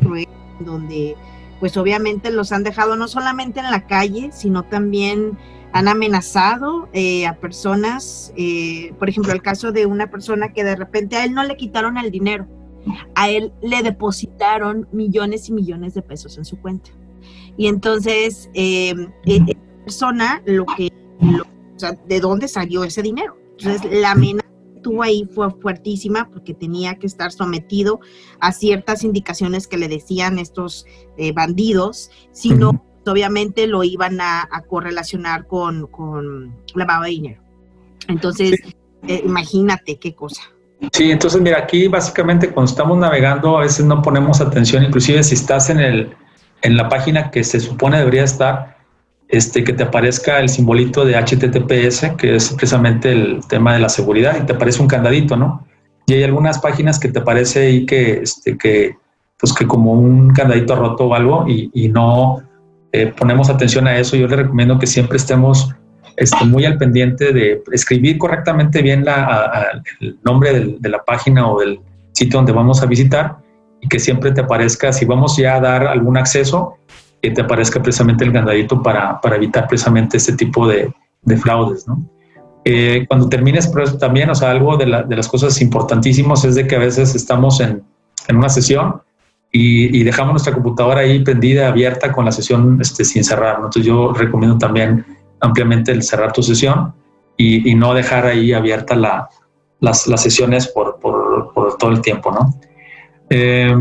cruel, 0.00 0.28
donde 0.60 1.16
pues 1.60 1.76
obviamente 1.76 2.30
los 2.30 2.52
han 2.52 2.62
dejado 2.62 2.96
no 2.96 3.08
solamente 3.08 3.60
en 3.60 3.70
la 3.70 3.86
calle, 3.86 4.30
sino 4.32 4.64
también 4.64 5.38
han 5.72 5.88
amenazado 5.88 6.88
eh, 6.92 7.26
a 7.26 7.36
personas, 7.36 8.32
por 8.98 9.08
ejemplo, 9.08 9.32
el 9.32 9.42
caso 9.42 9.72
de 9.72 9.86
una 9.86 10.10
persona 10.10 10.52
que 10.52 10.62
de 10.62 10.76
repente 10.76 11.16
a 11.16 11.24
él 11.24 11.34
no 11.34 11.42
le 11.42 11.56
quitaron 11.56 11.96
el 11.96 12.10
dinero, 12.10 12.46
a 13.14 13.28
él 13.30 13.52
le 13.62 13.82
depositaron 13.82 14.86
millones 14.92 15.48
y 15.48 15.52
millones 15.52 15.94
de 15.94 16.02
pesos 16.02 16.38
en 16.38 16.44
su 16.44 16.58
cuenta. 16.58 16.90
Y 17.56 17.68
entonces, 17.68 18.50
eh, 18.54 18.94
persona 19.84 20.42
lo 20.44 20.66
que, 20.66 20.90
de 22.06 22.20
dónde 22.20 22.48
salió 22.48 22.84
ese 22.84 23.02
dinero. 23.02 23.36
Entonces, 23.58 24.00
la 24.00 24.12
amenaza 24.12 24.43
que 24.84 24.90
tuvo 24.90 25.02
ahí 25.02 25.28
fue 25.34 25.50
fuertísima 25.50 26.28
porque 26.30 26.54
tenía 26.54 26.96
que 26.96 27.06
estar 27.06 27.32
sometido 27.32 28.00
a 28.40 28.52
ciertas 28.52 29.04
indicaciones 29.04 29.66
que 29.66 29.78
le 29.78 29.88
decían 29.88 30.38
estos 30.38 30.86
eh, 31.16 31.32
bandidos, 31.32 32.10
si 32.32 32.50
no, 32.50 32.84
obviamente 33.06 33.66
lo 33.66 33.82
iban 33.84 34.20
a, 34.20 34.48
correlacionar 34.68 35.46
con, 35.46 35.86
con 35.86 36.56
lavado 36.74 37.04
de 37.04 37.10
dinero. 37.10 37.42
Entonces, 38.08 38.60
eh, 39.08 39.22
imagínate 39.24 39.98
qué 39.98 40.14
cosa. 40.14 40.42
Sí, 40.92 41.10
entonces 41.10 41.40
mira, 41.40 41.58
aquí 41.58 41.88
básicamente 41.88 42.50
cuando 42.50 42.70
estamos 42.70 42.98
navegando 42.98 43.56
a 43.56 43.62
veces 43.62 43.86
no 43.86 44.02
ponemos 44.02 44.40
atención, 44.40 44.84
inclusive 44.84 45.22
si 45.22 45.34
estás 45.34 45.70
en, 45.70 45.80
el, 45.80 46.14
en 46.62 46.76
la 46.76 46.88
página 46.88 47.30
que 47.30 47.42
se 47.42 47.60
supone 47.60 47.98
debería 47.98 48.24
estar, 48.24 48.73
este, 49.36 49.64
que 49.64 49.72
te 49.72 49.82
aparezca 49.82 50.38
el 50.38 50.48
simbolito 50.48 51.04
de 51.04 51.16
HTTPS, 51.16 52.12
que 52.16 52.36
es 52.36 52.52
precisamente 52.52 53.10
el 53.10 53.40
tema 53.48 53.74
de 53.74 53.80
la 53.80 53.88
seguridad, 53.88 54.36
y 54.40 54.46
te 54.46 54.52
aparece 54.52 54.80
un 54.80 54.86
candadito, 54.86 55.36
¿no? 55.36 55.66
Y 56.06 56.14
hay 56.14 56.22
algunas 56.22 56.60
páginas 56.60 57.00
que 57.00 57.08
te 57.08 57.18
aparece 57.18 57.66
ahí 57.66 57.86
que, 57.86 58.20
este, 58.22 58.56
que, 58.56 58.96
pues 59.38 59.52
que 59.52 59.66
como 59.66 59.92
un 59.92 60.30
candadito 60.32 60.76
roto 60.76 61.06
o 61.06 61.14
algo, 61.14 61.46
y, 61.48 61.88
no 61.88 62.42
eh, 62.92 63.12
ponemos 63.18 63.50
atención 63.50 63.88
a 63.88 63.98
eso. 63.98 64.16
Yo 64.16 64.28
le 64.28 64.36
recomiendo 64.36 64.78
que 64.78 64.86
siempre 64.86 65.16
estemos 65.16 65.74
este, 66.16 66.44
muy 66.44 66.64
al 66.64 66.78
pendiente 66.78 67.32
de 67.32 67.60
escribir 67.72 68.18
correctamente 68.18 68.82
bien 68.82 69.04
la, 69.04 69.82
el 70.00 70.16
nombre 70.22 70.76
de 70.78 70.88
la 70.88 71.02
página 71.02 71.50
o 71.50 71.58
del 71.58 71.80
sitio 72.12 72.38
donde 72.38 72.52
vamos 72.52 72.82
a 72.82 72.86
visitar 72.86 73.38
y 73.80 73.88
que 73.88 73.98
siempre 73.98 74.30
te 74.30 74.42
aparezca, 74.42 74.92
si 74.92 75.04
vamos 75.04 75.36
ya 75.36 75.56
a 75.56 75.60
dar 75.60 75.86
algún 75.88 76.16
acceso, 76.16 76.78
que 77.24 77.30
te 77.30 77.40
aparezca 77.40 77.82
precisamente 77.82 78.22
el 78.22 78.32
candadito 78.32 78.82
para, 78.82 79.18
para 79.18 79.36
evitar 79.36 79.66
precisamente 79.66 80.18
este 80.18 80.34
tipo 80.34 80.68
de, 80.68 80.92
de 81.22 81.36
fraudes, 81.38 81.88
¿no? 81.88 81.98
Eh, 82.66 83.06
cuando 83.08 83.30
termines, 83.30 83.66
pero 83.68 83.96
también, 83.96 84.28
o 84.28 84.34
sea, 84.34 84.50
algo 84.50 84.76
de, 84.76 84.84
la, 84.84 85.02
de, 85.02 85.16
las 85.16 85.26
cosas 85.26 85.58
importantísimas 85.62 86.44
es 86.44 86.54
de 86.54 86.66
que 86.66 86.76
a 86.76 86.78
veces 86.78 87.14
estamos 87.14 87.60
en, 87.60 87.82
en 88.28 88.36
una 88.36 88.50
sesión 88.50 89.00
y, 89.50 89.98
y, 89.98 90.02
dejamos 90.04 90.32
nuestra 90.32 90.52
computadora 90.52 91.00
ahí 91.00 91.24
prendida, 91.24 91.68
abierta 91.68 92.12
con 92.12 92.26
la 92.26 92.32
sesión 92.32 92.78
este, 92.78 93.06
sin 93.06 93.24
cerrar. 93.24 93.58
¿no? 93.58 93.66
Entonces 93.66 93.86
yo 93.86 94.12
recomiendo 94.12 94.58
también 94.58 95.06
ampliamente 95.40 95.92
el 95.92 96.02
cerrar 96.02 96.32
tu 96.32 96.42
sesión 96.42 96.92
y, 97.38 97.70
y 97.70 97.74
no 97.74 97.94
dejar 97.94 98.26
ahí 98.26 98.52
abierta 98.52 98.94
la, 98.94 99.30
las, 99.80 100.06
las, 100.06 100.22
sesiones 100.22 100.68
por, 100.68 100.98
por, 101.00 101.52
por, 101.54 101.78
todo 101.78 101.90
el 101.90 102.02
tiempo, 102.02 102.30
¿no? 102.32 102.54
Eh, 103.30 103.74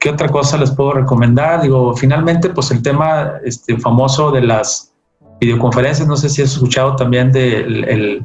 ¿Qué 0.00 0.10
otra 0.10 0.28
cosa 0.28 0.56
les 0.56 0.70
puedo 0.70 0.92
recomendar? 0.92 1.62
Digo, 1.62 1.94
finalmente, 1.96 2.48
pues 2.50 2.70
el 2.70 2.82
tema 2.82 3.34
este, 3.44 3.78
famoso 3.78 4.30
de 4.30 4.42
las, 4.42 4.94
videoconferencias. 5.40 6.08
No 6.08 6.16
sé 6.16 6.28
si 6.28 6.42
has 6.42 6.52
escuchado 6.52 6.96
también 6.96 7.32
de 7.32 8.22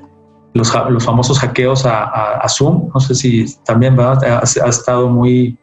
los, 0.53 0.73
los, 0.89 1.03
famosos 1.03 1.39
hackeos 1.39 1.85
a, 1.85 2.47
Zoom. 2.47 2.89
No 2.93 2.99
sé 2.99 3.15
si 3.15 3.45
también 3.65 3.99
ha, 3.99 4.41
estado 4.43 5.09
muy, 5.09 5.57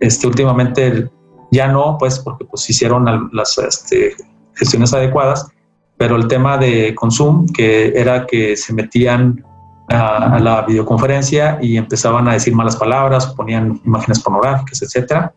este, 0.00 0.26
últimamente 0.26 1.10
ya 1.50 1.68
no, 1.68 1.96
pues 1.98 2.18
porque 2.18 2.44
pues 2.46 2.68
hicieron 2.68 3.30
las 3.32 3.58
este, 3.58 4.14
gestiones 4.54 4.92
adecuadas, 4.94 5.48
pero 5.98 6.16
el 6.16 6.26
tema 6.26 6.56
de 6.56 6.94
Zoom, 7.10 7.46
que 7.48 7.92
era 7.94 8.26
que 8.26 8.56
se 8.56 8.72
metían 8.72 9.44
a, 9.92 10.38
la 10.40 10.62
videoconferencia 10.62 11.58
y 11.60 11.76
empezaban 11.76 12.28
a 12.28 12.34
decir 12.34 12.54
malas 12.54 12.76
palabras, 12.76 13.26
ponían 13.26 13.80
imágenes 13.84 14.20
pornográficas, 14.20 14.82
etcétera. 14.82 15.32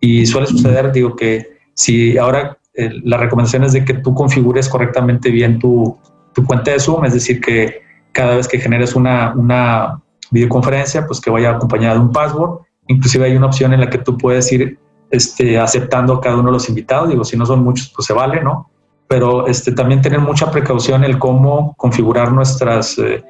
Y 0.00 0.26
suele 0.26 0.46
suceder, 0.46 0.92
digo 0.92 1.14
que 1.14 1.58
si 1.74 2.18
ahora 2.18 2.58
eh, 2.74 2.90
la 3.04 3.16
recomendación 3.16 3.64
es 3.64 3.72
de 3.72 3.84
que 3.84 3.94
tú 3.94 4.14
configures 4.14 4.68
correctamente 4.68 5.30
bien 5.30 5.58
tu, 5.58 5.96
tu, 6.34 6.44
cuenta 6.44 6.72
de 6.72 6.80
Zoom, 6.80 7.04
es 7.04 7.14
decir, 7.14 7.40
que 7.40 7.82
cada 8.12 8.36
vez 8.36 8.48
que 8.48 8.58
generes 8.58 8.94
una, 8.94 9.32
una 9.34 10.02
videoconferencia, 10.30 11.06
pues 11.06 11.20
que 11.20 11.30
vaya 11.30 11.50
acompañada 11.50 11.94
de 11.94 12.00
un 12.00 12.12
password. 12.12 12.60
Inclusive 12.88 13.26
hay 13.26 13.36
una 13.36 13.46
opción 13.46 13.72
en 13.72 13.80
la 13.80 13.90
que 13.90 13.98
tú 13.98 14.16
puedes 14.18 14.50
ir 14.52 14.78
este, 15.10 15.58
aceptando 15.58 16.14
a 16.14 16.20
cada 16.20 16.36
uno 16.36 16.46
de 16.46 16.52
los 16.52 16.68
invitados. 16.68 17.08
Digo, 17.10 17.24
si 17.24 17.36
no 17.36 17.46
son 17.46 17.62
muchos, 17.62 17.92
pues 17.94 18.06
se 18.06 18.12
vale, 18.12 18.42
¿no? 18.42 18.70
Pero 19.08 19.46
este, 19.46 19.72
también 19.72 20.00
tener 20.00 20.20
mucha 20.20 20.50
precaución 20.50 21.04
el 21.04 21.18
cómo 21.18 21.74
configurar 21.76 22.32
nuestras, 22.32 22.98
eh, 22.98 23.22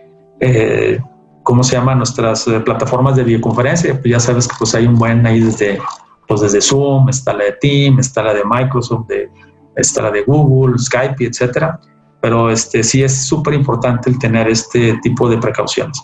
eh, 0.43 1.01
¿cómo 1.45 1.62
se 1.62 1.76
llama? 1.76 1.95
Nuestras 1.95 2.45
plataformas 2.64 3.16
de 3.16 3.22
videoconferencia. 3.22 3.93
Pues 3.95 4.11
ya 4.11 4.20
sabes 4.20 4.49
que 4.49 4.55
pues 4.59 4.74
hay 4.74 4.86
un 4.86 4.99
buen 4.99 5.24
ahí 5.24 5.40
desde 5.40 5.80
pues 6.26 6.40
desde 6.40 6.61
Zoom, 6.61 7.09
está 7.09 7.32
la 7.32 7.45
de 7.45 7.53
Team, 7.61 7.99
está 7.99 8.22
la 8.22 8.34
de 8.34 8.43
Microsoft, 8.45 9.07
de, 9.07 9.30
está 9.76 10.03
la 10.03 10.11
de 10.11 10.22
Google, 10.22 10.78
Skype, 10.78 11.24
etcétera. 11.24 11.78
Pero 12.20 12.51
este, 12.51 12.82
sí 12.82 13.03
es 13.03 13.26
súper 13.26 13.55
importante 13.55 14.11
el 14.11 14.18
tener 14.18 14.49
este 14.49 14.99
tipo 15.03 15.28
de 15.28 15.38
precauciones. 15.38 16.03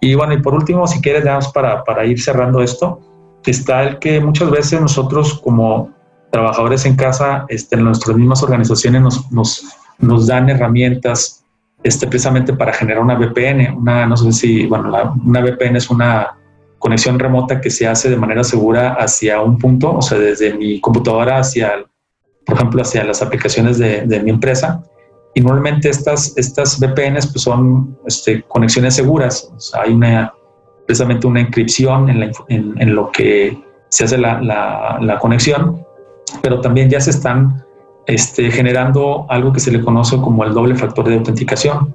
Y 0.00 0.14
bueno, 0.14 0.34
y 0.34 0.42
por 0.42 0.54
último, 0.54 0.86
si 0.86 1.00
quieres, 1.00 1.24
damos 1.24 1.48
para, 1.48 1.82
para 1.84 2.04
ir 2.04 2.20
cerrando 2.20 2.60
esto, 2.60 3.00
está 3.44 3.82
el 3.82 3.98
que 3.98 4.20
muchas 4.20 4.50
veces 4.50 4.80
nosotros 4.80 5.40
como 5.42 5.90
trabajadores 6.30 6.84
en 6.84 6.96
casa, 6.96 7.44
este, 7.48 7.76
en 7.76 7.84
nuestras 7.84 8.16
mismas 8.16 8.42
organizaciones 8.42 9.02
nos, 9.02 9.32
nos, 9.32 9.64
nos 9.98 10.26
dan 10.26 10.50
herramientas 10.50 11.43
este, 11.84 12.06
precisamente 12.06 12.54
para 12.54 12.72
generar 12.72 13.02
una 13.02 13.14
VPN. 13.14 13.76
Una, 13.76 14.06
no 14.06 14.16
sé 14.16 14.32
si, 14.32 14.66
bueno, 14.66 14.90
una 15.24 15.40
VPN 15.40 15.76
es 15.76 15.90
una 15.90 16.36
conexión 16.78 17.18
remota 17.18 17.60
que 17.60 17.70
se 17.70 17.86
hace 17.86 18.10
de 18.10 18.16
manera 18.16 18.42
segura 18.42 18.94
hacia 18.94 19.40
un 19.40 19.58
punto, 19.58 19.96
o 19.96 20.02
sea, 20.02 20.18
desde 20.18 20.54
mi 20.54 20.80
computadora 20.80 21.38
hacia, 21.38 21.84
por 22.44 22.56
ejemplo, 22.56 22.82
hacia 22.82 23.04
las 23.04 23.22
aplicaciones 23.22 23.78
de, 23.78 24.02
de 24.02 24.20
mi 24.20 24.30
empresa. 24.30 24.82
Y 25.34 25.40
normalmente 25.40 25.88
estas, 25.88 26.36
estas 26.36 26.78
VPNs 26.80 27.26
pues 27.26 27.42
son 27.42 27.98
este, 28.06 28.42
conexiones 28.44 28.94
seguras. 28.94 29.50
O 29.54 29.60
sea, 29.60 29.82
hay 29.82 29.92
una, 29.92 30.32
precisamente 30.86 31.26
una 31.26 31.40
inscripción 31.40 32.08
en, 32.08 32.30
en, 32.48 32.80
en, 32.80 32.94
lo 32.94 33.10
que 33.10 33.58
se 33.88 34.04
hace 34.04 34.16
la, 34.16 34.40
la, 34.40 34.98
la, 35.00 35.18
conexión, 35.18 35.84
pero 36.40 36.60
también 36.60 36.88
ya 36.88 37.00
se 37.00 37.10
están 37.10 37.63
este, 38.06 38.50
generando 38.50 39.26
algo 39.28 39.52
que 39.52 39.60
se 39.60 39.70
le 39.70 39.80
conoce 39.80 40.16
como 40.18 40.44
el 40.44 40.52
doble 40.52 40.74
factor 40.74 41.08
de 41.08 41.16
autenticación. 41.16 41.94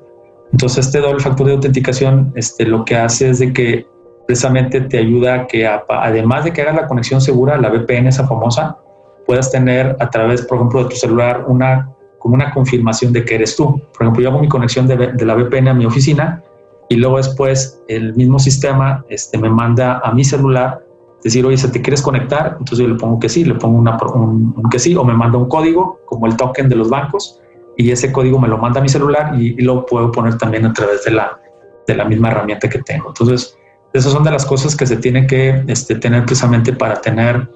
Entonces, 0.51 0.87
este 0.87 0.99
doble 0.99 1.19
factor 1.19 1.47
de 1.47 1.53
autenticación 1.53 2.31
este, 2.35 2.65
lo 2.65 2.83
que 2.85 2.95
hace 2.95 3.29
es 3.29 3.39
de 3.39 3.53
que 3.53 3.85
precisamente 4.27 4.81
te 4.81 4.97
ayuda 4.97 5.33
a 5.33 5.47
que 5.47 5.67
además 5.67 6.43
de 6.45 6.53
que 6.53 6.61
hagas 6.61 6.75
la 6.75 6.87
conexión 6.87 7.21
segura, 7.21 7.57
la 7.57 7.69
VPN 7.69 8.07
esa 8.07 8.27
famosa, 8.27 8.77
puedas 9.25 9.51
tener 9.51 9.95
a 9.99 10.09
través, 10.09 10.43
por 10.43 10.57
ejemplo, 10.57 10.83
de 10.83 10.89
tu 10.89 10.95
celular 10.95 11.45
una 11.47 11.89
como 12.19 12.35
una 12.35 12.53
confirmación 12.53 13.13
de 13.13 13.23
que 13.23 13.35
eres 13.35 13.55
tú. 13.55 13.81
Por 13.93 14.03
ejemplo, 14.03 14.21
yo 14.21 14.29
hago 14.29 14.39
mi 14.39 14.49
conexión 14.49 14.87
de, 14.87 14.97
de 14.97 15.25
la 15.25 15.35
VPN 15.35 15.69
a 15.69 15.73
mi 15.73 15.85
oficina 15.85 16.43
y 16.89 16.95
luego 16.95 17.17
después 17.17 17.81
el 17.87 18.13
mismo 18.15 18.39
sistema 18.39 19.05
este, 19.09 19.37
me 19.37 19.49
manda 19.49 20.01
a 20.03 20.11
mi 20.11 20.23
celular 20.23 20.83
decir, 21.23 21.45
oye, 21.45 21.57
¿se 21.57 21.69
te 21.69 21.81
quieres 21.81 22.01
conectar? 22.01 22.57
Entonces 22.59 22.79
yo 22.79 22.87
le 22.87 22.95
pongo 22.95 23.19
que 23.19 23.29
sí, 23.29 23.43
le 23.43 23.55
pongo 23.55 23.77
una, 23.77 23.97
un, 24.13 24.53
un, 24.55 24.69
que 24.69 24.79
sí, 24.79 24.95
o 24.95 25.03
me 25.03 25.13
manda 25.13 25.37
un 25.37 25.47
código, 25.47 25.99
como 26.05 26.27
el 26.27 26.35
token 26.35 26.69
de 26.69 26.75
los 26.75 26.89
bancos, 26.89 27.39
y 27.77 27.91
ese 27.91 28.11
código 28.11 28.39
me 28.39 28.47
lo 28.47 28.57
manda 28.57 28.79
a 28.79 28.83
mi 28.83 28.89
celular 28.89 29.33
y, 29.39 29.55
y 29.57 29.61
lo 29.61 29.85
puedo 29.85 30.11
poner 30.11 30.37
también 30.37 30.65
a 30.65 30.73
través 30.73 31.03
de 31.05 31.11
la, 31.11 31.39
de 31.87 31.95
la 31.95 32.05
misma 32.05 32.29
herramienta 32.29 32.69
que 32.69 32.79
tengo. 32.79 33.09
Entonces, 33.09 33.57
esas 33.93 34.11
son 34.11 34.23
de 34.23 34.31
las 34.31 34.45
cosas 34.45 34.75
que 34.75 34.85
se 34.85 34.97
tienen 34.97 35.27
que 35.27 35.63
este, 35.67 35.95
tener 35.95 36.25
precisamente 36.25 36.73
para 36.73 37.01
tener 37.01 37.49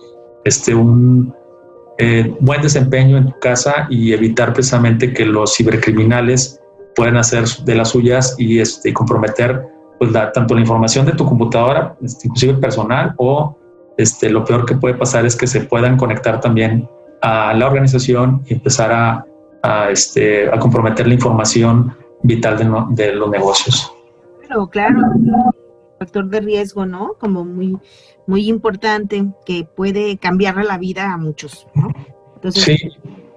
este, 0.43 0.73
un 0.73 1.33
eh, 1.99 2.35
buen 2.39 2.61
desempeño 2.61 3.17
en 3.17 3.27
tu 3.27 3.39
casa 3.39 3.87
y 3.89 4.13
evitar 4.13 4.53
precisamente 4.53 5.13
que 5.13 5.25
los 5.25 5.55
cibercriminales 5.55 6.59
puedan 6.95 7.17
hacer 7.17 7.45
de 7.65 7.75
las 7.75 7.89
suyas 7.89 8.35
y 8.37 8.59
este, 8.59 8.93
comprometer 8.93 9.72
pues, 9.99 10.11
tanto 10.33 10.53
la 10.53 10.61
información 10.61 11.05
de 11.05 11.13
tu 11.13 11.25
computadora, 11.25 11.95
este, 12.01 12.27
inclusive 12.27 12.55
personal, 12.55 13.13
o 13.17 13.57
este, 13.97 14.29
lo 14.29 14.43
peor 14.43 14.65
que 14.65 14.75
puede 14.75 14.95
pasar 14.95 15.25
es 15.25 15.35
que 15.35 15.47
se 15.47 15.61
puedan 15.61 15.97
conectar 15.97 16.39
también 16.39 16.89
a 17.21 17.53
la 17.53 17.67
organización 17.67 18.43
y 18.47 18.53
empezar 18.53 18.91
a, 18.91 19.25
a, 19.61 19.89
este, 19.89 20.49
a 20.49 20.59
comprometer 20.59 21.07
la 21.07 21.13
información 21.13 21.95
vital 22.23 22.57
de, 22.57 23.03
de 23.03 23.15
los 23.15 23.29
negocios. 23.29 23.93
Claro, 24.47 24.67
claro 24.67 24.99
factor 26.03 26.29
de 26.29 26.41
riesgo, 26.41 26.85
¿no? 26.85 27.13
Como 27.19 27.45
muy, 27.45 27.77
muy 28.27 28.49
importante 28.49 29.25
que 29.45 29.65
puede 29.65 30.17
cambiarle 30.17 30.65
la 30.65 30.77
vida 30.77 31.13
a 31.13 31.17
muchos, 31.17 31.67
¿no? 31.73 31.87
Entonces, 32.35 32.81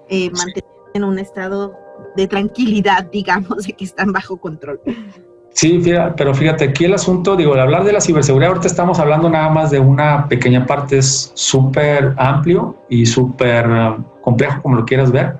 eh, 0.08 0.30
mantener 0.30 0.64
en 0.94 1.04
un 1.04 1.18
estado 1.18 1.74
de 2.16 2.26
tranquilidad, 2.26 3.04
digamos, 3.12 3.66
de 3.66 3.72
que 3.74 3.84
están 3.84 4.12
bajo 4.12 4.38
control. 4.38 4.80
Sí, 5.56 5.82
pero 6.18 6.34
fíjate, 6.34 6.66
aquí 6.66 6.84
el 6.84 6.92
asunto, 6.92 7.34
digo, 7.34 7.54
al 7.54 7.60
hablar 7.60 7.82
de 7.84 7.90
la 7.90 8.02
ciberseguridad, 8.02 8.50
ahorita 8.50 8.66
estamos 8.66 8.98
hablando 8.98 9.30
nada 9.30 9.48
más 9.48 9.70
de 9.70 9.80
una 9.80 10.28
pequeña 10.28 10.66
parte, 10.66 10.98
es 10.98 11.32
súper 11.32 12.12
amplio 12.18 12.76
y 12.90 13.06
súper 13.06 13.66
um, 13.66 14.04
complejo, 14.20 14.60
como 14.60 14.76
lo 14.76 14.84
quieras 14.84 15.10
ver, 15.10 15.38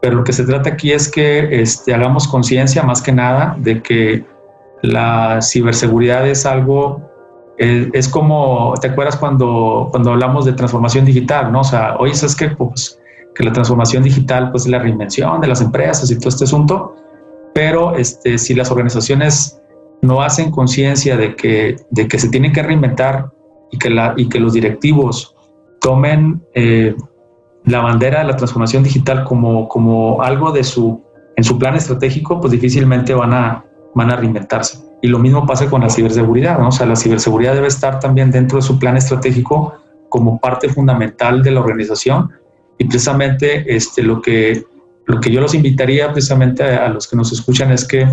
pero 0.00 0.16
lo 0.16 0.24
que 0.24 0.32
se 0.32 0.44
trata 0.44 0.70
aquí 0.70 0.92
es 0.92 1.10
que 1.10 1.60
este, 1.60 1.92
hagamos 1.92 2.26
conciencia 2.26 2.82
más 2.84 3.02
que 3.02 3.12
nada 3.12 3.54
de 3.58 3.82
que 3.82 4.24
la 4.80 5.42
ciberseguridad 5.42 6.26
es 6.26 6.46
algo, 6.46 7.02
es, 7.58 8.08
como, 8.08 8.72
¿te 8.80 8.88
acuerdas 8.88 9.16
cuando, 9.16 9.88
cuando 9.90 10.12
hablamos 10.12 10.46
de 10.46 10.54
transformación 10.54 11.04
digital? 11.04 11.52
¿no? 11.52 11.60
O 11.60 11.64
sea, 11.64 11.96
hoy 11.98 12.12
es 12.12 12.34
que, 12.34 12.48
pues, 12.48 12.98
que 13.34 13.44
la 13.44 13.52
transformación 13.52 14.04
digital 14.04 14.52
pues, 14.52 14.64
es 14.64 14.70
la 14.70 14.78
reinvención 14.78 15.38
de 15.42 15.48
las 15.48 15.60
empresas 15.60 16.10
y 16.10 16.18
todo 16.18 16.30
este 16.30 16.44
asunto, 16.44 16.94
pero 17.54 17.96
este, 17.96 18.38
si 18.38 18.54
las 18.54 18.70
organizaciones 18.70 19.60
no 20.02 20.22
hacen 20.22 20.50
conciencia 20.50 21.16
de 21.16 21.36
que, 21.36 21.76
de 21.90 22.08
que 22.08 22.18
se 22.18 22.28
tienen 22.28 22.52
que 22.52 22.62
reinventar 22.62 23.30
y 23.70 23.78
que, 23.78 23.90
la, 23.90 24.14
y 24.16 24.28
que 24.28 24.40
los 24.40 24.52
directivos 24.52 25.36
tomen 25.80 26.42
eh, 26.54 26.94
la 27.64 27.80
bandera 27.80 28.20
de 28.20 28.26
la 28.26 28.36
transformación 28.36 28.82
digital 28.82 29.24
como, 29.24 29.68
como 29.68 30.22
algo 30.22 30.52
de 30.52 30.64
su, 30.64 31.02
en 31.36 31.44
su 31.44 31.58
plan 31.58 31.74
estratégico, 31.74 32.40
pues 32.40 32.52
difícilmente 32.52 33.14
van 33.14 33.32
a, 33.32 33.64
van 33.94 34.10
a 34.10 34.16
reinventarse. 34.16 34.78
Y 35.02 35.08
lo 35.08 35.18
mismo 35.18 35.46
pasa 35.46 35.68
con 35.68 35.80
la 35.80 35.90
ciberseguridad, 35.90 36.58
¿no? 36.58 36.68
O 36.68 36.72
sea, 36.72 36.86
la 36.86 36.96
ciberseguridad 36.96 37.54
debe 37.54 37.68
estar 37.68 38.00
también 38.00 38.30
dentro 38.30 38.58
de 38.58 38.62
su 38.62 38.78
plan 38.78 38.96
estratégico 38.96 39.74
como 40.08 40.38
parte 40.40 40.68
fundamental 40.68 41.42
de 41.42 41.50
la 41.52 41.60
organización 41.60 42.30
y 42.76 42.84
precisamente 42.84 43.74
este, 43.74 44.02
lo, 44.02 44.20
que, 44.20 44.64
lo 45.10 45.20
que 45.20 45.30
yo 45.30 45.40
los 45.40 45.54
invitaría 45.54 46.12
precisamente 46.12 46.62
a, 46.62 46.88
los 46.88 47.08
que 47.08 47.16
nos 47.16 47.32
escuchan 47.32 47.72
es 47.72 47.84
que, 47.86 48.06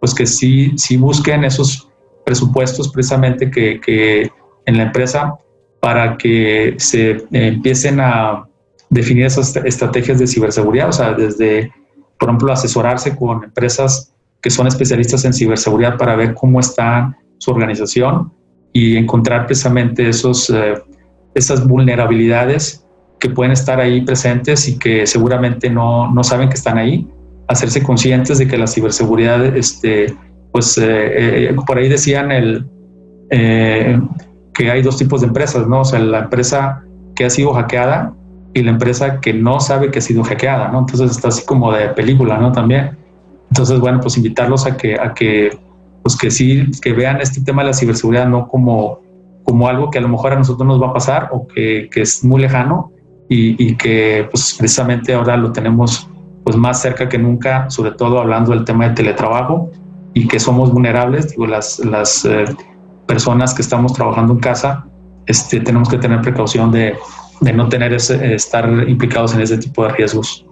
pues 0.00 0.14
que 0.14 0.26
sí, 0.26 0.72
sí 0.76 0.96
busquen 0.96 1.44
esos 1.44 1.88
presupuestos 2.24 2.88
precisamente 2.88 3.50
que, 3.50 3.80
que 3.80 4.30
en 4.66 4.76
la 4.76 4.84
empresa 4.84 5.34
para 5.80 6.16
que 6.16 6.74
se 6.78 7.26
empiecen 7.32 8.00
a 8.00 8.48
definir 8.88 9.26
esas 9.26 9.56
estrategias 9.56 10.18
de 10.18 10.26
ciberseguridad, 10.26 10.88
o 10.88 10.92
sea, 10.92 11.12
desde, 11.12 11.72
por 12.18 12.28
ejemplo, 12.28 12.52
asesorarse 12.52 13.16
con 13.16 13.44
empresas 13.44 14.14
que 14.40 14.50
son 14.50 14.66
especialistas 14.66 15.24
en 15.24 15.32
ciberseguridad 15.32 15.98
para 15.98 16.16
ver 16.16 16.34
cómo 16.34 16.60
está 16.60 17.16
su 17.38 17.50
organización 17.50 18.32
y 18.72 18.96
encontrar 18.96 19.46
precisamente 19.46 20.08
esos, 20.08 20.50
eh, 20.50 20.74
esas 21.34 21.66
vulnerabilidades 21.66 22.83
que 23.24 23.30
pueden 23.30 23.52
estar 23.52 23.80
ahí 23.80 24.02
presentes 24.02 24.68
y 24.68 24.78
que 24.78 25.06
seguramente 25.06 25.70
no, 25.70 26.12
no, 26.12 26.22
saben 26.22 26.50
que 26.50 26.56
están 26.56 26.76
ahí, 26.76 27.08
hacerse 27.48 27.82
conscientes 27.82 28.36
de 28.36 28.46
que 28.46 28.58
la 28.58 28.66
ciberseguridad, 28.66 29.42
este, 29.56 30.14
pues 30.52 30.76
eh, 30.76 31.48
eh, 31.48 31.56
por 31.66 31.78
ahí 31.78 31.88
decían 31.88 32.30
el, 32.30 32.66
que 33.30 34.70
hay 34.70 34.82
dos 34.82 34.98
tipos 34.98 35.22
de 35.22 35.28
empresas, 35.28 35.66
¿no? 35.66 35.80
O 35.80 35.84
sea, 35.86 36.00
la 36.00 36.18
empresa 36.18 36.84
que 37.16 37.24
ha 37.24 37.30
sido 37.30 37.54
hackeada 37.54 38.12
y 38.52 38.62
la 38.62 38.72
empresa 38.72 39.18
que 39.22 39.32
no 39.32 39.58
sabe 39.58 39.90
que 39.90 40.00
ha 40.00 40.02
sido 40.02 40.22
hackeada, 40.22 40.68
¿no? 40.68 40.80
Entonces 40.80 41.10
está 41.12 41.28
así 41.28 41.46
como 41.46 41.72
de 41.72 41.88
película, 41.88 42.36
¿no? 42.36 42.52
También. 42.52 42.98
Entonces, 43.48 43.80
bueno, 43.80 44.00
pues 44.00 44.18
invitarlos 44.18 44.66
a 44.66 44.76
que, 44.76 45.00
a 45.00 45.14
que, 45.14 45.58
pues 46.02 46.14
que 46.14 46.30
sí, 46.30 46.70
que 46.82 46.92
vean 46.92 47.22
este 47.22 47.40
tema 47.40 47.62
de 47.62 47.68
la 47.68 47.74
ciberseguridad 47.74 48.28
no 48.28 48.48
como, 48.48 49.00
como 49.44 49.66
algo 49.66 49.90
que 49.90 49.96
a 49.96 50.02
lo 50.02 50.08
mejor 50.08 50.34
a 50.34 50.36
nosotros 50.36 50.68
nos 50.68 50.82
va 50.82 50.88
a 50.88 50.92
pasar 50.92 51.30
o 51.32 51.46
que, 51.46 51.88
que 51.90 52.02
es 52.02 52.22
muy 52.22 52.42
lejano 52.42 52.92
y, 53.28 53.70
y, 53.70 53.76
que 53.76 54.28
pues 54.30 54.54
precisamente 54.58 55.14
ahora 55.14 55.36
lo 55.36 55.52
tenemos 55.52 56.08
pues 56.44 56.56
más 56.56 56.82
cerca 56.82 57.08
que 57.08 57.18
nunca, 57.18 57.70
sobre 57.70 57.92
todo 57.92 58.18
hablando 58.18 58.50
del 58.52 58.64
tema 58.64 58.88
de 58.88 58.94
teletrabajo 58.94 59.70
y 60.12 60.28
que 60.28 60.38
somos 60.38 60.72
vulnerables, 60.72 61.30
digo, 61.30 61.46
las, 61.46 61.78
las 61.80 62.24
eh, 62.24 62.44
personas 63.06 63.54
que 63.54 63.62
estamos 63.62 63.92
trabajando 63.94 64.34
en 64.34 64.40
casa, 64.40 64.86
este, 65.26 65.60
tenemos 65.60 65.88
que 65.88 65.98
tener 65.98 66.20
precaución 66.20 66.70
de, 66.70 66.94
de 67.40 67.52
no 67.52 67.68
tener 67.68 67.92
ese, 67.92 68.34
estar 68.34 68.68
implicados 68.88 69.34
en 69.34 69.40
ese 69.40 69.58
tipo 69.58 69.84
de 69.84 69.90
riesgos. 69.90 70.44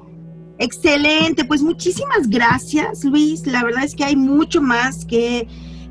Excelente, 0.59 1.45
pues 1.45 1.62
muchísimas 1.62 2.29
gracias 2.29 3.05
Luis. 3.05 3.47
La 3.47 3.64
verdad 3.64 3.85
es 3.85 3.95
que 3.95 4.05
hay 4.05 4.16
mucho 4.16 4.62
más 4.62 5.05
que, 5.05 5.47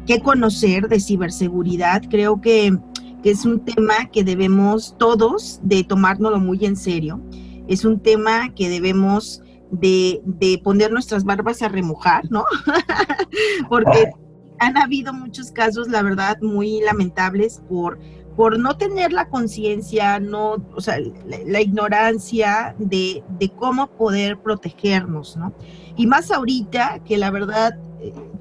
que 0.07 0.19
conocer 0.21 0.87
de 0.87 0.99
ciberseguridad. 0.99 2.03
Creo 2.09 2.39
que, 2.41 2.77
que, 3.21 3.31
es 3.31 3.45
un 3.45 3.63
tema 3.63 4.09
que 4.11 4.23
debemos 4.23 4.95
todos 4.97 5.59
de 5.63 5.83
tomárnoslo 5.83 6.39
muy 6.39 6.65
en 6.65 6.75
serio. 6.75 7.21
Es 7.67 7.85
un 7.85 7.99
tema 7.99 8.53
que 8.53 8.69
debemos 8.69 9.41
de, 9.71 10.21
de 10.25 10.59
poner 10.63 10.91
nuestras 10.91 11.23
barbas 11.23 11.61
a 11.61 11.69
remojar, 11.69 12.29
¿no? 12.29 12.43
Porque 13.69 14.11
han 14.59 14.77
habido 14.77 15.13
muchos 15.13 15.51
casos, 15.51 15.87
la 15.87 16.01
verdad, 16.03 16.37
muy 16.41 16.81
lamentables 16.81 17.61
por 17.69 17.99
por 18.35 18.57
no 18.57 18.77
tener 18.77 19.11
la 19.11 19.27
conciencia, 19.27 20.19
no, 20.19 20.55
o 20.73 20.81
sea, 20.81 20.97
la, 21.25 21.61
ignorancia 21.61 22.75
de, 22.79 23.23
de, 23.37 23.49
cómo 23.49 23.87
poder 23.87 24.39
protegernos, 24.39 25.35
¿no? 25.35 25.53
Y 25.97 26.07
más 26.07 26.31
ahorita 26.31 27.01
que 27.05 27.17
la 27.17 27.29
verdad, 27.29 27.77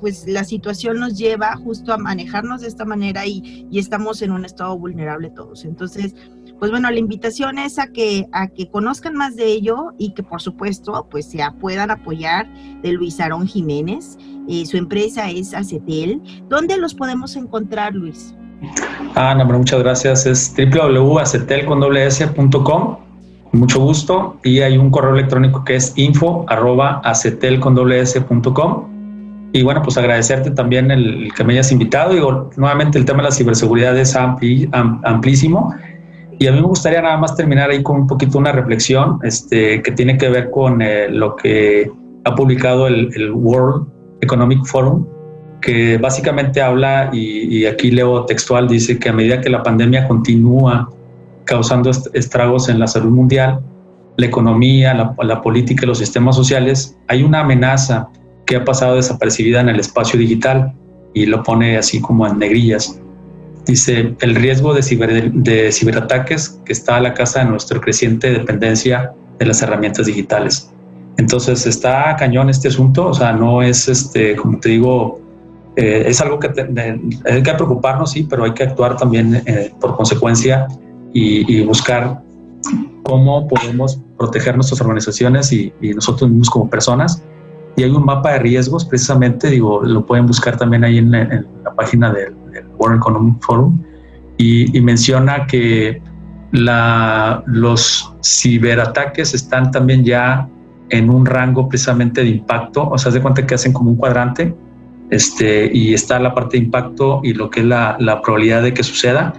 pues 0.01 0.27
la 0.27 0.45
situación 0.45 0.99
nos 0.99 1.19
lleva 1.19 1.57
justo 1.57 1.93
a 1.93 1.99
manejarnos 1.99 2.63
de 2.63 2.69
esta 2.69 2.85
manera 2.85 3.27
y, 3.27 3.67
y, 3.71 3.79
estamos 3.79 4.23
en 4.23 4.33
un 4.33 4.45
estado 4.45 4.77
vulnerable 4.79 5.31
todos. 5.31 5.65
Entonces, 5.65 6.15
pues 6.61 6.71
bueno, 6.71 6.89
la 6.91 6.99
invitación 6.99 7.59
es 7.59 7.79
a 7.79 7.87
que, 7.87 8.27
a 8.33 8.49
que 8.49 8.71
conozcan 8.71 9.15
más 9.15 9.35
de 9.35 9.47
ello 9.47 9.93
y 9.99 10.13
que 10.13 10.23
por 10.23 10.43
supuesto, 10.43 11.07
pues 11.11 11.25
se 11.27 11.39
puedan 11.59 11.91
apoyar 11.91 12.47
de 12.83 12.93
Luis 12.93 13.19
Aarón 13.19 13.47
Jiménez. 13.47 14.19
Eh, 14.47 14.67
su 14.67 14.77
empresa 14.77 15.31
es 15.31 15.55
Acetel. 15.55 16.21
¿Dónde 16.49 16.77
los 16.77 16.95
podemos 16.95 17.35
encontrar, 17.37 17.95
Luis? 17.95 18.35
Ah, 19.15 19.35
no, 19.35 19.47
muchas 19.47 19.81
gracias. 19.81 20.27
Es 20.27 20.55
www.acetel.com. 20.55 22.99
Mucho 23.53 23.81
gusto. 23.81 24.39
Y 24.45 24.61
hay 24.61 24.77
un 24.77 24.91
correo 24.91 25.15
electrónico 25.15 25.65
que 25.65 25.77
es 25.77 25.95
info 25.97 26.45
arroba 26.49 27.01
Y 29.53 29.63
bueno, 29.63 29.83
pues 29.83 29.99
agradecerte 29.99 30.51
también 30.51 30.91
el, 30.91 31.33
que 31.37 31.45
me 31.45 31.55
hayas 31.55 31.73
invitado. 31.73 32.13
Digo, 32.13 32.51
nuevamente 32.57 32.99
el 32.99 33.05
tema 33.05 33.19
de 33.19 33.25
la 33.25 33.35
ciberseguridad 33.35 33.97
es 33.99 34.15
amplísimo. 34.15 35.75
Y 36.39 36.47
a 36.47 36.53
mí 36.53 36.61
me 36.61 36.67
gustaría 36.67 37.03
nada 37.03 37.19
más 37.19 37.35
terminar 37.37 37.71
ahí 37.71 37.83
con 37.83 37.97
un 37.97 38.07
poquito 38.07 38.39
una 38.39 38.53
reflexión 38.53 39.19
este, 39.23 39.83
que 39.83 39.93
tiene 39.93 40.17
que 40.17 40.29
ver 40.31 40.51
con 40.51 40.81
eh, 40.81 41.09
lo 41.11 41.37
que 41.37 41.91
ha 42.25 42.35
publicado 42.35 42.87
el 42.87 43.33
World 43.35 43.87
Economic 44.21 44.65
Forum 44.65 45.05
que 45.61 45.99
básicamente 45.99 46.63
habla, 46.63 47.11
y, 47.13 47.65
aquí 47.67 47.91
leo 47.91 48.25
textual, 48.25 48.69
dice 48.69 48.99
que 48.99 49.11
a 49.11 49.13
medida 49.13 49.41
que 49.41 49.51
la 49.51 49.63
pandemia 49.63 50.09
continúa 50.09 50.89
causando 51.45 51.91
estragos 51.91 52.69
en 52.69 52.79
la 52.79 52.87
salud 52.87 53.11
mundial, 53.11 53.61
la 54.17 54.27
economía, 54.27 54.95
la, 54.95 55.43
política 55.43 55.85
y 55.85 55.89
los 55.89 55.99
sistemas 55.99 56.37
sociales, 56.37 56.97
hay 57.09 57.23
una 57.23 57.41
amenaza 57.41 58.09
que 58.51 58.57
ha 58.57 58.65
pasado 58.65 58.97
desapercibida 58.97 59.61
en 59.61 59.69
el 59.69 59.79
espacio 59.79 60.19
digital 60.19 60.75
y 61.15 61.25
lo 61.27 61.41
pone 61.45 61.79
así 61.79 62.01
como 62.01 62.27
en 62.27 62.37
negrillas. 62.41 63.01
Dice, 63.65 64.17
el 64.21 64.35
riesgo 64.35 64.75
de, 64.75 64.83
ciberataques 65.73 66.61
que 66.65 66.73
está 66.73 66.97
a 66.97 67.01
la 67.01 67.15
casa 67.15 67.45
de 67.45 67.45
nuestra 67.45 67.81
creciente 67.81 68.33
dependencia 68.33 69.13
de 69.39 69.47
las 69.47 69.63
herramientas 69.63 70.07
digitales. 70.07 70.69
Entonces 71.17 71.65
está 71.65 72.17
cañón 72.17 72.51
este 72.51 72.67
asunto, 72.67 73.07
o 73.07 73.15
sea, 73.15 73.33
no 73.33 73.63
es, 73.63 73.87
este, 73.87 74.35
como 74.35 74.59
te 74.59 74.71
digo, 74.71 75.21
eh, 75.77 76.03
es 76.09 76.21
algo 76.21 76.41
que 76.41 76.49
hay 76.49 77.43
que 77.45 77.55
preocuparnos, 77.55 78.11
sí, 78.11 78.27
pero 78.29 78.43
hay 78.43 78.53
que 78.53 78.65
actuar 78.65 78.97
también 78.97 79.45
eh, 79.47 79.73
por 79.81 79.97
consecuencia 79.97 80.67
y, 81.13 81.63
buscar 81.63 82.21
cómo 83.05 83.47
podemos 83.47 84.01
proteger 84.19 84.57
nuestras 84.57 84.81
organizaciones 84.81 85.53
y, 85.53 85.73
nosotros 85.95 86.29
mismos 86.31 86.51
como 86.51 86.69
personas. 86.69 87.23
Y 87.81 87.83
hay 87.83 87.93
un 87.93 88.05
mapa 88.05 88.33
de 88.33 88.41
riesgos, 88.41 88.85
precisamente, 88.85 89.49
digo, 89.49 89.81
lo 89.83 90.05
pueden 90.05 90.27
buscar 90.27 90.55
también 90.59 90.85
ahí 90.85 90.99
en, 90.99 91.13
la 91.13 91.75
página 91.75 92.13
del, 92.13 92.35
World 92.77 92.99
Economic 92.99 93.41
Forum, 93.41 93.83
y, 94.37 94.79
menciona 94.83 95.47
que 95.47 96.03
la, 96.53 97.43
los 97.47 98.15
ciberataques 98.23 99.33
están 99.33 99.71
también 99.71 100.05
ya 100.05 100.47
en 100.91 101.09
un 101.09 101.25
rango 101.25 101.71
precisamente 101.71 102.23
de 102.23 102.29
impacto, 102.29 102.87
o 102.87 102.99
sea, 102.99 103.13
se 103.13 103.23
cuenta 103.23 103.47
que 103.47 103.55
hacen 103.55 103.73
como 103.73 103.93
un 103.93 103.97
cuadrante, 103.97 104.55
este, 105.09 105.71
y 105.73 105.95
está 105.95 106.19
la 106.19 106.35
parte 106.35 106.59
de 106.59 106.65
impacto 106.65 107.21
y 107.23 107.33
lo 107.33 107.49
que 107.49 107.61
es 107.61 107.67
la, 107.67 107.97
probabilidad 108.23 108.63
de 108.63 108.75
que 108.75 108.83
suceda, 108.83 109.33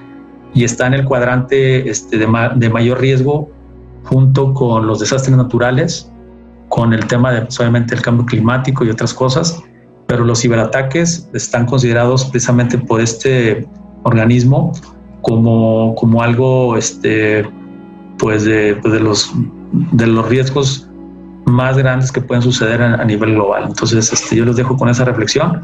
y 0.56 0.64
está 0.64 0.88
en 0.88 0.96
el 0.96 1.06
cuadrante 1.06 1.88
este, 1.88 2.18
de, 2.18 2.26
de, 2.56 2.70
mayor 2.72 3.02
riesgo 3.02 3.52
junto 4.06 4.52
con 4.56 4.88
los 4.88 5.00
desastres 5.00 5.38
naturales, 5.38 6.11
con 6.72 6.94
el 6.94 7.06
tema 7.06 7.34
de 7.34 7.42
pues, 7.42 7.60
obviamente 7.60 7.94
el 7.94 8.02
cambio 8.02 8.26
climático 8.26 8.86
y 8.86 8.90
otras 8.90 9.14
cosas, 9.14 9.62
pero 10.08 10.24
los 10.24 10.42
ciberataques 10.42 11.30
están 11.34 11.66
considerados 11.66 12.26
precisamente 12.26 12.78
por 12.78 13.02
este 13.02 13.68
organismo 14.04 14.72
como, 15.22 15.94
como 15.96 16.24
algo 16.24 16.78
este, 16.78 17.46
pues 18.18 18.46
de, 18.46 18.78
pues 18.82 18.94
de, 18.94 19.00
los, 19.02 19.32
de 19.72 20.08
los 20.08 20.28
riesgos 20.30 20.90
más 21.46 21.78
grandes 21.78 22.10
que 22.10 22.22
pueden 22.22 22.42
suceder 22.42 22.82
a, 22.82 23.04
nivel 23.04 23.34
global. 23.34 23.66
Entonces, 23.68 24.12
este, 24.14 24.38
yo 24.38 24.46
los 24.46 24.56
dejo 24.56 24.78
con 24.78 24.88
esa 24.88 25.04
reflexión 25.04 25.62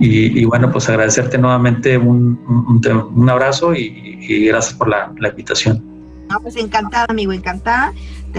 y, 0.00 0.44
bueno, 0.46 0.72
pues 0.72 0.88
agradecerte 0.88 1.38
nuevamente 1.38 1.96
un, 1.96 2.40
un, 3.14 3.30
abrazo 3.30 3.74
y, 3.74 4.46
gracias 4.46 4.74
por 4.74 4.88
la, 4.88 5.12
invitación. 5.28 5.89
No, 6.30 6.40
pues 6.40 6.54
encantada, 6.54 7.06
amigo, 7.08 7.32
encantada. 7.32 7.92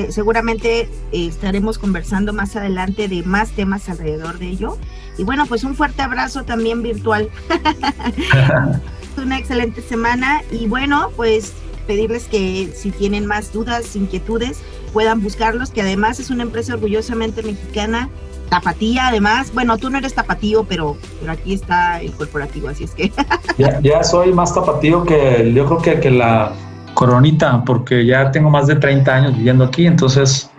seguramente 0.10 0.82
eh, 0.82 0.90
estaremos 1.12 1.78
conversando 1.78 2.32
más 2.32 2.56
adelante 2.56 3.10
de 3.10 3.22
más 3.24 3.52
temas 3.52 3.90
alrededor 3.90 4.40
de 4.40 4.48
ello. 4.48 4.78
Y 5.18 5.24
bueno, 5.24 5.46
pues 5.46 5.66
un 5.66 5.76
fuerte 5.76 6.02
abrazo 6.02 6.44
también 6.44 6.82
virtual. 6.82 7.30
Una 9.18 9.38
excelente 9.38 9.82
semana 9.82 10.42
y 10.52 10.68
bueno, 10.68 11.10
pues 11.18 11.54
pedirles 11.86 12.30
que 12.30 12.72
si 12.74 12.92
tienen 12.92 13.26
más 13.26 13.52
dudas, 13.52 13.94
inquietudes, 13.98 14.62
puedan 14.94 15.22
buscarlos, 15.22 15.72
que 15.72 15.82
además 15.82 16.22
es 16.22 16.30
una 16.30 16.44
empresa 16.44 16.76
orgullosamente 16.76 17.44
mexicana, 17.44 18.10
tapatía 18.50 19.08
además, 19.08 19.54
bueno, 19.54 19.78
tú 19.78 19.90
no 19.90 19.98
eres 19.98 20.14
tapatío, 20.14 20.64
pero, 20.64 20.96
pero 21.20 21.34
aquí 21.34 21.54
está 21.54 22.02
el 22.02 22.14
corporativo, 22.14 22.70
así 22.70 22.86
es 22.86 22.92
que... 22.92 23.12
ya, 23.58 24.04
soy 24.04 24.32
más 24.34 24.54
tapatío 24.54 25.04
que 25.04 25.52
yo 25.54 25.66
creo 25.66 25.82
que, 25.82 26.00
que 26.00 26.12
la 26.12 26.54
coronita, 26.94 27.64
porque 27.64 28.06
ya 28.06 28.32
tengo 28.32 28.50
más 28.50 28.68
de 28.68 28.76
30 28.76 29.14
años 29.14 29.38
viviendo 29.38 29.66
aquí, 29.66 29.86
entonces... 29.86 30.50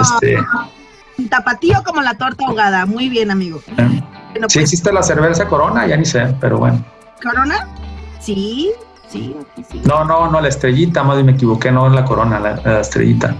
este... 0.00 0.38
Tapatío 1.28 1.82
como 1.84 2.00
la 2.00 2.14
torta 2.14 2.46
ahogada, 2.46 2.86
muy 2.86 3.10
bien, 3.10 3.30
amigo. 3.30 3.60
Eh, 3.76 4.02
sí 4.32 4.40
pues 4.40 4.56
existe 4.56 4.90
la 4.90 5.02
cerveza 5.02 5.46
Corona, 5.46 5.86
ya 5.86 5.96
ni 5.96 6.06
sé, 6.06 6.34
pero 6.40 6.56
bueno. 6.58 6.82
¿Corona? 7.22 7.68
Sí, 8.20 8.70
sí, 9.06 9.36
aquí 9.52 9.64
sí. 9.70 9.82
No, 9.84 10.04
no, 10.04 10.30
no, 10.30 10.40
la 10.40 10.48
estrellita, 10.48 11.02
más 11.02 11.16
bien 11.16 11.26
me 11.26 11.32
equivoqué, 11.32 11.70
no 11.70 11.88
es 11.88 11.92
la 11.92 12.06
Corona, 12.06 12.40
la 12.40 12.80
estrellita. 12.80 13.36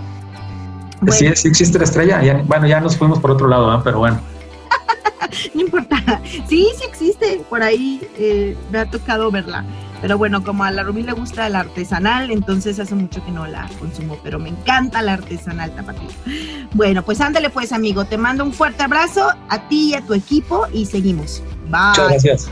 Sí, 1.08 1.30
sí 1.34 1.48
existe 1.48 1.78
la 1.78 1.84
estrella. 1.84 2.42
bueno, 2.46 2.66
ya 2.66 2.80
nos 2.80 2.96
fuimos 2.96 3.18
por 3.18 3.30
otro 3.30 3.48
lado, 3.48 3.80
pero 3.82 3.98
bueno. 3.98 4.20
no 5.54 5.60
importa. 5.62 6.20
Sí, 6.46 6.68
sí 6.76 6.84
existe. 6.86 7.40
Por 7.48 7.62
ahí 7.62 8.06
eh, 8.18 8.56
me 8.70 8.80
ha 8.80 8.90
tocado 8.90 9.30
verla. 9.30 9.64
Pero 10.00 10.16
bueno, 10.18 10.42
como 10.42 10.64
a 10.64 10.70
la 10.70 10.82
Rubí 10.82 11.02
le 11.02 11.12
gusta 11.12 11.48
la 11.48 11.60
artesanal, 11.60 12.30
entonces 12.30 12.78
hace 12.78 12.94
mucho 12.94 13.24
que 13.24 13.30
no 13.30 13.46
la 13.46 13.68
consumo, 13.78 14.18
pero 14.22 14.38
me 14.38 14.48
encanta 14.48 15.02
la 15.02 15.14
artesanal 15.14 15.74
tapatía. 15.74 16.08
Bueno, 16.72 17.04
pues 17.04 17.20
ándale 17.20 17.50
pues, 17.50 17.72
amigo. 17.72 18.04
Te 18.04 18.16
mando 18.16 18.44
un 18.44 18.52
fuerte 18.52 18.82
abrazo 18.82 19.28
a 19.48 19.68
ti 19.68 19.90
y 19.90 19.94
a 19.94 20.00
tu 20.02 20.14
equipo 20.14 20.66
y 20.72 20.86
seguimos. 20.86 21.42
Bye. 21.68 21.88
Muchas 21.88 22.08
gracias. 22.08 22.50